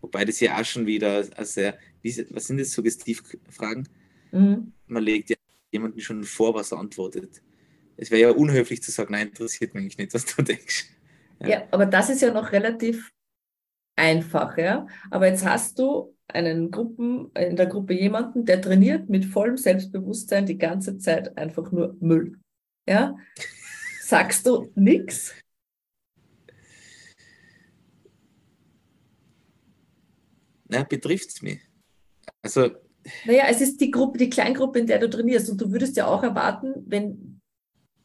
Wobei 0.00 0.24
das 0.24 0.40
ja 0.40 0.60
auch 0.60 0.64
schon 0.64 0.86
wieder, 0.86 1.24
also, 1.36 1.60
was 2.30 2.46
sind 2.46 2.60
das 2.60 2.72
Suggestivfragen? 2.72 3.88
Mhm. 4.32 4.72
Man 4.86 5.02
legt 5.02 5.30
ja 5.30 5.36
jemanden 5.72 6.00
schon 6.00 6.24
vor, 6.24 6.54
was 6.54 6.72
er 6.72 6.78
antwortet 6.78 7.42
es 7.96 8.10
wäre 8.10 8.20
ja 8.20 8.30
unhöflich 8.30 8.82
zu 8.82 8.90
sagen, 8.90 9.12
nein, 9.12 9.28
interessiert 9.28 9.74
mich 9.74 9.96
nicht, 9.96 10.14
was 10.14 10.24
du 10.24 10.42
denkst. 10.42 10.90
Ja. 11.40 11.48
ja, 11.48 11.62
aber 11.70 11.86
das 11.86 12.10
ist 12.10 12.22
ja 12.22 12.32
noch 12.32 12.52
relativ 12.52 13.10
einfach, 13.96 14.56
ja. 14.58 14.86
Aber 15.10 15.26
jetzt 15.26 15.44
hast 15.44 15.78
du 15.78 16.14
einen 16.28 16.70
Gruppen, 16.70 17.30
in 17.34 17.56
der 17.56 17.66
Gruppe 17.66 17.94
jemanden, 17.94 18.44
der 18.44 18.60
trainiert 18.60 19.08
mit 19.08 19.24
vollem 19.24 19.56
Selbstbewusstsein 19.56 20.46
die 20.46 20.58
ganze 20.58 20.98
Zeit 20.98 21.36
einfach 21.38 21.70
nur 21.72 21.96
Müll. 22.00 22.38
Ja? 22.86 23.16
Sagst 24.00 24.46
du 24.46 24.70
nichts? 24.74 25.34
Na, 30.68 30.82
betrifft 30.82 31.30
es 31.30 31.42
mich. 31.42 31.60
Also. 32.42 32.70
Naja, 33.24 33.44
es 33.48 33.60
ist 33.60 33.80
die 33.80 33.90
Gruppe, 33.90 34.18
die 34.18 34.30
Kleingruppe, 34.30 34.80
in 34.80 34.86
der 34.86 34.98
du 34.98 35.08
trainierst. 35.08 35.48
Und 35.48 35.60
du 35.60 35.70
würdest 35.70 35.96
ja 35.96 36.06
auch 36.06 36.22
erwarten, 36.22 36.74
wenn 36.86 37.36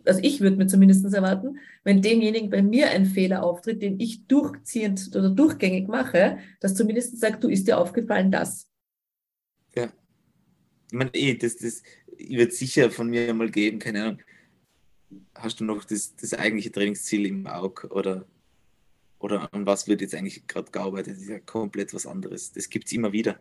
also 0.05 0.19
ich 0.23 0.41
würde 0.41 0.57
mir 0.57 0.67
zumindest 0.67 1.05
erwarten, 1.13 1.59
wenn 1.83 2.01
demjenigen 2.01 2.49
bei 2.49 2.61
mir 2.61 2.89
ein 2.89 3.05
Fehler 3.05 3.43
auftritt, 3.43 3.81
den 3.81 3.99
ich 3.99 4.25
durchziehend 4.27 5.15
oder 5.15 5.29
durchgängig 5.29 5.87
mache, 5.87 6.39
dass 6.59 6.75
zumindest 6.75 7.19
sagt, 7.19 7.43
du 7.43 7.49
ist 7.49 7.67
dir 7.67 7.77
aufgefallen, 7.77 8.31
das. 8.31 8.67
Ja. 9.75 9.91
Ich 10.91 10.97
meine, 10.97 11.13
eh, 11.13 11.35
das, 11.35 11.57
das 11.57 11.83
wird 12.17 12.53
sicher 12.53 12.91
von 12.91 13.09
mir 13.09 13.33
mal 13.33 13.49
geben, 13.49 13.79
keine 13.79 14.03
Ahnung. 14.03 14.19
Hast 15.35 15.59
du 15.59 15.65
noch 15.65 15.83
das, 15.83 16.15
das 16.15 16.33
eigentliche 16.33 16.71
Trainingsziel 16.71 17.25
im 17.25 17.47
Auge 17.47 17.87
oder, 17.89 18.25
oder 19.21 19.53
an 19.53 19.65
was 19.65 19.87
wird 19.87 20.01
jetzt 20.01 20.15
eigentlich 20.15 20.47
gerade 20.47 20.71
gearbeitet? 20.71 21.15
Das 21.15 21.23
ist 21.23 21.29
ja 21.29 21.39
komplett 21.39 21.93
was 21.93 22.05
anderes. 22.05 22.51
Das 22.51 22.69
gibt 22.69 22.87
es 22.87 22.91
immer 22.93 23.11
wieder. 23.11 23.39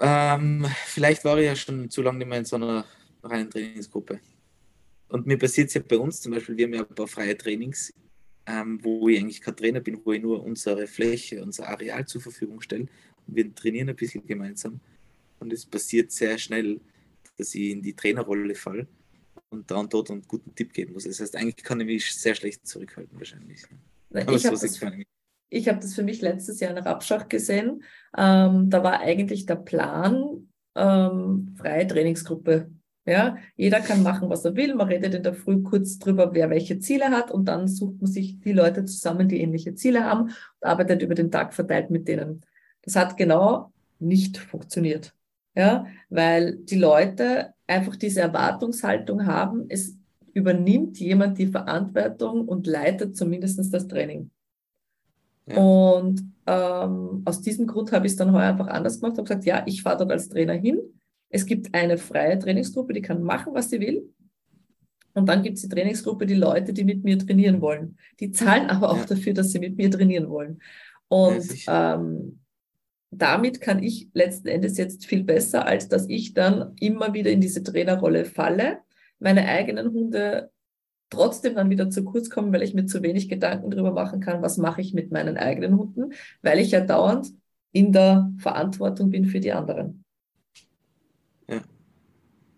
Ähm, 0.00 0.66
vielleicht 0.86 1.24
war 1.24 1.38
ich 1.38 1.44
ja 1.44 1.54
schon 1.54 1.90
zu 1.90 2.02
lange 2.02 2.18
nicht 2.18 2.28
mehr 2.28 2.38
in 2.38 2.44
so 2.46 2.56
einer 2.56 2.86
reinen 3.22 3.50
Trainingsgruppe. 3.50 4.20
Und 5.08 5.26
mir 5.26 5.36
passiert 5.36 5.68
es 5.68 5.74
ja 5.74 5.82
bei 5.86 5.98
uns 5.98 6.20
zum 6.20 6.32
Beispiel, 6.32 6.56
wir 6.56 6.66
haben 6.66 6.74
ja 6.74 6.80
ein 6.80 6.94
paar 6.94 7.08
freie 7.08 7.36
Trainings, 7.36 7.92
ähm, 8.46 8.82
wo 8.82 9.08
ich 9.08 9.18
eigentlich 9.18 9.42
kein 9.42 9.56
Trainer 9.56 9.80
bin, 9.80 10.00
wo 10.04 10.12
ich 10.12 10.22
nur 10.22 10.42
unsere 10.42 10.86
Fläche, 10.86 11.42
unser 11.42 11.68
Areal 11.68 12.06
zur 12.06 12.22
Verfügung 12.22 12.60
stelle. 12.60 12.86
Und 13.26 13.36
wir 13.36 13.54
trainieren 13.54 13.90
ein 13.90 13.96
bisschen 13.96 14.26
gemeinsam. 14.26 14.80
Und 15.40 15.52
es 15.52 15.66
passiert 15.66 16.12
sehr 16.12 16.38
schnell, 16.38 16.80
dass 17.36 17.54
ich 17.54 17.70
in 17.70 17.82
die 17.82 17.94
Trainerrolle 17.94 18.54
falle 18.54 18.86
und 19.50 19.70
da 19.70 19.76
und 19.76 19.92
dort 19.92 20.10
einen 20.10 20.22
guten 20.26 20.54
Tipp 20.54 20.72
geben 20.72 20.94
muss. 20.94 21.04
Das 21.04 21.20
heißt, 21.20 21.36
eigentlich 21.36 21.64
kann 21.64 21.80
ich 21.80 21.86
mich 21.86 22.14
sehr 22.14 22.34
schlecht 22.34 22.66
zurückhalten, 22.66 23.18
wahrscheinlich. 23.18 23.66
Ich 24.12 24.46
habe 24.46 24.58
das, 24.58 24.80
hab 25.66 25.80
das 25.80 25.94
für 25.94 26.02
mich 26.02 26.20
letztes 26.20 26.60
Jahr 26.60 26.72
nach 26.72 26.86
Abschach 26.86 27.28
gesehen. 27.28 27.82
Ähm, 28.16 28.70
da 28.70 28.82
war 28.82 29.00
eigentlich 29.00 29.46
der 29.46 29.56
Plan, 29.56 30.48
ähm, 30.74 31.54
freie 31.58 31.86
Trainingsgruppe 31.86 32.70
ja, 33.06 33.38
jeder 33.56 33.80
kann 33.80 34.02
machen, 34.02 34.28
was 34.28 34.44
er 34.44 34.54
will. 34.56 34.74
Man 34.74 34.88
redet 34.88 35.14
in 35.14 35.22
der 35.22 35.34
Früh 35.34 35.62
kurz 35.62 35.98
drüber, 35.98 36.34
wer 36.34 36.50
welche 36.50 36.78
Ziele 36.78 37.10
hat 37.10 37.30
und 37.30 37.46
dann 37.46 37.66
sucht 37.66 38.00
man 38.00 38.10
sich 38.10 38.38
die 38.40 38.52
Leute 38.52 38.84
zusammen, 38.84 39.28
die 39.28 39.40
ähnliche 39.40 39.74
Ziele 39.74 40.04
haben 40.04 40.24
und 40.24 40.34
arbeitet 40.60 41.02
über 41.02 41.14
den 41.14 41.30
Tag 41.30 41.54
verteilt 41.54 41.90
mit 41.90 42.08
denen. 42.08 42.42
Das 42.82 42.96
hat 42.96 43.16
genau 43.16 43.72
nicht 43.98 44.38
funktioniert. 44.38 45.14
Ja, 45.56 45.86
weil 46.10 46.58
die 46.58 46.78
Leute 46.78 47.54
einfach 47.66 47.96
diese 47.96 48.20
Erwartungshaltung 48.20 49.26
haben, 49.26 49.66
es 49.68 49.96
übernimmt 50.34 50.98
jemand 50.98 51.38
die 51.38 51.46
Verantwortung 51.46 52.46
und 52.46 52.66
leitet 52.66 53.16
zumindest 53.16 53.72
das 53.72 53.88
Training. 53.88 54.30
Ja. 55.46 55.56
Und 55.56 56.22
ähm, 56.46 57.22
aus 57.24 57.40
diesem 57.40 57.66
Grund 57.66 57.92
habe 57.92 58.06
ich 58.06 58.12
es 58.12 58.18
dann 58.18 58.32
heuer 58.32 58.50
einfach 58.50 58.68
anders 58.68 59.00
gemacht, 59.00 59.18
habe 59.18 59.28
gesagt, 59.28 59.44
ja, 59.44 59.62
ich 59.66 59.82
fahre 59.82 59.98
dort 59.98 60.12
als 60.12 60.28
Trainer 60.28 60.54
hin 60.54 60.80
es 61.30 61.46
gibt 61.46 61.72
eine 61.74 61.96
freie 61.96 62.38
Trainingsgruppe, 62.38 62.92
die 62.92 63.02
kann 63.02 63.22
machen, 63.22 63.54
was 63.54 63.70
sie 63.70 63.80
will. 63.80 64.12
Und 65.14 65.28
dann 65.28 65.42
gibt 65.42 65.56
es 65.56 65.62
die 65.62 65.68
Trainingsgruppe, 65.68 66.26
die 66.26 66.34
Leute, 66.34 66.72
die 66.72 66.84
mit 66.84 67.04
mir 67.04 67.18
trainieren 67.18 67.60
wollen. 67.60 67.96
Die 68.18 68.32
zahlen 68.32 68.68
aber 68.68 68.90
auch 68.90 68.98
ja. 68.98 69.06
dafür, 69.06 69.32
dass 69.32 69.52
sie 69.52 69.60
mit 69.60 69.76
mir 69.76 69.90
trainieren 69.90 70.28
wollen. 70.28 70.60
Und 71.08 71.64
ja, 71.64 71.94
ähm, 71.94 72.40
damit 73.10 73.60
kann 73.60 73.82
ich 73.82 74.08
letzten 74.12 74.48
Endes 74.48 74.76
jetzt 74.76 75.06
viel 75.06 75.24
besser, 75.24 75.66
als 75.66 75.88
dass 75.88 76.08
ich 76.08 76.34
dann 76.34 76.74
immer 76.78 77.12
wieder 77.12 77.30
in 77.30 77.40
diese 77.40 77.62
Trainerrolle 77.62 78.24
falle, 78.24 78.78
meine 79.20 79.46
eigenen 79.46 79.92
Hunde 79.92 80.50
trotzdem 81.10 81.54
dann 81.56 81.70
wieder 81.70 81.90
zu 81.90 82.04
kurz 82.04 82.30
kommen, 82.30 82.52
weil 82.52 82.62
ich 82.62 82.74
mir 82.74 82.86
zu 82.86 83.02
wenig 83.02 83.28
Gedanken 83.28 83.70
darüber 83.70 83.92
machen 83.92 84.20
kann, 84.20 84.42
was 84.42 84.58
mache 84.58 84.80
ich 84.80 84.94
mit 84.94 85.12
meinen 85.12 85.36
eigenen 85.36 85.76
Hunden, 85.78 86.12
weil 86.42 86.58
ich 86.60 86.70
ja 86.72 86.80
dauernd 86.80 87.32
in 87.72 87.92
der 87.92 88.32
Verantwortung 88.38 89.10
bin 89.10 89.26
für 89.26 89.40
die 89.40 89.52
anderen. 89.52 90.04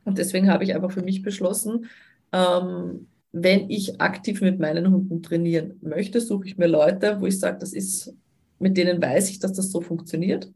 Und 0.04 0.18
deswegen 0.18 0.50
habe 0.50 0.64
ich 0.64 0.74
einfach 0.74 0.90
für 0.92 1.02
mich 1.02 1.22
beschlossen, 1.22 1.86
ähm, 2.32 3.08
wenn 3.32 3.70
ich 3.70 4.00
aktiv 4.00 4.40
mit 4.42 4.58
meinen 4.58 4.90
Hunden 4.90 5.22
trainieren 5.22 5.78
möchte, 5.82 6.20
suche 6.20 6.46
ich 6.46 6.58
mir 6.58 6.66
Leute, 6.66 7.20
wo 7.20 7.26
ich 7.26 7.38
sage, 7.38 7.58
das 7.58 7.72
ist, 7.72 8.14
mit 8.58 8.76
denen 8.76 9.00
weiß 9.00 9.30
ich, 9.30 9.38
dass 9.38 9.54
das 9.54 9.70
so 9.70 9.80
funktioniert. 9.80 10.52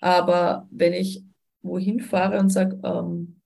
Aber 0.00 0.68
wenn 0.70 0.94
ich 0.94 1.24
wohin 1.62 2.00
fahre 2.00 2.38
und 2.38 2.50
sage, 2.50 2.80
ähm, 2.84 3.39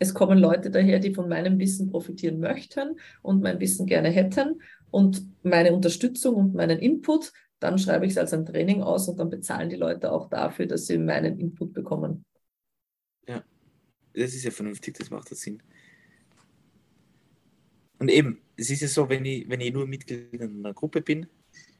es 0.00 0.14
kommen 0.14 0.38
Leute 0.38 0.70
daher, 0.70 0.98
die 0.98 1.14
von 1.14 1.28
meinem 1.28 1.58
Wissen 1.58 1.90
profitieren 1.90 2.40
möchten 2.40 2.98
und 3.22 3.42
mein 3.42 3.60
Wissen 3.60 3.86
gerne 3.86 4.08
hätten 4.08 4.62
und 4.90 5.22
meine 5.44 5.72
Unterstützung 5.74 6.36
und 6.36 6.54
meinen 6.54 6.78
Input, 6.78 7.32
dann 7.60 7.78
schreibe 7.78 8.06
ich 8.06 8.12
es 8.12 8.18
als 8.18 8.32
ein 8.32 8.46
Training 8.46 8.82
aus 8.82 9.08
und 9.08 9.18
dann 9.18 9.28
bezahlen 9.28 9.68
die 9.68 9.76
Leute 9.76 10.10
auch 10.10 10.30
dafür, 10.30 10.66
dass 10.66 10.86
sie 10.86 10.96
meinen 10.96 11.38
Input 11.38 11.74
bekommen. 11.74 12.24
Ja, 13.28 13.44
das 14.14 14.34
ist 14.34 14.44
ja 14.44 14.50
vernünftig, 14.50 14.96
das 14.96 15.10
macht 15.10 15.30
das 15.30 15.42
Sinn. 15.42 15.62
Und 17.98 18.10
eben, 18.10 18.40
es 18.56 18.70
ist 18.70 18.80
ja 18.80 18.88
so, 18.88 19.06
wenn 19.10 19.26
ich, 19.26 19.46
wenn 19.50 19.60
ich 19.60 19.74
nur 19.74 19.86
Mitglied 19.86 20.32
in 20.32 20.64
einer 20.64 20.72
Gruppe 20.72 21.02
bin, 21.02 21.26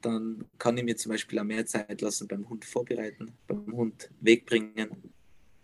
dann 0.02 0.44
kann 0.58 0.76
ich 0.76 0.84
mir 0.84 0.96
zum 0.96 1.12
Beispiel 1.12 1.38
auch 1.38 1.44
mehr 1.44 1.64
Zeit 1.64 2.02
lassen 2.02 2.28
beim 2.28 2.46
Hund 2.50 2.66
vorbereiten, 2.66 3.32
beim 3.46 3.72
Hund 3.72 4.10
wegbringen. 4.20 4.90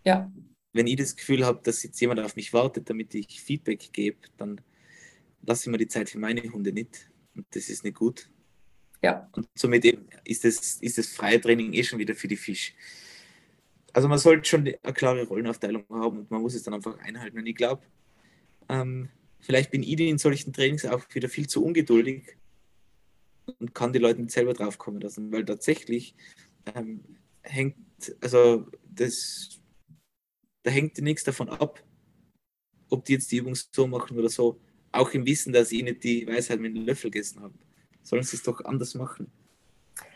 Ja. 0.03 0.31
Wenn 0.77 0.87
ich 0.87 0.95
das 0.95 1.15
Gefühl 1.15 1.45
habe, 1.45 1.59
dass 1.63 1.83
jetzt 1.83 1.99
jemand 1.99 2.19
auf 2.19 2.35
mich 2.35 2.53
wartet, 2.53 2.89
damit 2.89 3.13
ich 3.15 3.41
Feedback 3.41 3.89
gebe, 3.91 4.17
dann 4.37 4.61
lasse 5.41 5.63
ich 5.63 5.71
mir 5.71 5.77
die 5.77 5.87
Zeit 5.87 6.09
für 6.09 6.19
meine 6.19 6.41
Hunde 6.43 6.71
nicht. 6.71 7.09
Und 7.35 7.45
das 7.51 7.69
ist 7.69 7.83
nicht 7.83 7.97
gut. 7.97 8.29
Ja. 9.01 9.29
Und 9.33 9.47
somit 9.55 9.85
eben 9.85 10.07
ist 10.23 10.43
das, 10.43 10.77
ist 10.81 10.97
das 10.97 11.07
freie 11.07 11.39
Training 11.39 11.73
eh 11.73 11.83
schon 11.83 11.99
wieder 11.99 12.15
für 12.15 12.27
die 12.27 12.35
Fisch. 12.35 12.73
Also 13.93 14.07
man 14.07 14.19
sollte 14.19 14.47
schon 14.47 14.61
eine 14.61 14.93
klare 14.93 15.25
Rollenaufteilung 15.25 15.85
haben 15.89 16.19
und 16.19 16.31
man 16.31 16.41
muss 16.41 16.53
es 16.53 16.63
dann 16.63 16.73
einfach 16.73 16.97
einhalten. 16.99 17.37
Und 17.37 17.45
ich 17.47 17.55
glaube, 17.55 17.81
ähm, 18.69 19.09
vielleicht 19.39 19.71
bin 19.71 19.83
ich 19.83 19.99
in 19.99 20.17
solchen 20.17 20.53
Trainings 20.53 20.85
auch 20.85 21.03
wieder 21.13 21.29
viel 21.29 21.47
zu 21.47 21.63
ungeduldig 21.63 22.37
und 23.59 23.73
kann 23.73 23.93
die 23.93 23.99
Leute 23.99 24.21
nicht 24.21 24.31
selber 24.31 24.53
drauf 24.53 24.77
kommen 24.77 24.99
lassen, 24.99 25.31
weil 25.31 25.45
tatsächlich 25.45 26.15
ähm, 26.75 27.03
hängt, 27.41 27.75
also 28.21 28.67
das, 28.83 29.56
da 30.67 30.73
hängt 30.73 30.97
nichts 30.97 31.23
davon 31.23 31.47
ab, 31.47 31.81
ob 32.89 33.05
die 33.05 33.13
jetzt 33.13 33.31
die 33.31 33.37
Übung 33.37 33.55
so 33.55 33.87
machen 33.87 34.19
oder 34.19 34.27
so, 34.27 34.59
auch 34.91 35.09
im 35.11 35.25
Wissen, 35.25 35.53
dass 35.53 35.71
ich 35.71 35.81
nicht 35.81 36.03
die 36.03 36.27
Weisheit 36.27 36.59
mit 36.59 36.75
dem 36.75 36.85
Löffel 36.85 37.09
gegessen 37.09 37.41
habe. 37.41 37.53
Sollen 38.03 38.23
sie 38.23 38.35
es 38.35 38.43
doch 38.43 38.59
anders 38.65 38.93
machen. 38.93 39.31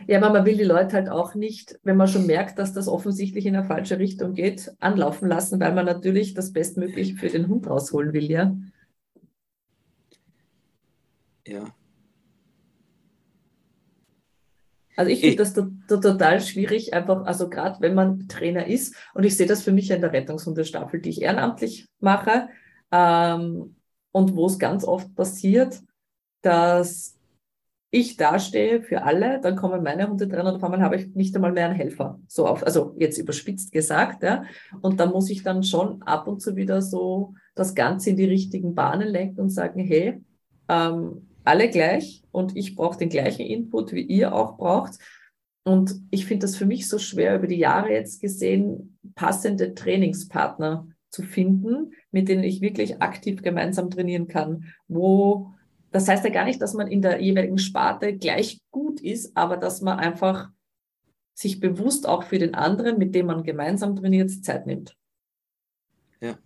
Ja, 0.07 0.17
aber 0.17 0.29
man 0.29 0.45
will 0.45 0.57
die 0.57 0.65
Leute 0.65 0.97
halt 0.97 1.07
auch 1.07 1.35
nicht, 1.35 1.79
wenn 1.83 1.95
man 1.95 2.09
schon 2.09 2.25
merkt, 2.25 2.59
dass 2.59 2.73
das 2.73 2.89
offensichtlich 2.89 3.45
in 3.45 3.55
eine 3.55 3.65
falsche 3.65 3.97
Richtung 3.97 4.33
geht, 4.33 4.73
anlaufen 4.81 5.29
lassen, 5.29 5.57
weil 5.61 5.73
man 5.73 5.85
natürlich 5.85 6.33
das 6.33 6.51
Bestmögliche 6.51 7.15
für 7.15 7.29
den 7.29 7.47
Hund 7.47 7.67
rausholen 7.67 8.11
will, 8.11 8.29
ja. 8.29 8.53
Ja. 11.47 11.73
Also 15.01 15.13
ich 15.13 15.21
finde 15.21 15.37
das 15.37 15.55
total 15.87 16.41
schwierig, 16.41 16.93
einfach, 16.93 17.25
also 17.25 17.49
gerade 17.49 17.81
wenn 17.81 17.95
man 17.95 18.27
Trainer 18.27 18.67
ist, 18.67 18.95
und 19.15 19.23
ich 19.23 19.35
sehe 19.35 19.47
das 19.47 19.63
für 19.63 19.71
mich 19.71 19.89
in 19.89 19.99
der 19.99 20.13
Rettungshundestaffel, 20.13 21.01
die 21.01 21.09
ich 21.09 21.23
ehrenamtlich 21.23 21.87
mache, 21.99 22.49
ähm, 22.91 23.75
und 24.11 24.35
wo 24.35 24.45
es 24.45 24.59
ganz 24.59 24.83
oft 24.83 25.15
passiert, 25.15 25.81
dass 26.43 27.17
ich 27.89 28.15
dastehe 28.15 28.83
für 28.83 29.01
alle, 29.01 29.41
dann 29.41 29.55
kommen 29.55 29.81
meine 29.81 30.07
Hunde 30.07 30.27
dran 30.27 30.45
und 30.45 30.57
auf 30.57 30.63
einmal 30.63 30.83
habe 30.83 30.97
ich 30.97 31.15
nicht 31.15 31.35
einmal 31.35 31.51
mehr 31.51 31.65
einen 31.65 31.75
Helfer. 31.75 32.19
So 32.27 32.45
auf, 32.45 32.63
also 32.63 32.93
jetzt 32.99 33.17
überspitzt 33.17 33.71
gesagt, 33.71 34.21
ja. 34.21 34.43
Und 34.81 34.99
da 34.99 35.07
muss 35.07 35.31
ich 35.31 35.41
dann 35.41 35.63
schon 35.63 36.03
ab 36.03 36.27
und 36.27 36.43
zu 36.43 36.55
wieder 36.55 36.83
so 36.83 37.33
das 37.55 37.73
Ganze 37.73 38.11
in 38.11 38.17
die 38.17 38.25
richtigen 38.25 38.75
Bahnen 38.75 39.07
lenken 39.07 39.41
und 39.41 39.49
sagen, 39.49 39.79
hey, 39.79 40.21
ähm, 40.69 41.27
alle 41.43 41.69
gleich 41.69 42.23
und 42.31 42.55
ich 42.55 42.75
brauche 42.75 42.97
den 42.97 43.09
gleichen 43.09 43.45
Input, 43.45 43.93
wie 43.93 44.01
ihr 44.01 44.33
auch 44.33 44.57
braucht. 44.57 44.97
Und 45.63 45.95
ich 46.09 46.25
finde 46.25 46.45
das 46.45 46.55
für 46.55 46.65
mich 46.65 46.87
so 46.87 46.97
schwer, 46.97 47.35
über 47.35 47.47
die 47.47 47.57
Jahre 47.57 47.91
jetzt 47.91 48.21
gesehen, 48.21 48.97
passende 49.15 49.73
Trainingspartner 49.75 50.87
zu 51.09 51.23
finden, 51.23 51.93
mit 52.11 52.29
denen 52.29 52.43
ich 52.43 52.61
wirklich 52.61 53.01
aktiv 53.01 53.41
gemeinsam 53.41 53.89
trainieren 53.89 54.27
kann, 54.27 54.73
wo 54.87 55.53
das 55.91 56.07
heißt 56.07 56.23
ja 56.23 56.29
gar 56.29 56.45
nicht, 56.45 56.61
dass 56.61 56.73
man 56.73 56.87
in 56.87 57.01
der 57.01 57.21
jeweiligen 57.21 57.57
Sparte 57.57 58.17
gleich 58.17 58.61
gut 58.71 59.01
ist, 59.01 59.35
aber 59.35 59.57
dass 59.57 59.81
man 59.81 59.99
einfach 59.99 60.49
sich 61.33 61.59
bewusst 61.59 62.07
auch 62.07 62.23
für 62.23 62.39
den 62.39 62.55
anderen, 62.55 62.97
mit 62.97 63.13
dem 63.13 63.25
man 63.25 63.43
gemeinsam 63.43 63.95
trainiert, 63.95 64.31
Zeit 64.43 64.67
nimmt. 64.67 64.97
Ja. 66.21 66.37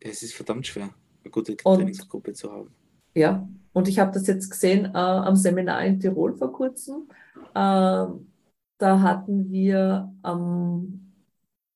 Es 0.00 0.22
ist 0.22 0.34
verdammt 0.34 0.66
schwer, 0.66 0.94
eine 1.22 1.30
gute 1.30 1.56
Trainingsgruppe 1.56 2.32
zu 2.32 2.50
haben. 2.50 2.74
Ja, 3.14 3.48
und 3.72 3.88
ich 3.88 3.98
habe 3.98 4.12
das 4.12 4.26
jetzt 4.26 4.50
gesehen 4.50 4.86
äh, 4.86 4.98
am 4.98 5.36
Seminar 5.36 5.84
in 5.84 6.00
Tirol 6.00 6.34
vor 6.34 6.52
kurzem. 6.52 7.08
Äh, 7.54 8.06
da 8.78 9.00
hatten 9.00 9.50
wir 9.50 10.12
ähm, 10.24 11.12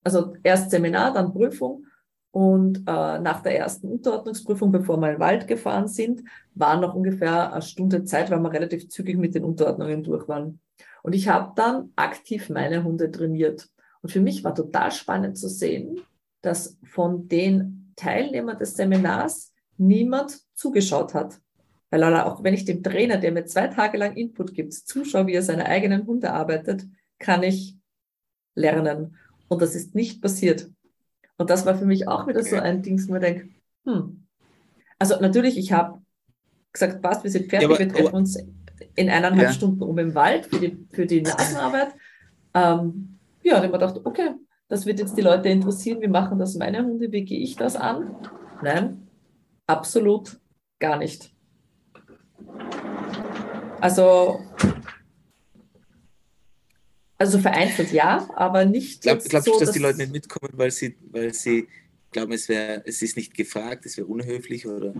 also 0.07 0.34
erst 0.45 0.70
Seminar, 0.70 1.12
dann 1.12 1.32
Prüfung 1.32 1.84
und 2.30 2.78
äh, 2.87 3.18
nach 3.18 3.43
der 3.43 3.59
ersten 3.59 3.89
Unterordnungsprüfung, 3.89 4.70
bevor 4.70 4.99
wir 4.99 5.09
in 5.09 5.14
den 5.14 5.20
Wald 5.20 5.49
gefahren 5.49 5.89
sind, 5.89 6.22
war 6.55 6.80
noch 6.80 6.95
ungefähr 6.95 7.53
eine 7.53 7.62
Stunde 7.62 8.05
Zeit, 8.05 8.30
weil 8.30 8.39
wir 8.39 8.53
relativ 8.53 8.89
zügig 8.89 9.16
mit 9.16 9.34
den 9.34 9.43
Unterordnungen 9.43 10.05
durch 10.05 10.28
waren. 10.28 10.61
Und 11.03 11.14
ich 11.14 11.26
habe 11.26 11.55
dann 11.57 11.93
aktiv 11.97 12.51
meine 12.51 12.84
Hunde 12.84 13.11
trainiert. 13.11 13.68
Und 14.01 14.11
für 14.11 14.20
mich 14.20 14.45
war 14.45 14.55
total 14.55 14.93
spannend 14.93 15.39
zu 15.39 15.49
sehen, 15.49 16.01
dass 16.41 16.78
von 16.84 17.26
den 17.26 17.93
Teilnehmern 17.97 18.59
des 18.59 18.76
Seminars 18.76 19.53
niemand 19.79 20.41
zugeschaut 20.55 21.14
hat. 21.14 21.41
Weil 21.91 22.03
auch 22.03 22.43
wenn 22.43 22.55
ich 22.55 22.64
dem 22.64 22.83
Trainer, 22.83 23.16
der 23.16 23.33
mir 23.33 23.47
zwei 23.47 23.68
Tage 23.68 23.97
lang 23.97 24.16
Input 24.16 24.55
gibt, 24.55 24.74
zuschaue, 24.74 25.27
wie 25.27 25.35
er 25.35 25.43
seine 25.43 25.66
eigenen 25.66 26.07
Hunde 26.07 26.33
arbeitet, 26.33 26.85
kann 27.18 27.43
ich 27.43 27.77
lernen. 28.55 29.16
Und 29.49 29.62
das 29.62 29.74
ist 29.74 29.95
nicht 29.95 30.20
passiert. 30.20 30.68
Und 31.39 31.51
das 31.51 31.64
war 31.64 31.77
für 31.77 31.85
mich 31.85 32.09
auch 32.09 32.27
wieder 32.27 32.43
so 32.43 32.57
ein 32.57 32.83
Ding, 32.83 33.01
wo 33.09 33.14
ich 33.14 33.20
denke, 33.20 33.49
hm. 33.85 34.22
Also 34.99 35.20
natürlich, 35.20 35.59
ich 35.59 35.72
habe 35.72 36.01
gesagt, 36.72 37.03
passt, 37.03 37.22
wir 37.22 37.31
sind 37.31 37.51
fertig, 37.51 37.68
ja, 37.68 37.74
aber, 37.74 37.79
wir 37.79 37.89
treffen 37.89 38.14
uns 38.14 38.37
in 38.95 39.11
eineinhalb 39.11 39.49
ja. 39.49 39.53
Stunden 39.53 39.83
um 39.83 39.99
im 39.99 40.14
Wald 40.14 40.47
für 40.47 40.59
die, 40.59 40.87
für 40.91 41.07
die 41.07 41.22
Nasenarbeit. 41.22 41.95
Ähm, 42.55 43.18
ja, 43.43 43.59
ich 43.59 43.62
habe 43.62 43.72
gedacht, 43.72 44.01
okay, 44.05 44.31
das 44.68 44.87
wird 44.87 44.99
jetzt 44.99 45.16
die 45.16 45.22
Leute 45.22 45.49
interessieren, 45.49 46.01
wie 46.01 46.09
machen 46.09 46.39
das 46.39 46.57
meine 46.57 46.85
Hunde, 46.85 47.12
wie 47.12 47.24
gehe 47.24 47.39
ich 47.39 47.57
das 47.57 47.77
an? 47.77 48.16
Nein, 48.62 49.06
absolut 49.67 50.39
gar 50.79 50.99
nicht. 50.99 51.33
Also 53.81 54.41
also 57.19 57.39
vereinzelt 57.39 57.93
ja, 57.93 58.29
aber 58.35 58.64
nicht. 58.64 59.03
Glaub, 59.03 59.25
glaubst 59.25 59.47
so, 59.47 59.53
du, 59.53 59.59
dass, 59.59 59.69
dass, 59.69 59.75
die 59.75 59.81
Leute 59.81 59.99
nicht 59.99 60.12
mitkommen, 60.12 60.53
weil 60.55 60.71
sie, 60.71 60.97
weil 61.11 61.33
sie 61.33 61.67
glauben, 62.12 62.33
es, 62.33 62.49
wär, 62.49 62.87
es 62.87 63.01
ist 63.01 63.17
nicht 63.17 63.35
gefragt, 63.35 63.87
es 63.87 63.97
wäre 63.97 64.07
unhöflich 64.07 64.67
oder. 64.67 64.93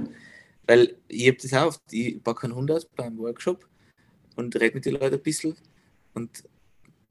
Weil 0.67 0.97
ich 1.09 1.29
habe 1.29 1.39
das 1.41 1.53
auch 1.53 1.67
oft, 1.67 1.93
ich 1.93 2.23
packe 2.23 2.45
einen 2.45 2.55
Hund 2.55 2.71
aus 2.71 2.87
beim 2.87 3.19
Workshop 3.19 3.69
und 4.35 4.57
rede 4.57 4.75
mit 4.75 4.87
den 4.87 4.95
Leuten 4.95 5.15
ein 5.15 5.23
bisschen 5.23 5.57
und 6.15 6.45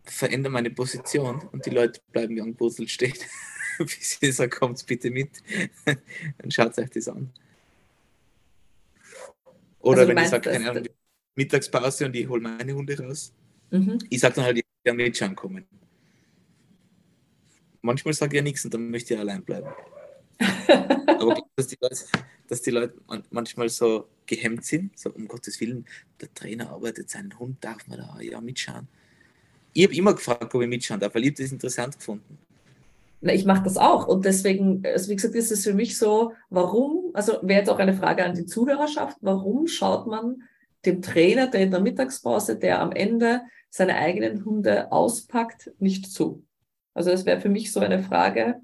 verändere 0.03 0.51
meine 0.51 0.71
Position 0.71 1.41
und 1.51 1.65
die 1.65 1.69
Leute 1.69 2.01
bleiben 2.11 2.35
wie 2.35 2.41
angewurzelt 2.41 2.89
stehen. 2.89 3.13
Bis 3.77 4.17
ich 4.19 4.35
sage, 4.35 4.49
kommt 4.49 4.83
bitte 4.85 5.11
mit. 5.11 5.29
Dann 5.85 6.51
schaut 6.51 6.77
euch 6.77 6.89
das 6.89 7.07
an. 7.07 7.31
Oder 9.85 9.99
also 9.99 10.09
wenn 10.09 10.17
ich 10.17 10.29
sage, 10.29 10.49
keine 10.49 10.69
Ahnung, 10.69 10.83
Mittagspause 11.35 12.05
und 12.05 12.15
ich 12.15 12.27
hole 12.27 12.41
meine 12.41 12.73
Hunde 12.73 12.97
raus. 12.99 13.31
Mhm. 13.69 13.99
Ich 14.09 14.19
sage 14.19 14.35
dann 14.35 14.45
halt, 14.45 14.65
ja 14.83 14.93
mit 14.93 15.15
schon 15.15 15.35
kommen. 15.35 15.65
Manchmal 17.81 18.13
sage 18.13 18.35
ich 18.35 18.37
ja 18.37 18.43
nichts 18.43 18.65
und 18.65 18.73
dann 18.73 18.89
möchte 18.89 19.13
ich 19.13 19.19
allein 19.19 19.43
bleiben. 19.43 19.69
Aber 21.07 21.39
dass 21.55 21.67
die, 21.67 21.77
Leute, 21.79 21.95
dass 22.47 22.61
die 22.63 22.71
Leute 22.71 22.95
manchmal 23.29 23.69
so 23.69 24.07
gehemmt 24.25 24.65
sind, 24.65 24.97
so 24.97 25.11
um 25.11 25.27
Gottes 25.27 25.61
Willen, 25.61 25.85
der 26.19 26.33
Trainer 26.33 26.71
arbeitet 26.71 27.11
seinen 27.11 27.37
Hund, 27.37 27.63
darf 27.63 27.87
man 27.87 27.99
da 27.99 28.19
ja 28.21 28.41
mitschauen? 28.41 28.87
Ich 29.73 29.83
habe 29.83 29.95
immer 29.95 30.15
gefragt, 30.15 30.53
ob 30.55 30.61
ich 30.61 30.67
mitschauen 30.67 30.99
darf, 30.99 31.13
weil 31.13 31.25
ich 31.25 31.35
das 31.35 31.51
interessant 31.51 31.97
gefunden. 31.97 32.39
Na, 33.25 33.33
ich 33.33 33.43
mache 33.43 33.63
das 33.63 33.77
auch 33.77 34.07
und 34.07 34.23
deswegen, 34.23 34.83
also 34.85 35.09
wie 35.09 35.15
gesagt, 35.15 35.33
ist 35.33 35.51
es 35.51 35.63
für 35.63 35.73
mich 35.73 35.97
so, 35.97 36.33
warum, 36.51 37.09
also 37.15 37.39
wäre 37.41 37.61
jetzt 37.61 37.71
auch 37.71 37.79
eine 37.79 37.95
Frage 37.95 38.23
an 38.23 38.35
die 38.35 38.45
Zuhörerschaft, 38.45 39.17
warum 39.21 39.65
schaut 39.65 40.05
man 40.05 40.43
dem 40.85 41.01
Trainer, 41.01 41.47
der 41.47 41.61
in 41.61 41.71
der 41.71 41.79
Mittagspause, 41.79 42.55
der 42.55 42.79
am 42.81 42.91
Ende 42.91 43.41
seine 43.71 43.95
eigenen 43.95 44.45
Hunde 44.45 44.91
auspackt, 44.91 45.71
nicht 45.79 46.11
zu. 46.11 46.45
Also 46.93 47.09
das 47.09 47.25
wäre 47.25 47.41
für 47.41 47.49
mich 47.49 47.73
so 47.73 47.79
eine 47.79 48.03
Frage, 48.03 48.61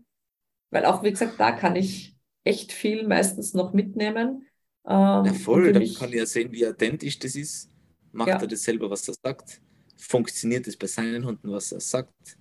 weil 0.70 0.86
auch, 0.86 1.02
wie 1.02 1.10
gesagt, 1.10 1.40
da 1.40 1.54
kann 1.54 1.76
ich 1.76 2.16
echt 2.44 2.72
viel 2.72 3.08
meistens 3.08 3.56
noch 3.56 3.74
mitnehmen. 3.74 4.46
Ähm, 4.86 5.26
ja, 5.26 5.34
voll, 5.34 5.74
da 5.74 5.80
kann 5.80 5.82
ich 5.82 6.00
ja 6.00 6.26
sehen, 6.28 6.52
wie 6.52 6.68
authentisch 6.68 7.18
das 7.18 7.36
ist. 7.36 7.72
Macht 8.12 8.30
ja. 8.30 8.40
er 8.40 8.46
das 8.46 8.62
selber, 8.62 8.92
was 8.92 9.08
er 9.08 9.16
sagt? 9.24 9.60
Funktioniert 9.98 10.68
es 10.68 10.78
bei 10.78 10.86
seinen 10.86 11.26
Hunden, 11.26 11.52
was 11.52 11.72
er 11.72 11.80
sagt? 11.80 12.38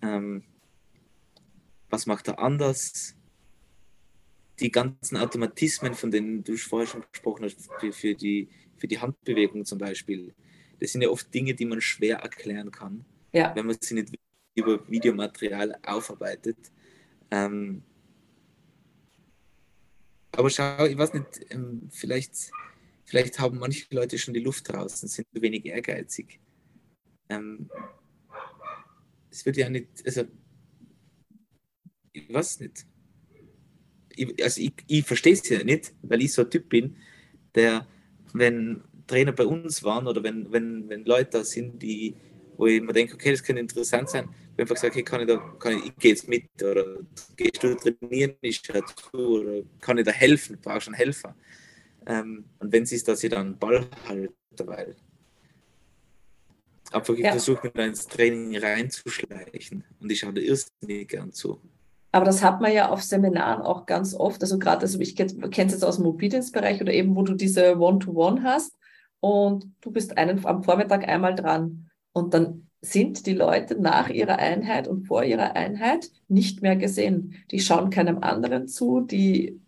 Ähm, 0.00 0.44
was 1.90 2.06
macht 2.06 2.28
er 2.28 2.38
anders? 2.38 3.14
Die 4.60 4.70
ganzen 4.70 5.16
Automatismen, 5.16 5.94
von 5.94 6.10
denen 6.10 6.42
du 6.42 6.56
vorher 6.56 6.88
schon 6.88 7.04
gesprochen 7.12 7.44
hast, 7.44 7.68
für, 7.78 7.92
für, 7.92 8.14
die, 8.14 8.48
für 8.76 8.88
die 8.88 8.98
Handbewegung 8.98 9.64
zum 9.64 9.78
Beispiel, 9.78 10.34
das 10.80 10.92
sind 10.92 11.02
ja 11.02 11.08
oft 11.08 11.32
Dinge, 11.32 11.54
die 11.54 11.64
man 11.64 11.80
schwer 11.80 12.18
erklären 12.18 12.70
kann, 12.70 13.04
ja. 13.32 13.54
wenn 13.54 13.66
man 13.66 13.76
sie 13.80 13.94
nicht 13.94 14.12
über 14.54 14.88
Videomaterial 14.88 15.78
aufarbeitet. 15.84 16.58
Ähm, 17.30 17.82
aber 20.32 20.50
schau, 20.50 20.86
ich 20.86 20.96
weiß 20.96 21.14
nicht, 21.14 21.46
ähm, 21.50 21.88
vielleicht, 21.90 22.52
vielleicht 23.04 23.38
haben 23.38 23.58
manche 23.58 23.86
Leute 23.90 24.18
schon 24.18 24.34
die 24.34 24.40
Luft 24.40 24.72
draußen, 24.72 25.08
sind 25.08 25.26
zu 25.32 25.42
wenig 25.42 25.66
ehrgeizig. 25.66 26.40
Ähm, 27.28 27.70
es 29.30 29.44
wird 29.44 29.56
ja 29.56 29.68
nicht, 29.68 29.88
also 30.04 30.24
ich 32.18 32.34
weiß 32.34 32.60
nicht. 32.60 32.86
Ich, 34.16 34.42
also 34.42 34.60
ich, 34.60 34.72
ich 34.86 35.04
verstehe 35.04 35.34
es 35.34 35.48
ja 35.48 35.62
nicht, 35.62 35.92
weil 36.02 36.22
ich 36.22 36.32
so 36.32 36.42
ein 36.42 36.50
Typ 36.50 36.68
bin, 36.68 36.96
der, 37.54 37.86
wenn 38.32 38.82
Trainer 39.06 39.32
bei 39.32 39.46
uns 39.46 39.82
waren 39.82 40.06
oder 40.06 40.22
wenn, 40.22 40.50
wenn, 40.52 40.88
wenn 40.88 41.04
Leute 41.04 41.30
da 41.38 41.44
sind, 41.44 41.82
die, 41.82 42.14
wo 42.56 42.66
ich 42.66 42.82
mir 42.82 42.92
denke, 42.92 43.14
okay, 43.14 43.30
das 43.30 43.42
könnte 43.42 43.60
interessant 43.60 44.10
sein, 44.10 44.28
wenn 44.56 44.64
ich 44.64 44.70
einfach 44.70 44.76
sage, 44.76 44.92
okay, 44.92 45.02
kann 45.02 45.20
ich 45.20 45.28
da, 45.28 45.36
kann 45.58 45.78
ich, 45.78 45.86
ich 45.86 45.96
gehe 45.96 46.10
jetzt 46.10 46.28
mit 46.28 46.44
oder 46.62 46.98
gehst 47.36 47.62
du 47.62 47.74
trainieren, 47.76 48.34
ich 48.40 48.60
schaue 48.64 48.84
zu 48.84 49.40
oder 49.40 49.62
kann 49.80 49.98
ich 49.98 50.04
da 50.04 50.12
helfen, 50.12 50.58
brauche 50.60 50.80
schon 50.80 50.94
Helfer. 50.94 51.34
Ähm, 52.06 52.44
und 52.58 52.72
wenn 52.72 52.82
es 52.82 52.92
ist, 52.92 53.06
dass 53.08 53.22
ich 53.22 53.30
dann 53.30 53.58
Ball 53.58 53.86
halte, 54.08 54.32
weil 54.66 54.96
einfach 56.92 57.14
ich 57.14 57.20
ja. 57.20 57.30
versuche, 57.30 57.64
mich 57.64 57.72
da 57.74 57.84
ins 57.84 58.06
Training 58.06 58.56
reinzuschleichen 58.56 59.84
und 60.00 60.10
ich 60.10 60.18
schaue 60.18 60.34
da 60.34 60.40
irrsinnig 60.40 61.08
gern 61.08 61.32
zu. 61.32 61.60
Aber 62.10 62.24
das 62.24 62.42
hat 62.42 62.60
man 62.60 62.72
ja 62.72 62.88
auf 62.88 63.02
Seminaren 63.02 63.62
auch 63.62 63.86
ganz 63.86 64.14
oft. 64.14 64.40
Also 64.42 64.58
gerade, 64.58 64.82
also 64.82 64.98
ich 65.00 65.14
kenne 65.14 65.32
es 65.50 65.56
jetzt 65.56 65.84
aus 65.84 65.96
dem 65.96 66.06
Obedience-Bereich 66.06 66.80
oder 66.80 66.92
eben, 66.92 67.14
wo 67.14 67.22
du 67.22 67.34
diese 67.34 67.78
One-to-One 67.78 68.40
-One 68.40 68.42
hast 68.42 68.78
und 69.20 69.66
du 69.80 69.90
bist 69.90 70.16
einen, 70.16 70.44
am 70.46 70.62
Vormittag 70.62 71.06
einmal 71.06 71.34
dran. 71.34 71.90
Und 72.12 72.34
dann 72.34 72.68
sind 72.80 73.26
die 73.26 73.34
Leute 73.34 73.80
nach 73.80 74.08
ihrer 74.08 74.38
Einheit 74.38 74.88
und 74.88 75.06
vor 75.06 75.24
ihrer 75.24 75.56
Einheit 75.56 76.10
nicht 76.28 76.62
mehr 76.62 76.76
gesehen. 76.76 77.34
Die 77.50 77.60
schauen 77.60 77.90
keinem 77.90 78.18
anderen 78.22 78.68
zu, 78.68 79.00
die 79.00 79.60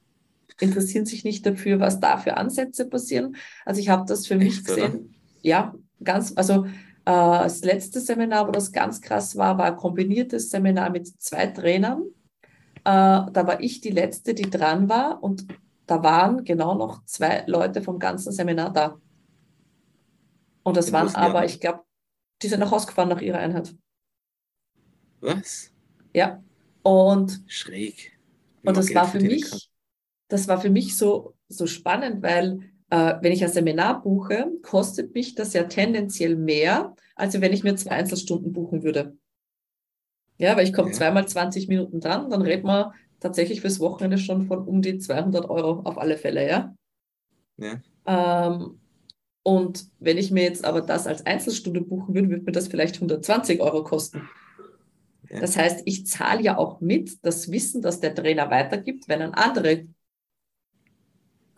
interessieren 0.60 1.06
sich 1.06 1.24
nicht 1.24 1.44
dafür, 1.44 1.80
was 1.80 2.00
da 2.00 2.18
für 2.18 2.36
Ansätze 2.36 2.86
passieren. 2.86 3.36
Also 3.64 3.80
ich 3.80 3.88
habe 3.88 4.04
das 4.06 4.26
für 4.26 4.36
mich 4.36 4.58
Echt, 4.58 4.66
gesehen. 4.66 4.92
Oder? 4.92 5.04
Ja, 5.42 5.74
ganz, 6.04 6.32
also 6.36 6.66
äh, 6.66 6.70
das 7.04 7.64
letzte 7.64 8.00
Seminar, 8.00 8.46
wo 8.46 8.52
das 8.52 8.72
ganz 8.72 9.00
krass 9.00 9.36
war, 9.36 9.58
war 9.58 9.66
ein 9.66 9.76
kombiniertes 9.76 10.50
Seminar 10.50 10.90
mit 10.90 11.08
zwei 11.20 11.46
Trainern. 11.46 12.02
Äh, 12.84 13.30
da 13.32 13.46
war 13.46 13.60
ich 13.60 13.80
die 13.80 13.90
Letzte, 13.90 14.34
die 14.34 14.48
dran 14.48 14.88
war 14.88 15.22
und 15.22 15.46
da 15.86 16.02
waren 16.02 16.44
genau 16.44 16.74
noch 16.74 17.04
zwei 17.04 17.44
Leute 17.46 17.82
vom 17.82 17.98
ganzen 17.98 18.32
Seminar 18.32 18.72
da. 18.72 19.00
Und 20.62 20.76
das 20.76 20.92
waren 20.92 21.14
aber, 21.14 21.44
ich 21.44 21.60
glaube, 21.60 21.80
die 22.42 22.48
sind 22.48 22.60
nach 22.60 22.70
Hause 22.70 22.86
gefahren 22.86 23.08
nach 23.08 23.20
ihrer 23.20 23.38
Einheit. 23.38 23.74
Was? 25.20 25.72
Ja. 26.14 26.42
Und 26.82 27.42
schräg. 27.46 28.18
Wie 28.62 28.68
und 28.68 28.76
das 28.76 28.94
war 28.94 29.06
für 29.06 29.20
mich, 29.20 29.50
kann. 29.50 29.58
das 30.28 30.48
war 30.48 30.60
für 30.60 30.70
mich 30.70 30.96
so, 30.96 31.34
so 31.48 31.66
spannend, 31.66 32.22
weil 32.22 32.60
äh, 32.90 33.14
wenn 33.20 33.32
ich 33.32 33.42
ein 33.42 33.50
Seminar 33.50 34.02
buche, 34.02 34.50
kostet 34.62 35.14
mich 35.14 35.34
das 35.34 35.52
ja 35.52 35.64
tendenziell 35.64 36.36
mehr, 36.36 36.94
als 37.16 37.38
wenn 37.40 37.52
ich 37.52 37.62
mir 37.62 37.76
zwei 37.76 37.90
Einzelstunden 37.90 38.52
buchen 38.52 38.82
würde. 38.82 39.16
Ja, 40.40 40.56
weil 40.56 40.64
ich 40.64 40.72
komme 40.72 40.88
ja. 40.88 40.94
zweimal 40.94 41.28
20 41.28 41.68
Minuten 41.68 42.00
dran, 42.00 42.30
dann 42.30 42.40
reden 42.40 42.66
wir 42.66 42.94
tatsächlich 43.20 43.60
fürs 43.60 43.78
Wochenende 43.78 44.16
schon 44.16 44.46
von 44.46 44.66
um 44.66 44.80
die 44.80 44.98
200 44.98 45.48
Euro 45.50 45.80
auf 45.84 45.98
alle 45.98 46.16
Fälle, 46.16 46.48
ja. 46.48 46.74
Ja. 47.58 47.80
Ähm, 48.06 48.80
und 49.42 49.86
wenn 49.98 50.16
ich 50.16 50.30
mir 50.30 50.42
jetzt 50.44 50.64
aber 50.64 50.80
das 50.80 51.06
als 51.06 51.26
Einzelstunde 51.26 51.82
buchen 51.82 52.14
würde, 52.14 52.30
würde 52.30 52.44
mir 52.44 52.52
das 52.52 52.68
vielleicht 52.68 52.96
120 52.96 53.60
Euro 53.60 53.84
kosten. 53.84 54.28
Ja. 55.28 55.40
Das 55.40 55.58
heißt, 55.58 55.82
ich 55.84 56.06
zahle 56.06 56.42
ja 56.42 56.56
auch 56.56 56.80
mit 56.80 57.18
das 57.22 57.50
Wissen, 57.50 57.82
das 57.82 58.00
der 58.00 58.14
Trainer 58.14 58.50
weitergibt, 58.50 59.08
wenn 59.08 59.20
ein 59.20 59.34
andere, 59.34 59.84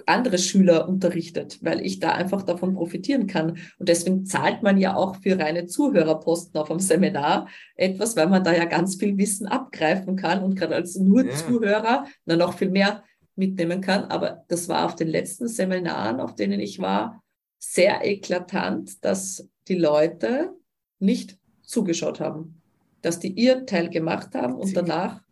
andere 0.07 0.39
Schüler 0.39 0.89
unterrichtet, 0.89 1.59
weil 1.63 1.81
ich 1.81 2.01
da 2.01 2.13
einfach 2.13 2.43
davon 2.43 2.75
profitieren 2.75 3.27
kann. 3.27 3.59
Und 3.79 3.89
deswegen 3.89 4.27
zahlt 4.27 4.63
man 4.63 4.79
ja 4.79 4.95
auch 4.95 5.17
für 5.17 5.39
reine 5.39 5.67
Zuhörerposten 5.67 6.61
auf 6.61 6.71
einem 6.71 6.81
Seminar 6.81 7.49
etwas, 7.75 8.17
weil 8.17 8.29
man 8.29 8.45
da 8.45 8.55
ja 8.55 8.65
ganz 8.65 8.97
viel 8.97 9.17
Wissen 9.19 9.47
abgreifen 9.47 10.17
kann 10.17 10.43
und 10.43 10.55
gerade 10.55 10.75
als 10.75 10.97
nur 10.97 11.25
ja. 11.25 11.35
Zuhörer 11.35 12.07
dann 12.27 12.39
noch 12.39 12.55
viel 12.55 12.71
mehr 12.71 13.05
mitnehmen 13.37 13.81
kann. 13.81 14.05
Aber 14.05 14.45
das 14.49 14.69
war 14.69 14.87
auf 14.87 14.97
den 14.97 15.09
letzten 15.09 15.49
Seminaren, 15.49 16.21
auf 16.21 16.35
denen 16.35 16.61
ich 16.61 16.79
war, 16.79 17.23
sehr 17.59 18.05
eklatant, 18.05 19.05
dass 19.05 19.49
die 19.69 19.77
Leute 19.77 20.53
nicht 20.99 21.39
zugeschaut 21.63 22.21
haben, 22.21 22.61
dass 23.03 23.19
die 23.19 23.33
ihr 23.33 23.67
Teil 23.67 23.89
gemacht 23.89 24.35
haben 24.35 24.55
und 24.55 24.77
danach 24.77 25.23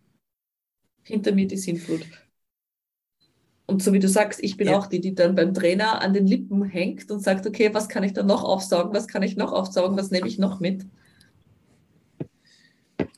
hinter 1.02 1.32
mir 1.32 1.46
die 1.46 1.56
Sinnflut. 1.56 2.06
Und 3.70 3.84
so 3.84 3.92
wie 3.92 4.00
du 4.00 4.08
sagst, 4.08 4.42
ich 4.42 4.56
bin 4.56 4.66
ja. 4.66 4.76
auch 4.76 4.88
die, 4.88 5.00
die 5.00 5.14
dann 5.14 5.36
beim 5.36 5.54
Trainer 5.54 6.02
an 6.02 6.12
den 6.12 6.26
Lippen 6.26 6.64
hängt 6.64 7.08
und 7.10 7.20
sagt, 7.20 7.46
okay, 7.46 7.72
was 7.72 7.88
kann 7.88 8.02
ich 8.02 8.12
da 8.12 8.24
noch 8.24 8.42
aufsaugen, 8.42 8.92
was 8.92 9.06
kann 9.06 9.22
ich 9.22 9.36
noch 9.36 9.52
aufsaugen, 9.52 9.96
was 9.96 10.10
nehme 10.10 10.26
ich 10.26 10.38
noch 10.38 10.58
mit? 10.58 10.84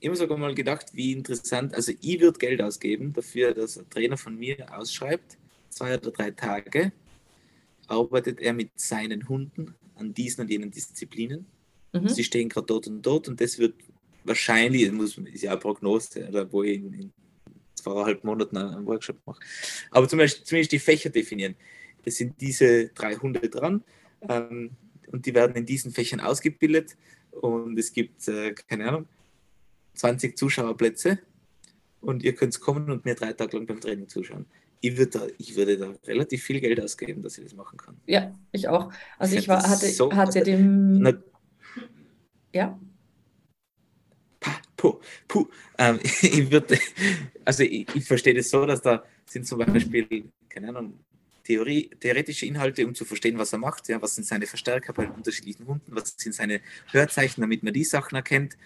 Immer 0.01 0.17
sogar 0.17 0.37
mal 0.37 0.55
gedacht, 0.55 0.89
wie 0.93 1.13
interessant, 1.13 1.75
also 1.75 1.93
ich 1.99 2.21
würde 2.21 2.39
Geld 2.39 2.61
ausgeben 2.61 3.15
dafür, 3.15 3.55
dass 3.55 3.79
ein 3.79 3.89
Trainer 3.89 4.19
von 4.19 4.37
mir 4.37 4.67
ausschreibt, 4.77 5.39
zwei 5.71 5.97
oder 5.97 6.11
drei 6.11 6.33
Tage, 6.33 6.93
arbeitet 7.87 8.39
er 8.41 8.53
mit 8.53 8.79
seinen 8.79 9.29
Hunden 9.29 9.75
an 9.95 10.13
diesen 10.13 10.43
und 10.43 10.51
jenen 10.51 10.71
Disziplinen. 10.71 11.47
Mhm. 11.95 12.09
Sie 12.09 12.25
stehen 12.25 12.51
gerade 12.51 12.67
dort 12.67 12.87
und 12.89 13.01
dort 13.01 13.27
und 13.27 13.41
das 13.41 13.59
wird 13.59 13.75
wahrscheinlich, 14.25 14.85
das 14.85 14.93
muss, 14.93 15.17
ist 15.17 15.43
ja 15.43 15.53
eine 15.53 15.61
Prognose, 15.61 16.29
oder 16.29 16.53
wo 16.53 16.63
ich 16.63 16.77
in, 16.77 16.93
in 16.93 17.13
zweieinhalb 17.83 18.24
Monaten 18.24 18.57
einen 18.57 18.87
Workshop 18.87 19.18
mache, 19.26 19.41
aber 19.91 20.09
zum 20.09 20.18
Beispiel, 20.18 20.45
zumindest 20.45 20.72
die 20.72 20.78
Fächer 20.78 21.11
definieren. 21.11 21.55
Es 22.05 22.16
sind 22.16 22.41
diese 22.41 22.89
drei 22.89 23.14
Hunde 23.14 23.49
dran 23.49 23.85
ähm, 24.28 24.70
und 25.09 25.26
die 25.26 25.35
werden 25.35 25.55
in 25.57 25.66
diesen 25.66 25.93
Fächern 25.93 26.20
ausgebildet 26.20 26.97
und 27.30 27.78
es 27.78 27.93
gibt, 27.93 28.26
äh, 28.28 28.53
keine 28.53 28.89
Ahnung, 28.89 29.07
20 29.95 30.37
Zuschauerplätze 30.37 31.18
und 32.01 32.22
ihr 32.24 32.35
könnt 32.35 32.59
kommen 32.61 32.91
und 32.91 33.05
mir 33.05 33.14
drei 33.14 33.33
Tage 33.33 33.57
lang 33.57 33.66
beim 33.66 33.80
Training 33.80 34.09
zuschauen 34.09 34.47
ich 34.83 34.97
würde, 34.97 35.18
da, 35.18 35.26
ich 35.39 35.57
würde 35.57 35.78
da 35.78 35.95
relativ 36.07 36.43
viel 36.43 36.61
Geld 36.61 36.80
ausgeben, 36.83 37.22
dass 37.22 37.39
ich 37.39 37.45
das 37.45 37.55
machen 37.55 37.78
kann. 37.78 37.97
Ja, 38.07 38.35
ich 38.51 38.68
auch. 38.68 38.93
Also 39.16 39.35
ich, 39.35 39.43
ich 39.43 39.49
war, 39.49 39.62
hatte, 39.66 39.87
so, 39.87 40.12
hatte 40.12 40.43
dem. 40.43 40.99
Na, 40.99 41.12
ja. 42.53 42.78
Puh, 44.83 44.99
puh. 45.28 45.47
Ähm, 45.78 46.01
ich 46.22 46.51
würde, 46.51 46.76
also 47.45 47.62
ich, 47.62 47.87
ich 47.95 48.05
verstehe 48.05 48.35
das 48.35 48.51
so, 48.51 48.66
dass 48.66 48.83
da 48.83 49.05
sind 49.26 49.47
zum 49.47 49.61
Beispiel, 49.61 50.24
keine 50.49 50.70
Ahnung, 50.70 50.99
Theorie, 51.45 51.89
theoretische 52.01 52.47
Inhalte, 52.47 52.85
um 52.85 52.93
zu 52.93 53.05
verstehen, 53.05 53.39
was 53.39 53.53
er 53.53 53.61
macht. 53.61 53.89
Ja, 53.89 54.03
was 54.03 54.16
sind 54.16 54.26
seine 54.26 54.47
Verstärker 54.47 54.93
bei 54.93 55.09
unterschiedlichen 55.09 55.68
Hunden? 55.68 55.95
Was 55.95 56.14
sind 56.16 56.35
seine 56.35 56.61
Hörzeichen, 56.91 57.43
damit 57.43 57.62
man 57.62 57.72
die 57.72 57.85
Sachen 57.85 58.16
erkennt? 58.16 58.57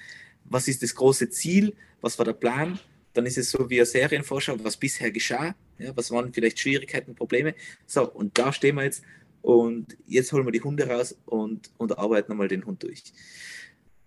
Was 0.44 0.68
ist 0.68 0.82
das 0.82 0.94
große 0.94 1.28
Ziel? 1.28 1.74
Was 2.00 2.18
war 2.18 2.24
der 2.24 2.32
Plan? 2.32 2.78
Dann 3.12 3.26
ist 3.26 3.36
es 3.36 3.50
so 3.50 3.68
wie 3.68 3.78
eine 3.78 3.86
Serienvorschau, 3.86 4.56
was 4.64 4.78
bisher 4.78 5.10
geschah. 5.10 5.54
Ja, 5.78 5.94
was 5.96 6.10
waren 6.10 6.32
vielleicht 6.32 6.58
Schwierigkeiten, 6.58 7.14
Probleme? 7.14 7.54
So, 7.86 8.10
und 8.10 8.38
da 8.38 8.54
stehen 8.54 8.76
wir 8.76 8.84
jetzt 8.84 9.02
und 9.42 9.98
jetzt 10.06 10.32
holen 10.32 10.46
wir 10.46 10.52
die 10.52 10.62
Hunde 10.62 10.88
raus 10.88 11.14
und, 11.26 11.70
und 11.76 11.98
arbeiten 11.98 12.32
nochmal 12.32 12.48
den 12.48 12.64
Hund 12.64 12.82
durch. 12.82 13.02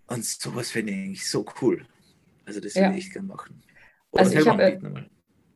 Und 0.08 0.26
sowas 0.26 0.72
finde 0.72 0.92
ich 0.92 0.98
eigentlich 0.98 1.30
so 1.30 1.46
cool. 1.62 1.86
Also 2.50 2.62
das 2.62 2.76
würde 2.76 2.92
ja. 2.92 2.96
ich 2.96 3.12
gerne 3.12 3.28
machen. 3.28 3.62
Oder 4.12 4.24
also 4.24 4.40
ich 4.40 4.48
habe, 4.48 5.10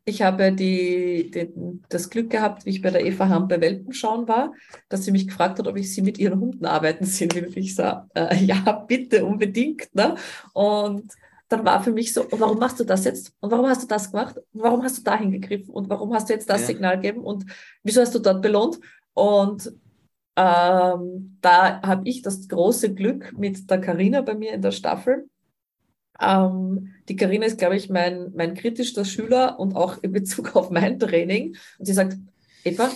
ich 0.04 0.22
habe 0.22 0.52
die, 0.52 1.30
die, 1.30 1.52
das 1.88 2.10
Glück 2.10 2.30
gehabt, 2.30 2.66
wie 2.66 2.70
ich 2.70 2.82
bei 2.82 2.90
der 2.90 3.04
Eva 3.04 3.28
Hamm 3.28 3.48
bei 3.48 3.60
Welpenschauen 3.60 4.28
war, 4.28 4.52
dass 4.88 5.04
sie 5.04 5.12
mich 5.12 5.26
gefragt 5.26 5.58
hat, 5.58 5.66
ob 5.66 5.76
ich 5.76 5.92
sie 5.92 6.02
mit 6.02 6.18
ihren 6.18 6.40
Hunden 6.40 6.66
arbeiten 6.66 7.04
sehen 7.04 7.34
will. 7.34 7.46
Und 7.46 7.56
ich 7.56 7.74
sage, 7.74 8.08
äh, 8.14 8.36
ja, 8.44 8.84
bitte, 8.86 9.24
unbedingt. 9.24 9.94
Ne? 9.94 10.14
Und 10.52 11.12
dann 11.48 11.64
war 11.64 11.82
für 11.82 11.92
mich 11.92 12.12
so, 12.12 12.22
und 12.22 12.40
warum 12.40 12.58
machst 12.58 12.80
du 12.80 12.84
das 12.84 13.04
jetzt? 13.04 13.32
Und 13.40 13.50
warum 13.50 13.66
hast 13.66 13.82
du 13.82 13.86
das 13.86 14.10
gemacht? 14.10 14.36
Und 14.36 14.62
warum 14.62 14.82
hast 14.82 14.98
du 14.98 15.02
da 15.02 15.18
hingegriffen? 15.18 15.72
Und 15.74 15.88
warum 15.88 16.14
hast 16.14 16.28
du 16.28 16.34
jetzt 16.34 16.48
das 16.48 16.62
ja. 16.62 16.66
Signal 16.68 17.00
gegeben? 17.00 17.20
Und 17.20 17.46
wieso 17.82 18.00
hast 18.00 18.14
du 18.14 18.18
dort 18.18 18.42
belohnt? 18.42 18.78
Und 19.14 19.72
ähm, 20.36 21.38
da 21.40 21.80
habe 21.82 22.08
ich 22.08 22.22
das 22.22 22.48
große 22.48 22.92
Glück 22.92 23.32
mit 23.38 23.70
der 23.70 23.80
Karina 23.80 24.20
bei 24.20 24.34
mir 24.34 24.52
in 24.52 24.62
der 24.62 24.72
Staffel. 24.72 25.28
Ähm, 26.20 26.94
die 27.08 27.16
Karina 27.16 27.46
ist, 27.46 27.58
glaube 27.58 27.76
ich, 27.76 27.90
mein, 27.90 28.32
mein 28.34 28.54
kritischster 28.54 29.04
Schüler 29.04 29.58
und 29.58 29.74
auch 29.74 29.98
in 30.02 30.12
Bezug 30.12 30.56
auf 30.56 30.70
mein 30.70 30.98
Training. 30.98 31.56
Und 31.78 31.86
sie 31.86 31.92
sagt, 31.92 32.16
Eva, 32.64 32.90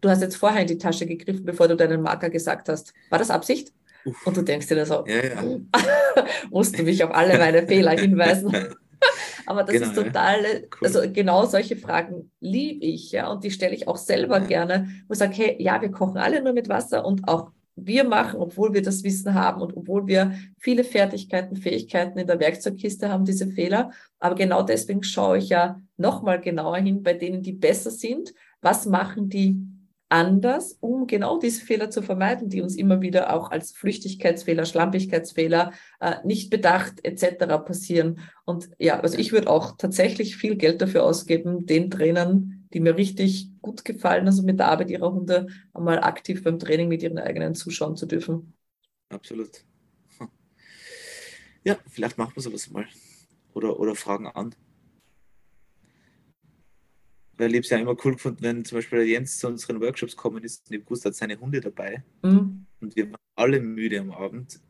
du 0.00 0.08
hast 0.08 0.22
jetzt 0.22 0.36
vorher 0.36 0.62
in 0.62 0.68
die 0.68 0.78
Tasche 0.78 1.06
gegriffen, 1.06 1.44
bevor 1.44 1.68
du 1.68 1.76
deinen 1.76 2.02
Marker 2.02 2.30
gesagt 2.30 2.68
hast. 2.68 2.92
War 3.10 3.18
das 3.18 3.30
Absicht? 3.30 3.72
Uff. 4.04 4.26
Und 4.26 4.36
du 4.36 4.42
denkst 4.42 4.66
dir 4.68 4.86
so, 4.86 5.04
ja, 5.06 5.24
ja. 5.24 5.42
musst 6.50 6.78
du 6.78 6.82
mich 6.82 7.04
auf 7.04 7.14
alle 7.14 7.38
meine 7.38 7.66
Fehler 7.66 7.92
hinweisen. 7.92 8.52
Aber 9.46 9.64
das 9.64 9.72
genau, 9.72 9.86
ist 9.86 9.94
total, 9.94 10.42
ja. 10.42 10.58
cool. 10.80 10.86
also 10.86 11.00
genau 11.12 11.44
solche 11.46 11.76
Fragen 11.76 12.30
liebe 12.40 12.84
ich, 12.84 13.10
ja, 13.12 13.30
und 13.30 13.42
die 13.42 13.50
stelle 13.50 13.74
ich 13.74 13.88
auch 13.88 13.96
selber 13.96 14.40
gerne, 14.40 14.88
wo 15.08 15.12
ich 15.12 15.18
sage, 15.18 15.34
hey, 15.34 15.56
ja, 15.58 15.80
wir 15.80 15.90
kochen 15.90 16.18
alle 16.18 16.42
nur 16.42 16.52
mit 16.52 16.68
Wasser 16.68 17.04
und 17.04 17.26
auch 17.26 17.50
wir 17.76 18.04
machen, 18.04 18.40
obwohl 18.40 18.74
wir 18.74 18.82
das 18.82 19.04
Wissen 19.04 19.34
haben 19.34 19.62
und 19.62 19.76
obwohl 19.76 20.06
wir 20.06 20.34
viele 20.58 20.84
Fertigkeiten, 20.84 21.56
Fähigkeiten 21.56 22.18
in 22.18 22.26
der 22.26 22.40
Werkzeugkiste 22.40 23.08
haben, 23.08 23.24
diese 23.24 23.48
Fehler. 23.48 23.90
Aber 24.18 24.34
genau 24.34 24.62
deswegen 24.62 25.02
schaue 25.02 25.38
ich 25.38 25.48
ja 25.48 25.80
nochmal 25.96 26.40
genauer 26.40 26.78
hin 26.78 27.02
bei 27.02 27.14
denen, 27.14 27.42
die 27.42 27.52
besser 27.52 27.90
sind. 27.90 28.34
Was 28.60 28.86
machen 28.86 29.28
die 29.28 29.56
anders, 30.10 30.76
um 30.80 31.06
genau 31.06 31.38
diese 31.38 31.64
Fehler 31.64 31.88
zu 31.88 32.02
vermeiden, 32.02 32.48
die 32.48 32.60
uns 32.60 32.76
immer 32.76 33.00
wieder 33.00 33.32
auch 33.32 33.50
als 33.50 33.70
Flüchtigkeitsfehler, 33.72 34.64
Schlampigkeitsfehler, 34.64 35.72
äh, 36.00 36.16
nicht 36.24 36.50
bedacht 36.50 37.04
etc. 37.04 37.46
passieren. 37.64 38.18
Und 38.44 38.68
ja, 38.78 38.98
also 39.00 39.16
ich 39.16 39.32
würde 39.32 39.48
auch 39.48 39.76
tatsächlich 39.78 40.36
viel 40.36 40.56
Geld 40.56 40.82
dafür 40.82 41.04
ausgeben, 41.04 41.64
den 41.64 41.90
Trainern, 41.90 42.59
die 42.72 42.80
mir 42.80 42.96
richtig 42.96 43.50
gut 43.60 43.84
gefallen, 43.84 44.26
also 44.26 44.42
mit 44.42 44.58
der 44.58 44.68
Arbeit 44.68 44.90
ihrer 44.90 45.12
Hunde 45.12 45.48
einmal 45.74 46.00
aktiv 46.00 46.42
beim 46.44 46.58
Training 46.58 46.88
mit 46.88 47.02
ihren 47.02 47.18
eigenen 47.18 47.54
zuschauen 47.54 47.96
zu 47.96 48.06
dürfen. 48.06 48.54
Absolut. 49.08 49.64
Ja, 51.62 51.76
vielleicht 51.88 52.16
machen 52.16 52.32
wir 52.36 52.42
sowas 52.42 52.70
mal. 52.70 52.86
Oder, 53.52 53.78
oder 53.78 53.94
fragen 53.94 54.26
an 54.28 54.54
weil 57.40 57.54
ich 57.54 57.64
es 57.64 57.70
ja 57.70 57.78
immer 57.78 57.96
cool 58.04 58.12
gefunden, 58.12 58.42
wenn 58.42 58.64
zum 58.64 58.76
Beispiel 58.78 58.98
der 58.98 59.08
Jens 59.08 59.38
zu 59.38 59.48
unseren 59.48 59.80
Workshops 59.80 60.14
kommen 60.14 60.44
ist 60.44 60.68
und 60.68 60.76
ich 60.76 60.88
wusste, 60.88 61.08
hat 61.08 61.16
seine 61.16 61.40
Hunde 61.40 61.60
dabei. 61.60 62.04
Mhm. 62.22 62.66
Und 62.80 62.94
wir 62.94 63.06
waren 63.06 63.20
alle 63.34 63.60
müde 63.60 63.98
am 63.98 64.12
Abend. 64.12 64.60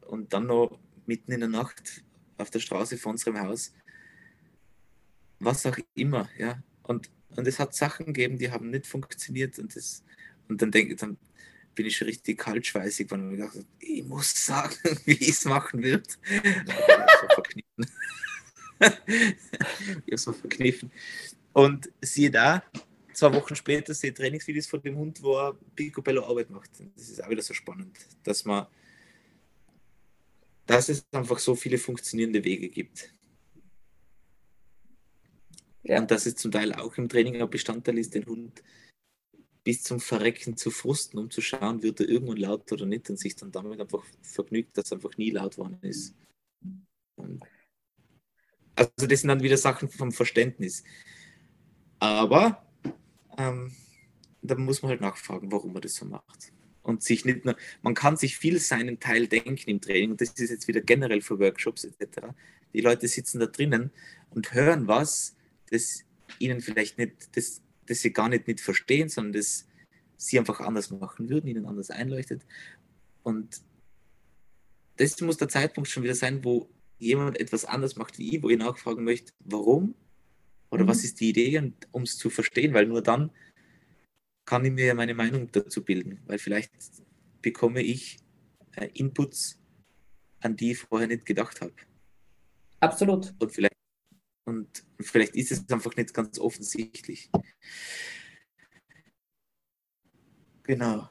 Und 0.00 0.32
dann 0.32 0.46
noch 0.46 0.78
mitten 1.06 1.32
in 1.32 1.40
der 1.40 1.48
Nacht 1.48 2.04
auf 2.36 2.50
der 2.50 2.58
Straße 2.58 2.98
vor 2.98 3.12
unserem 3.12 3.40
Haus. 3.40 3.72
Was 5.38 5.64
auch 5.66 5.78
immer, 5.94 6.28
ja. 6.36 6.58
Und, 6.82 7.10
und 7.36 7.46
es 7.46 7.58
hat 7.58 7.74
Sachen 7.74 8.06
gegeben, 8.06 8.38
die 8.38 8.50
haben 8.50 8.70
nicht 8.70 8.86
funktioniert. 8.86 9.58
Und, 9.58 9.76
das, 9.76 10.02
und 10.48 10.62
dann 10.62 10.70
denke 10.70 10.96
dann 10.96 11.16
bin 11.74 11.86
ich 11.86 11.96
schon 11.96 12.08
richtig 12.08 12.38
kaltschweißig, 12.38 13.10
weil 13.10 13.34
ich 13.34 13.38
dachte, 13.38 13.64
ich 13.78 14.04
muss 14.04 14.46
sagen, 14.46 14.74
wie 15.04 15.12
ich 15.12 15.28
es 15.28 15.44
machen 15.44 15.82
wird. 15.82 16.18
ich 16.28 16.42
habe 16.88 17.06
so 20.16 20.32
verkniffen. 20.32 20.90
Und 21.52 21.90
siehe 22.00 22.30
da, 22.30 22.62
zwei 23.12 23.32
Wochen 23.32 23.54
später 23.54 23.94
sehe 23.94 24.10
ich 24.10 24.16
Trainingsvideos 24.16 24.66
von 24.66 24.82
dem 24.82 24.96
Hund, 24.96 25.22
wo 25.22 25.36
er 25.36 25.56
Picobello 25.74 26.26
Arbeit 26.26 26.50
macht. 26.50 26.70
Das 26.96 27.08
ist 27.08 27.22
auch 27.22 27.30
wieder 27.30 27.42
so 27.42 27.54
spannend, 27.54 27.96
dass 28.24 28.44
man, 28.44 28.66
dass 30.66 30.88
es 30.88 31.06
einfach 31.12 31.38
so 31.38 31.54
viele 31.54 31.78
funktionierende 31.78 32.42
Wege 32.42 32.68
gibt. 32.68 33.14
Ja. 35.86 36.00
Und 36.00 36.10
dass 36.10 36.26
es 36.26 36.36
zum 36.36 36.50
Teil 36.50 36.72
auch 36.72 36.96
im 36.98 37.08
Training 37.08 37.40
ein 37.40 37.50
Bestandteil 37.50 37.98
ist, 37.98 38.14
den 38.14 38.26
Hund 38.26 38.62
bis 39.62 39.82
zum 39.82 39.98
Verrecken 39.98 40.56
zu 40.56 40.70
frusten, 40.70 41.18
um 41.18 41.30
zu 41.30 41.40
schauen, 41.40 41.82
wird 41.82 42.00
er 42.00 42.08
irgendwann 42.08 42.36
laut 42.36 42.70
oder 42.70 42.86
nicht 42.86 43.10
und 43.10 43.18
sich 43.18 43.34
dann 43.34 43.50
damit 43.50 43.80
einfach 43.80 44.04
vergnügt, 44.22 44.76
dass 44.78 44.92
er 44.92 44.96
einfach 44.96 45.16
nie 45.16 45.30
laut 45.30 45.58
worden 45.58 45.78
ist. 45.82 46.14
Also 48.76 49.06
das 49.08 49.20
sind 49.20 49.28
dann 49.28 49.42
wieder 49.42 49.56
Sachen 49.56 49.88
vom 49.88 50.12
Verständnis. 50.12 50.84
Aber 51.98 52.64
ähm, 53.38 53.72
da 54.42 54.54
muss 54.54 54.82
man 54.82 54.90
halt 54.90 55.00
nachfragen, 55.00 55.50
warum 55.50 55.72
man 55.72 55.82
das 55.82 55.96
so 55.96 56.04
macht. 56.04 56.52
Und 56.82 57.02
sich 57.02 57.24
nicht 57.24 57.44
nur, 57.44 57.56
man 57.82 57.94
kann 57.94 58.16
sich 58.16 58.36
viel 58.36 58.60
seinen 58.60 59.00
Teil 59.00 59.26
denken 59.26 59.68
im 59.68 59.80
Training, 59.80 60.12
und 60.12 60.20
das 60.20 60.30
ist 60.30 60.50
jetzt 60.50 60.68
wieder 60.68 60.80
generell 60.80 61.20
für 61.20 61.40
Workshops 61.40 61.84
etc. 61.84 62.28
Die 62.72 62.80
Leute 62.80 63.08
sitzen 63.08 63.40
da 63.40 63.46
drinnen 63.46 63.90
und 64.30 64.54
hören 64.54 64.86
was, 64.86 65.35
das 65.70 66.04
ihnen 66.38 66.60
vielleicht 66.60 66.98
nicht, 66.98 67.36
das, 67.36 67.62
das 67.86 68.00
sie 68.00 68.12
gar 68.12 68.28
nicht, 68.28 68.46
nicht 68.46 68.60
verstehen, 68.60 69.08
sondern 69.08 69.34
das 69.34 69.66
sie 70.16 70.38
einfach 70.38 70.60
anders 70.60 70.90
machen 70.90 71.28
würden, 71.28 71.46
ihnen 71.48 71.66
anders 71.66 71.90
einleuchtet. 71.90 72.42
Und 73.22 73.60
das 74.96 75.20
muss 75.20 75.36
der 75.36 75.48
Zeitpunkt 75.48 75.88
schon 75.88 76.02
wieder 76.02 76.14
sein, 76.14 76.42
wo 76.44 76.68
jemand 76.98 77.38
etwas 77.38 77.64
anders 77.64 77.96
macht 77.96 78.18
wie 78.18 78.36
ich, 78.36 78.42
wo 78.42 78.48
ich 78.48 78.58
nachfragen 78.58 79.04
möchte, 79.04 79.32
warum 79.40 79.94
oder 80.70 80.84
mhm. 80.84 80.88
was 80.88 81.04
ist 81.04 81.20
die 81.20 81.30
Idee, 81.30 81.72
um 81.92 82.02
es 82.02 82.16
zu 82.16 82.30
verstehen? 82.30 82.74
Weil 82.74 82.86
nur 82.86 83.02
dann 83.02 83.30
kann 84.44 84.64
ich 84.64 84.72
mir 84.72 84.94
meine 84.94 85.14
Meinung 85.14 85.50
dazu 85.52 85.84
bilden. 85.84 86.20
Weil 86.26 86.38
vielleicht 86.38 86.72
bekomme 87.42 87.82
ich 87.82 88.18
äh, 88.76 88.88
Inputs, 88.94 89.58
an 90.40 90.56
die 90.56 90.72
ich 90.72 90.78
vorher 90.78 91.08
nicht 91.08 91.26
gedacht 91.26 91.60
habe. 91.60 91.72
Absolut. 92.80 93.34
Und 93.38 93.52
vielleicht, 93.52 93.75
und 94.46 94.84
vielleicht 95.00 95.34
ist 95.34 95.52
es 95.52 95.68
einfach 95.70 95.94
nicht 95.96 96.14
ganz 96.14 96.38
offensichtlich. 96.38 97.30
Genau. 100.62 101.08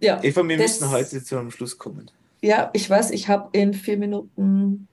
Ja, 0.00 0.22
Eva, 0.22 0.46
wir 0.46 0.56
müssen 0.56 0.90
heute 0.90 1.22
zu 1.22 1.38
einem 1.38 1.50
Schluss 1.50 1.76
kommen. 1.76 2.10
Ja, 2.42 2.70
ich 2.74 2.88
weiß, 2.88 3.10
ich 3.10 3.28
habe 3.28 3.48
in 3.58 3.74
vier 3.74 3.96
Minuten 3.98 4.88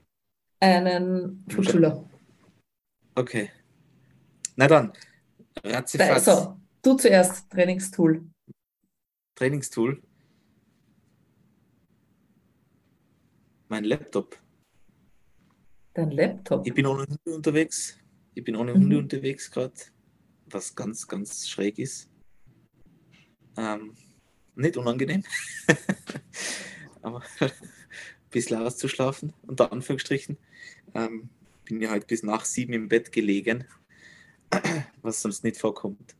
einen 0.59 1.45
Flugschüler. 1.49 2.09
Okay. 3.15 3.51
Na 4.55 4.67
dann, 4.67 4.93
ratzifatz. 5.63 6.25
So, 6.25 6.57
du 6.81 6.95
zuerst, 6.95 7.49
Trainingstool. 7.51 8.23
Trainingstool? 9.35 10.01
Mein 13.67 13.83
Laptop. 13.83 14.42
Dein 15.93 16.11
Laptop? 16.11 16.65
Ich 16.65 16.73
bin 16.73 16.85
ohne 16.85 17.05
Hunde 17.05 17.35
unterwegs. 17.35 17.97
Ich 18.33 18.43
bin 18.43 18.55
ohne 18.55 18.73
mhm. 18.73 18.81
Hunde 18.81 18.97
unterwegs 18.97 19.51
gerade, 19.51 19.73
was 20.47 20.75
ganz, 20.75 21.07
ganz 21.07 21.47
schräg 21.47 21.77
ist. 21.77 22.09
Ähm, 23.57 23.95
nicht 24.55 24.77
unangenehm, 24.77 25.23
aber 27.01 27.21
ein 27.39 27.51
bisschen 28.31 28.57
auszuschlafen, 28.57 29.33
unter 29.43 29.71
Anführungsstrichen. 29.71 30.37
Ähm, 30.95 31.29
bin 31.65 31.81
ja 31.81 31.91
halt 31.91 32.07
bis 32.07 32.23
nach 32.23 32.45
sieben 32.45 32.73
im 32.73 32.87
Bett 32.87 33.11
gelegen, 33.11 33.65
was 35.01 35.21
sonst 35.21 35.43
nicht 35.43 35.57
vorkommt. 35.57 36.15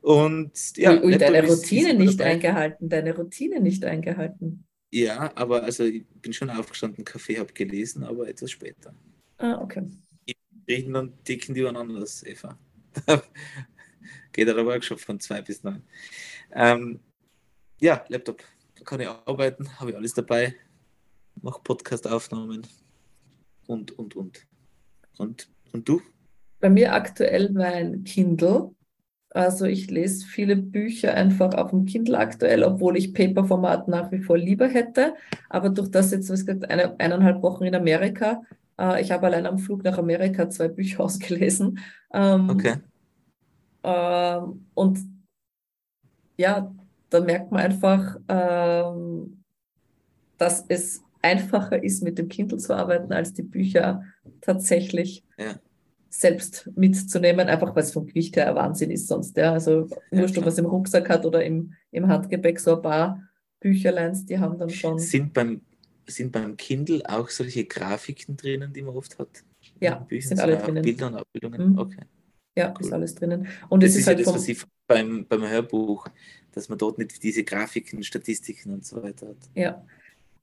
Und 0.00 0.76
ja, 0.78 0.92
und, 0.92 1.04
und 1.04 1.20
deine 1.20 1.46
Routine 1.46 1.92
nicht 1.92 2.20
dabei. 2.20 2.30
eingehalten, 2.32 2.88
deine 2.88 3.14
Routine 3.14 3.60
nicht 3.60 3.84
eingehalten. 3.84 4.64
Ja, 4.90 5.32
aber 5.34 5.64
also 5.64 5.84
ich 5.84 6.06
bin 6.22 6.32
schon 6.32 6.48
aufgestanden, 6.48 7.04
Kaffee 7.04 7.38
habe 7.38 7.52
gelesen, 7.52 8.04
aber 8.04 8.26
etwas 8.26 8.50
später. 8.50 8.94
Ah, 9.38 9.60
okay. 9.62 9.88
Riechen 10.66 10.96
und 10.96 11.26
dicken 11.26 11.54
die 11.54 11.64
anders, 11.64 12.24
Eva. 12.26 12.58
Geht 14.32 14.48
der 14.48 14.66
Workshop 14.66 14.98
von 14.98 15.20
zwei 15.20 15.40
bis 15.40 15.62
neun. 15.62 15.82
Ähm, 16.52 16.98
ja, 17.80 18.04
Laptop. 18.08 18.42
Da 18.76 18.84
kann 18.84 19.00
ich 19.00 19.08
arbeiten, 19.08 19.68
habe 19.78 19.90
ich 19.90 19.96
alles 19.96 20.14
dabei, 20.14 20.56
mache 21.40 21.60
Podcast-Aufnahmen 21.62 22.66
und, 23.66 23.96
und, 23.96 24.16
und. 24.16 24.46
Und, 25.18 25.48
und 25.72 25.88
du? 25.88 26.02
Bei 26.58 26.68
mir 26.68 26.92
aktuell 26.92 27.50
mein 27.50 28.02
Kindle. 28.02 28.74
Also 29.30 29.66
ich 29.66 29.88
lese 29.88 30.26
viele 30.26 30.56
Bücher 30.56 31.14
einfach 31.14 31.54
auf 31.54 31.70
dem 31.70 31.86
Kindle 31.86 32.18
aktuell, 32.18 32.64
obwohl 32.64 32.96
ich 32.96 33.14
Paperformat 33.14 33.86
nach 33.86 34.10
wie 34.10 34.20
vor 34.20 34.36
lieber 34.36 34.66
hätte. 34.66 35.14
Aber 35.48 35.68
durch 35.68 35.90
das 35.90 36.10
jetzt, 36.10 36.28
was 36.28 36.44
gesagt, 36.44 36.68
eine, 36.68 36.98
eineinhalb 36.98 37.42
Wochen 37.42 37.64
in 37.64 37.74
Amerika, 37.76 38.42
äh, 38.78 39.00
ich 39.02 39.10
habe 39.10 39.26
allein 39.26 39.46
am 39.46 39.58
Flug 39.58 39.84
nach 39.84 39.98
Amerika 39.98 40.48
zwei 40.48 40.68
Bücher 40.68 41.00
ausgelesen. 41.04 41.78
Ähm, 42.12 42.50
okay. 42.50 42.76
Ähm, 43.82 44.66
und 44.74 44.98
ja, 46.36 46.74
da 47.10 47.20
merkt 47.20 47.50
man 47.50 47.62
einfach, 47.62 48.16
ähm, 48.28 49.42
dass 50.36 50.64
es 50.68 51.02
einfacher 51.22 51.82
ist, 51.82 52.02
mit 52.02 52.18
dem 52.18 52.28
Kindle 52.28 52.58
zu 52.58 52.74
arbeiten, 52.74 53.12
als 53.12 53.32
die 53.32 53.42
Bücher 53.42 54.04
tatsächlich 54.40 55.24
ja. 55.36 55.58
selbst 56.08 56.70
mitzunehmen, 56.76 57.48
einfach 57.48 57.74
weil 57.74 57.82
es 57.82 57.92
vom 57.92 58.06
Gewicht 58.06 58.36
her 58.36 58.48
ein 58.48 58.54
Wahnsinn 58.54 58.90
ist 58.90 59.08
sonst. 59.08 59.36
Ja. 59.36 59.52
Also 59.52 59.88
ja, 60.10 60.24
ob 60.24 60.36
man 60.36 60.48
es 60.48 60.58
im 60.58 60.66
Rucksack 60.66 61.08
hat 61.08 61.26
oder 61.26 61.44
im, 61.44 61.74
im 61.90 62.06
Handgepäck, 62.06 62.60
so 62.60 62.76
ein 62.76 62.82
paar 62.82 63.22
Bücherleins, 63.60 64.26
die 64.26 64.38
haben 64.38 64.58
dann 64.58 64.70
schon. 64.70 64.98
Sind 64.98 65.32
beim, 65.32 65.62
sind 66.08 66.32
beim 66.32 66.56
Kindle 66.56 67.02
auch 67.08 67.28
solche 67.28 67.64
Grafiken 67.64 68.36
drinnen, 68.36 68.72
die 68.72 68.82
man 68.82 68.96
oft 68.96 69.18
hat? 69.18 69.28
Ja, 69.80 70.06
sind 70.10 70.40
alle 70.40 70.56
drinnen. 70.56 70.82
Bilder 70.82 71.08
und 71.08 71.16
Abbildungen, 71.16 71.72
mhm. 71.72 71.78
okay. 71.78 72.02
Ja, 72.56 72.74
cool. 72.76 72.86
ist 72.86 72.92
alles 72.92 73.14
drinnen. 73.14 73.46
Und 73.68 73.82
das 73.82 73.90
es 73.90 73.96
ist, 73.96 74.00
ist 74.02 74.06
halt 74.08 74.18
ja 74.18 74.24
das, 74.24 74.34
was 74.34 74.48
ich 74.48 74.62
beim, 74.86 75.26
beim 75.28 75.48
Hörbuch, 75.48 76.08
dass 76.52 76.68
man 76.68 76.78
dort 76.78 76.98
nicht 76.98 77.22
diese 77.22 77.44
Grafiken, 77.44 78.02
Statistiken 78.02 78.74
und 78.74 78.84
so 78.84 79.02
weiter 79.02 79.28
hat. 79.28 79.36
Ja, 79.54 79.84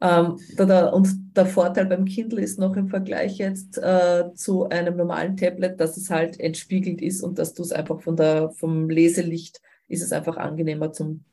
ähm, 0.01 0.39
da, 0.57 0.65
da, 0.65 0.89
und 0.89 1.07
der 1.35 1.45
Vorteil 1.45 1.85
beim 1.85 2.05
Kindle 2.05 2.41
ist 2.41 2.59
noch 2.59 2.75
im 2.75 2.89
Vergleich 2.89 3.37
jetzt 3.37 3.77
äh, 3.77 4.25
zu 4.33 4.67
einem 4.69 4.97
normalen 4.97 5.37
Tablet, 5.37 5.79
dass 5.79 5.95
es 5.95 6.09
halt 6.09 6.39
entspiegelt 6.39 7.01
ist 7.01 7.21
und 7.21 7.39
dass 7.39 7.53
du 7.53 7.63
es 7.63 7.71
einfach 7.71 8.01
von 8.01 8.17
der, 8.17 8.51
vom 8.51 8.89
Leselicht 8.89 9.61
ist 9.87 10.03
es 10.03 10.11
einfach 10.11 10.37
angenehmer 10.37 10.91
zum 10.91 11.23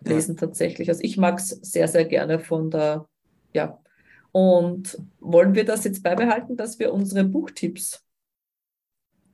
Lesen 0.00 0.36
ja. 0.36 0.40
tatsächlich. 0.40 0.88
Also 0.88 1.02
ich 1.02 1.16
mag 1.18 1.38
es 1.38 1.50
sehr, 1.50 1.88
sehr 1.88 2.04
gerne 2.04 2.38
von 2.38 2.70
der, 2.70 3.06
ja. 3.56 3.82
Und 4.32 4.98
wollen 5.18 5.54
wir 5.54 5.64
das 5.64 5.84
jetzt 5.84 6.02
beibehalten, 6.02 6.56
dass 6.56 6.78
wir 6.78 6.92
unsere 6.92 7.24
Buchtipps, 7.24 8.04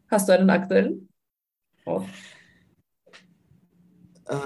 hast 0.09 0.29
du 0.29 0.33
einen 0.33 0.49
aktuellen? 0.49 1.09
Oh. 1.85 2.05
Äh, 4.27 4.37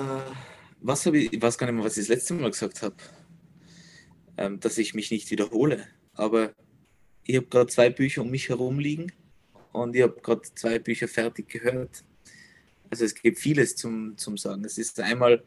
was 0.80 1.04
habe 1.04 1.18
ich, 1.18 1.32
ich 1.32 1.42
weiß 1.42 1.58
gar 1.58 1.66
nicht 1.66 1.76
mehr, 1.76 1.84
was 1.84 1.98
ich 1.98 2.04
das 2.04 2.16
letzte 2.16 2.34
Mal 2.34 2.50
gesagt 2.50 2.82
habe, 2.82 2.96
ähm, 4.38 4.58
dass 4.60 4.78
ich 4.78 4.94
mich 4.94 5.10
nicht 5.10 5.30
wiederhole. 5.30 5.86
Aber 6.14 6.54
ich 7.24 7.36
habe 7.36 7.46
gerade 7.46 7.66
zwei 7.66 7.90
Bücher 7.90 8.22
um 8.22 8.30
mich 8.30 8.48
herum 8.48 8.78
liegen 8.78 9.12
und 9.72 9.94
ich 9.94 10.02
habe 10.02 10.20
gerade 10.22 10.42
zwei 10.54 10.78
Bücher 10.78 11.06
fertig 11.06 11.48
gehört. 11.50 12.02
Also 12.88 13.04
es 13.04 13.14
gibt 13.14 13.38
vieles 13.38 13.76
zum, 13.76 14.16
zum 14.16 14.38
Sagen. 14.38 14.64
Es 14.64 14.78
ist 14.78 14.98
einmal, 15.00 15.44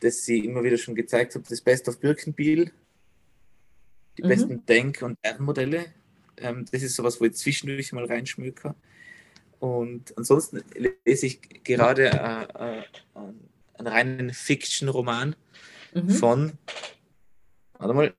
dass 0.00 0.24
sie 0.24 0.44
immer 0.44 0.64
wieder 0.64 0.78
schon 0.78 0.94
gezeigt 0.94 1.34
habe, 1.34 1.44
das 1.48 1.60
Best 1.60 1.88
of 1.88 2.00
Birkenbiel, 2.00 2.72
die 4.18 4.22
mhm. 4.22 4.28
besten 4.28 4.66
Denk- 4.66 5.02
und 5.02 5.18
Lernmodelle. 5.22 5.86
Ähm, 6.38 6.64
das 6.70 6.82
ist 6.82 6.96
sowas, 6.96 7.20
wo 7.20 7.26
ich 7.26 7.34
zwischendurch 7.34 7.92
mal 7.92 8.06
reinschmöke. 8.06 8.74
Und 9.58 10.16
ansonsten 10.16 10.62
lese 11.04 11.26
ich 11.26 11.64
gerade 11.64 12.06
äh, 12.06 12.78
äh, 12.78 12.82
einen 13.74 13.86
reinen 13.86 14.32
Fiction-Roman 14.32 15.36
mhm. 15.94 16.10
von, 16.10 16.52
warte 17.78 17.94
mal, 17.94 18.14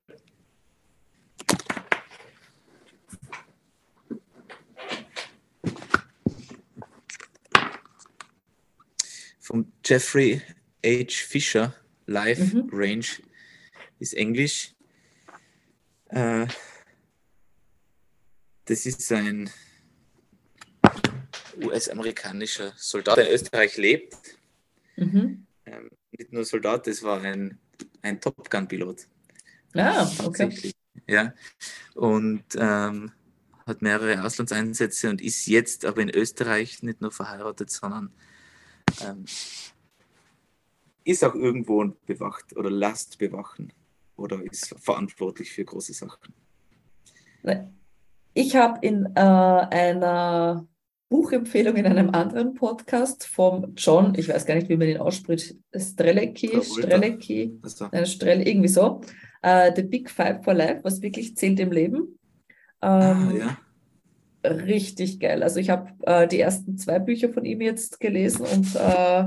von 9.40 9.72
Jeffrey 9.84 10.40
H. 10.84 11.24
Fisher, 11.26 11.74
Life 12.06 12.56
mhm. 12.56 12.68
Range, 12.72 13.06
ist 13.98 14.14
Englisch. 14.14 14.74
Äh, 16.08 16.46
das 18.64 18.86
ist 18.86 19.10
ein 19.12 19.50
US-amerikanischer 21.60 22.72
Soldat, 22.76 23.16
der 23.16 23.28
in 23.28 23.34
Österreich 23.34 23.76
lebt. 23.76 24.16
Mhm. 24.96 25.46
Ähm, 25.66 25.90
nicht 26.10 26.32
nur 26.32 26.44
Soldat, 26.44 26.86
das 26.86 27.02
war 27.02 27.20
ein, 27.22 27.58
ein 28.02 28.20
Top 28.20 28.50
Gun-Pilot. 28.50 29.06
Ah, 29.74 30.10
okay. 30.24 30.72
Ja, 31.06 31.34
und 31.94 32.44
ähm, 32.56 33.12
hat 33.66 33.82
mehrere 33.82 34.24
Auslandseinsätze 34.24 35.08
und 35.10 35.20
ist 35.20 35.46
jetzt 35.46 35.84
aber 35.84 36.02
in 36.02 36.10
Österreich 36.10 36.82
nicht 36.82 37.00
nur 37.00 37.12
verheiratet, 37.12 37.70
sondern 37.70 38.12
ähm, 39.00 39.24
ist 41.04 41.24
auch 41.24 41.34
irgendwo 41.34 41.84
bewacht 42.06 42.56
oder 42.56 42.70
lasst 42.70 43.18
bewachen 43.18 43.72
oder 44.16 44.42
ist 44.42 44.74
verantwortlich 44.78 45.50
für 45.52 45.64
große 45.64 45.92
Sachen. 45.92 46.34
Ich 48.34 48.56
habe 48.56 48.78
in 48.86 49.06
äh, 49.14 49.20
einer 49.20 50.66
Buchempfehlung 51.12 51.76
in 51.76 51.84
einem 51.84 52.10
anderen 52.10 52.54
Podcast 52.54 53.26
vom 53.26 53.74
John, 53.76 54.14
ich 54.16 54.28
weiß 54.30 54.46
gar 54.46 54.54
nicht, 54.54 54.70
wie 54.70 54.76
man 54.78 54.88
ihn 54.88 54.96
ausspricht, 54.96 55.56
Strelecki, 55.76 56.62
Strelecki, 56.62 57.60
nein, 57.92 58.06
Strel, 58.06 58.48
irgendwie 58.48 58.68
so, 58.68 59.02
uh, 59.44 59.70
The 59.76 59.82
Big 59.82 60.08
Five 60.08 60.42
for 60.42 60.54
Life, 60.54 60.80
was 60.84 61.02
wirklich 61.02 61.36
zählt 61.36 61.60
im 61.60 61.70
Leben. 61.70 62.18
Ähm, 62.80 62.90
ah, 62.90 63.32
ja. 63.38 63.58
Richtig 64.50 65.20
geil. 65.20 65.42
Also 65.42 65.60
ich 65.60 65.68
habe 65.68 65.90
äh, 66.02 66.26
die 66.26 66.40
ersten 66.40 66.78
zwei 66.78 66.98
Bücher 66.98 67.28
von 67.28 67.44
ihm 67.44 67.60
jetzt 67.60 68.00
gelesen 68.00 68.46
und 68.46 68.74
äh, 68.74 69.24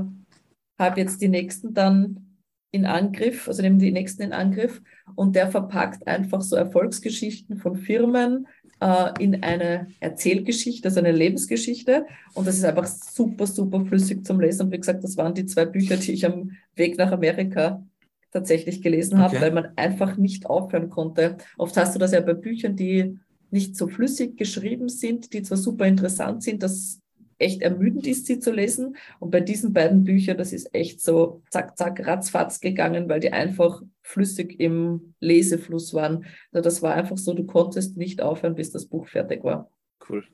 habe 0.78 1.00
jetzt 1.00 1.20
die 1.22 1.28
nächsten 1.28 1.74
dann 1.74 2.38
in 2.70 2.84
Angriff, 2.84 3.48
also 3.48 3.62
nehmen 3.62 3.78
die 3.78 3.92
nächsten 3.92 4.22
in 4.22 4.32
Angriff 4.32 4.82
und 5.14 5.34
der 5.34 5.48
verpackt 5.48 6.06
einfach 6.06 6.42
so 6.42 6.56
Erfolgsgeschichten 6.56 7.56
von 7.56 7.76
Firmen, 7.76 8.46
äh, 8.80 9.22
in 9.22 9.42
eine 9.42 9.88
Erzählgeschichte, 10.00 10.88
also 10.88 11.00
eine 11.00 11.12
Lebensgeschichte. 11.12 12.06
Und 12.34 12.46
das 12.46 12.56
ist 12.56 12.64
einfach 12.64 12.86
super, 12.86 13.46
super 13.46 13.84
flüssig 13.84 14.24
zum 14.26 14.40
Lesen. 14.40 14.66
Und 14.66 14.72
wie 14.72 14.78
gesagt, 14.78 15.02
das 15.02 15.16
waren 15.16 15.34
die 15.34 15.46
zwei 15.46 15.64
Bücher, 15.64 15.96
die 15.96 16.12
ich 16.12 16.26
am 16.26 16.52
Weg 16.74 16.98
nach 16.98 17.12
Amerika 17.12 17.84
tatsächlich 18.32 18.82
gelesen 18.82 19.18
habe, 19.18 19.36
okay. 19.36 19.44
weil 19.44 19.52
man 19.52 19.68
einfach 19.76 20.16
nicht 20.16 20.46
aufhören 20.46 20.90
konnte. 20.90 21.38
Oft 21.56 21.76
hast 21.76 21.94
du 21.94 21.98
das 21.98 22.12
ja 22.12 22.20
bei 22.20 22.34
Büchern, 22.34 22.76
die 22.76 23.18
nicht 23.50 23.76
so 23.76 23.88
flüssig 23.88 24.36
geschrieben 24.36 24.88
sind, 24.88 25.32
die 25.32 25.42
zwar 25.42 25.56
super 25.56 25.86
interessant 25.86 26.42
sind, 26.42 26.62
dass 26.62 27.00
echt 27.38 27.62
ermüdend 27.62 28.06
ist, 28.06 28.26
sie 28.26 28.38
zu 28.38 28.52
lesen. 28.52 28.96
Und 29.20 29.30
bei 29.30 29.40
diesen 29.40 29.72
beiden 29.72 30.04
Büchern, 30.04 30.38
das 30.38 30.52
ist 30.52 30.74
echt 30.74 31.00
so 31.00 31.42
zack, 31.50 31.76
zack, 31.76 32.06
ratzfatz 32.06 32.60
gegangen, 32.60 33.08
weil 33.08 33.20
die 33.20 33.32
einfach 33.32 33.82
flüssig 34.02 34.58
im 34.60 35.14
Lesefluss 35.20 35.94
waren. 35.94 36.24
Also 36.52 36.62
das 36.62 36.82
war 36.82 36.94
einfach 36.94 37.18
so, 37.18 37.34
du 37.34 37.44
konntest 37.44 37.96
nicht 37.96 38.22
aufhören, 38.22 38.54
bis 38.54 38.70
das 38.70 38.86
Buch 38.86 39.06
fertig 39.06 39.44
war. 39.44 39.70
Cool. 40.08 40.24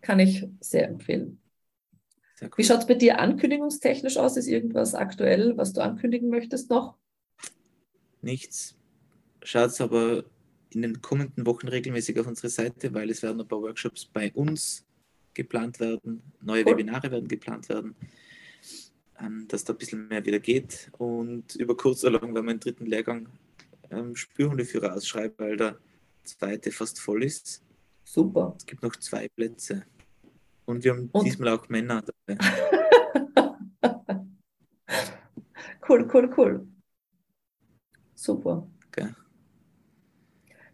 Kann 0.00 0.20
ich 0.20 0.46
sehr 0.60 0.88
empfehlen. 0.88 1.40
Sehr 2.36 2.48
cool. 2.48 2.58
Wie 2.58 2.64
schaut 2.64 2.80
es 2.80 2.86
bei 2.86 2.94
dir 2.94 3.18
ankündigungstechnisch 3.18 4.16
aus? 4.16 4.36
Ist 4.36 4.48
irgendwas 4.48 4.94
aktuell, 4.94 5.56
was 5.56 5.72
du 5.72 5.80
ankündigen 5.80 6.28
möchtest 6.28 6.70
noch? 6.70 6.96
Nichts. 8.20 8.76
Schaut 9.42 9.80
aber 9.80 10.24
in 10.70 10.82
den 10.82 11.02
kommenden 11.02 11.44
Wochen 11.46 11.68
regelmäßig 11.68 12.18
auf 12.20 12.26
unsere 12.26 12.48
Seite, 12.48 12.94
weil 12.94 13.10
es 13.10 13.22
werden 13.22 13.40
ein 13.40 13.48
paar 13.48 13.60
Workshops 13.60 14.06
bei 14.06 14.32
uns 14.32 14.84
geplant 15.34 15.80
werden, 15.80 16.22
neue 16.40 16.64
cool. 16.64 16.72
Webinare 16.72 17.10
werden 17.10 17.28
geplant 17.28 17.68
werden, 17.68 17.94
ähm, 19.20 19.46
dass 19.48 19.64
da 19.64 19.72
ein 19.72 19.78
bisschen 19.78 20.08
mehr 20.08 20.24
wieder 20.24 20.38
geht. 20.38 20.90
Und 20.98 21.56
über 21.56 21.76
kurz 21.76 22.04
oder 22.04 22.20
lang 22.20 22.34
werden 22.34 22.46
wir 22.46 22.52
im 22.52 22.60
dritten 22.60 22.86
Lehrgang 22.86 23.28
ähm, 23.90 24.16
Spürhundeführer 24.16 24.94
ausschreiben, 24.94 25.34
weil 25.38 25.56
der 25.56 25.78
zweite 26.24 26.72
fast 26.72 27.00
voll 27.00 27.24
ist. 27.24 27.62
Super. 28.04 28.54
Es 28.56 28.66
gibt 28.66 28.82
noch 28.82 28.96
zwei 28.96 29.28
Plätze. 29.28 29.84
Und 30.64 30.84
wir 30.84 30.92
haben 30.92 31.08
Und? 31.12 31.24
diesmal 31.24 31.48
auch 31.48 31.68
Männer 31.68 32.02
dabei. 32.26 32.38
cool, 35.88 36.08
cool, 36.12 36.34
cool. 36.36 36.66
Super. 38.14 38.66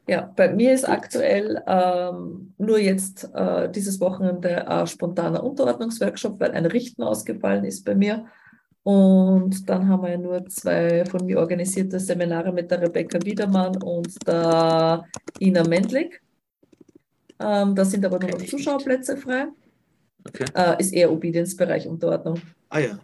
Ja, 0.08 0.32
bei 0.34 0.48
mir 0.52 0.72
ist 0.72 0.88
aktuell 0.88 1.62
ähm, 1.66 2.54
nur 2.56 2.78
jetzt 2.78 3.28
äh, 3.34 3.70
dieses 3.70 4.00
Wochenende 4.00 4.66
ein 4.66 4.86
spontaner 4.86 5.44
Unterordnungsworkshop, 5.44 6.40
weil 6.40 6.52
ein 6.52 6.64
Richten 6.64 7.02
ausgefallen 7.02 7.64
ist 7.64 7.84
bei 7.84 7.94
mir. 7.94 8.24
Und 8.84 9.68
dann 9.68 9.86
haben 9.86 10.02
wir 10.02 10.16
nur 10.16 10.46
zwei 10.46 11.04
von 11.04 11.26
mir 11.26 11.38
organisierte 11.38 12.00
Seminare 12.00 12.54
mit 12.54 12.70
der 12.70 12.80
Rebecca 12.80 13.18
Wiedermann 13.22 13.76
und 13.82 14.26
der 14.26 15.04
Ina 15.40 15.68
Mendlik. 15.68 16.22
Ähm, 17.38 17.74
da 17.74 17.84
sind 17.84 18.06
aber 18.06 18.18
nur 18.18 18.30
noch 18.30 18.42
Zuschauerplätze 18.42 19.18
frei. 19.18 19.48
Okay. 20.26 20.46
Äh, 20.54 20.80
ist 20.80 20.94
eher 20.94 21.12
Obedienzbereich 21.12 21.86
Unterordnung. 21.86 22.40
Ah 22.70 22.78
ja. 22.78 22.98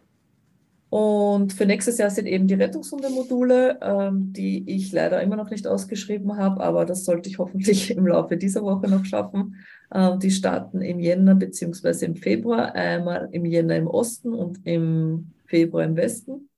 Und 0.95 1.53
für 1.53 1.67
nächstes 1.67 1.99
Jahr 1.99 2.09
sind 2.09 2.27
eben 2.27 2.47
die 2.47 2.55
Rettungshundemodule, 2.55 3.81
ähm, 3.83 4.33
die 4.33 4.63
ich 4.71 4.93
leider 4.93 5.21
immer 5.23 5.35
noch 5.35 5.51
nicht 5.51 5.67
ausgeschrieben 5.67 6.37
habe, 6.37 6.63
aber 6.63 6.85
das 6.85 7.05
sollte 7.05 7.29
ich 7.29 7.39
hoffentlich 7.39 7.91
im 7.97 8.07
Laufe 8.07 8.37
dieser 8.37 8.63
Woche 8.63 8.87
noch 8.89 9.05
schaffen. 9.05 9.57
Ähm, 9.93 10.21
die 10.21 10.31
starten 10.31 10.83
im 10.83 11.01
Jänner 11.01 11.35
bzw. 11.35 12.05
im 12.05 12.15
Februar, 12.15 12.77
einmal 12.77 13.29
im 13.33 13.45
Jänner 13.45 13.75
im 13.75 13.89
Osten 13.89 14.33
und 14.33 14.65
im 14.65 15.33
Februar 15.47 15.83
im 15.83 15.97
Westen. 15.97 16.49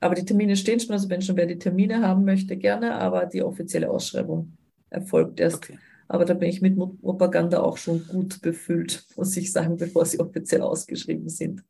Aber 0.00 0.16
die 0.16 0.26
Termine 0.26 0.54
stehen 0.56 0.78
schon, 0.78 0.92
also 0.92 1.08
wenn 1.08 1.22
schon 1.22 1.38
wer 1.38 1.46
die 1.46 1.58
Termine 1.58 2.06
haben 2.06 2.26
möchte, 2.26 2.58
gerne, 2.58 2.96
aber 2.96 3.24
die 3.24 3.42
offizielle 3.42 3.88
Ausschreibung 3.88 4.52
erfolgt 4.90 5.40
erst. 5.40 5.64
Okay. 5.64 5.78
Aber 6.08 6.26
da 6.26 6.34
bin 6.34 6.50
ich 6.50 6.60
mit 6.60 6.76
Propaganda 6.76 7.62
auch 7.62 7.78
schon 7.78 8.06
gut 8.06 8.42
befüllt, 8.42 9.06
muss 9.16 9.34
ich 9.34 9.50
sagen, 9.50 9.78
bevor 9.78 10.04
sie 10.04 10.20
offiziell 10.20 10.60
ausgeschrieben 10.60 11.30
sind. 11.30 11.64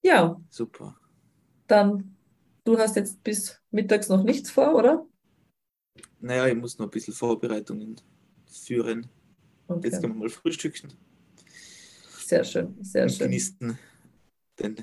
Ja. 0.00 0.40
Super. 0.48 0.94
Dann, 1.68 2.16
du 2.64 2.76
hast 2.78 2.96
jetzt 2.96 3.22
bis 3.22 3.60
mittags 3.70 4.08
noch 4.08 4.24
nichts 4.24 4.50
vor, 4.50 4.74
oder? 4.74 5.06
Naja, 6.20 6.48
ich 6.48 6.56
muss 6.56 6.78
noch 6.78 6.86
ein 6.86 6.90
bisschen 6.90 7.14
Vorbereitungen 7.14 7.96
führen. 8.46 9.06
Okay. 9.68 9.88
Jetzt 9.88 10.00
können 10.00 10.14
wir 10.14 10.20
mal 10.20 10.28
frühstücken. 10.28 10.92
Sehr 12.24 12.42
schön, 12.42 12.74
sehr 12.82 13.04
Und 13.04 13.10
schön. 13.10 13.26
Genießen, 13.26 13.78
den, 14.58 14.76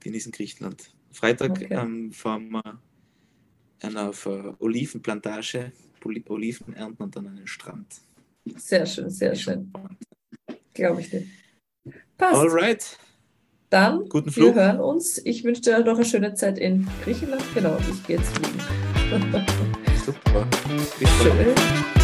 genießen 0.00 0.32
Griechenland. 0.32 0.92
Freitag 1.12 1.52
okay. 1.52 1.68
ähm, 1.70 2.12
fahren 2.12 2.50
wir 2.50 2.80
auf 3.82 4.26
eine 4.26 4.60
Olivenplantage, 4.60 5.72
Oliven 6.04 6.74
ernten 6.74 7.02
und 7.02 7.16
dann 7.16 7.26
einen 7.26 7.46
Strand. 7.46 8.02
Sehr 8.56 8.86
schön, 8.86 9.10
sehr 9.10 9.34
schön. 9.34 9.72
Glaube 10.74 11.00
ich 11.02 11.10
dir. 11.10 11.26
Passt. 12.16 12.36
Alright. 12.36 12.98
Dann, 13.70 14.08
Guten 14.08 14.32
Flug. 14.32 14.56
wir 14.56 14.62
hören 14.62 14.80
uns. 14.80 15.24
Ich 15.24 15.44
wünsche 15.44 15.62
dir 15.62 15.78
noch 15.84 15.94
eine 15.94 16.04
schöne 16.04 16.34
Zeit 16.34 16.58
in 16.58 16.88
Griechenland. 17.04 17.42
Genau, 17.54 17.76
ich 17.88 18.04
gehe 18.04 18.16
jetzt 18.16 18.36
fliegen. 18.36 18.58
Super. 20.04 20.46
Schön. 21.22 21.99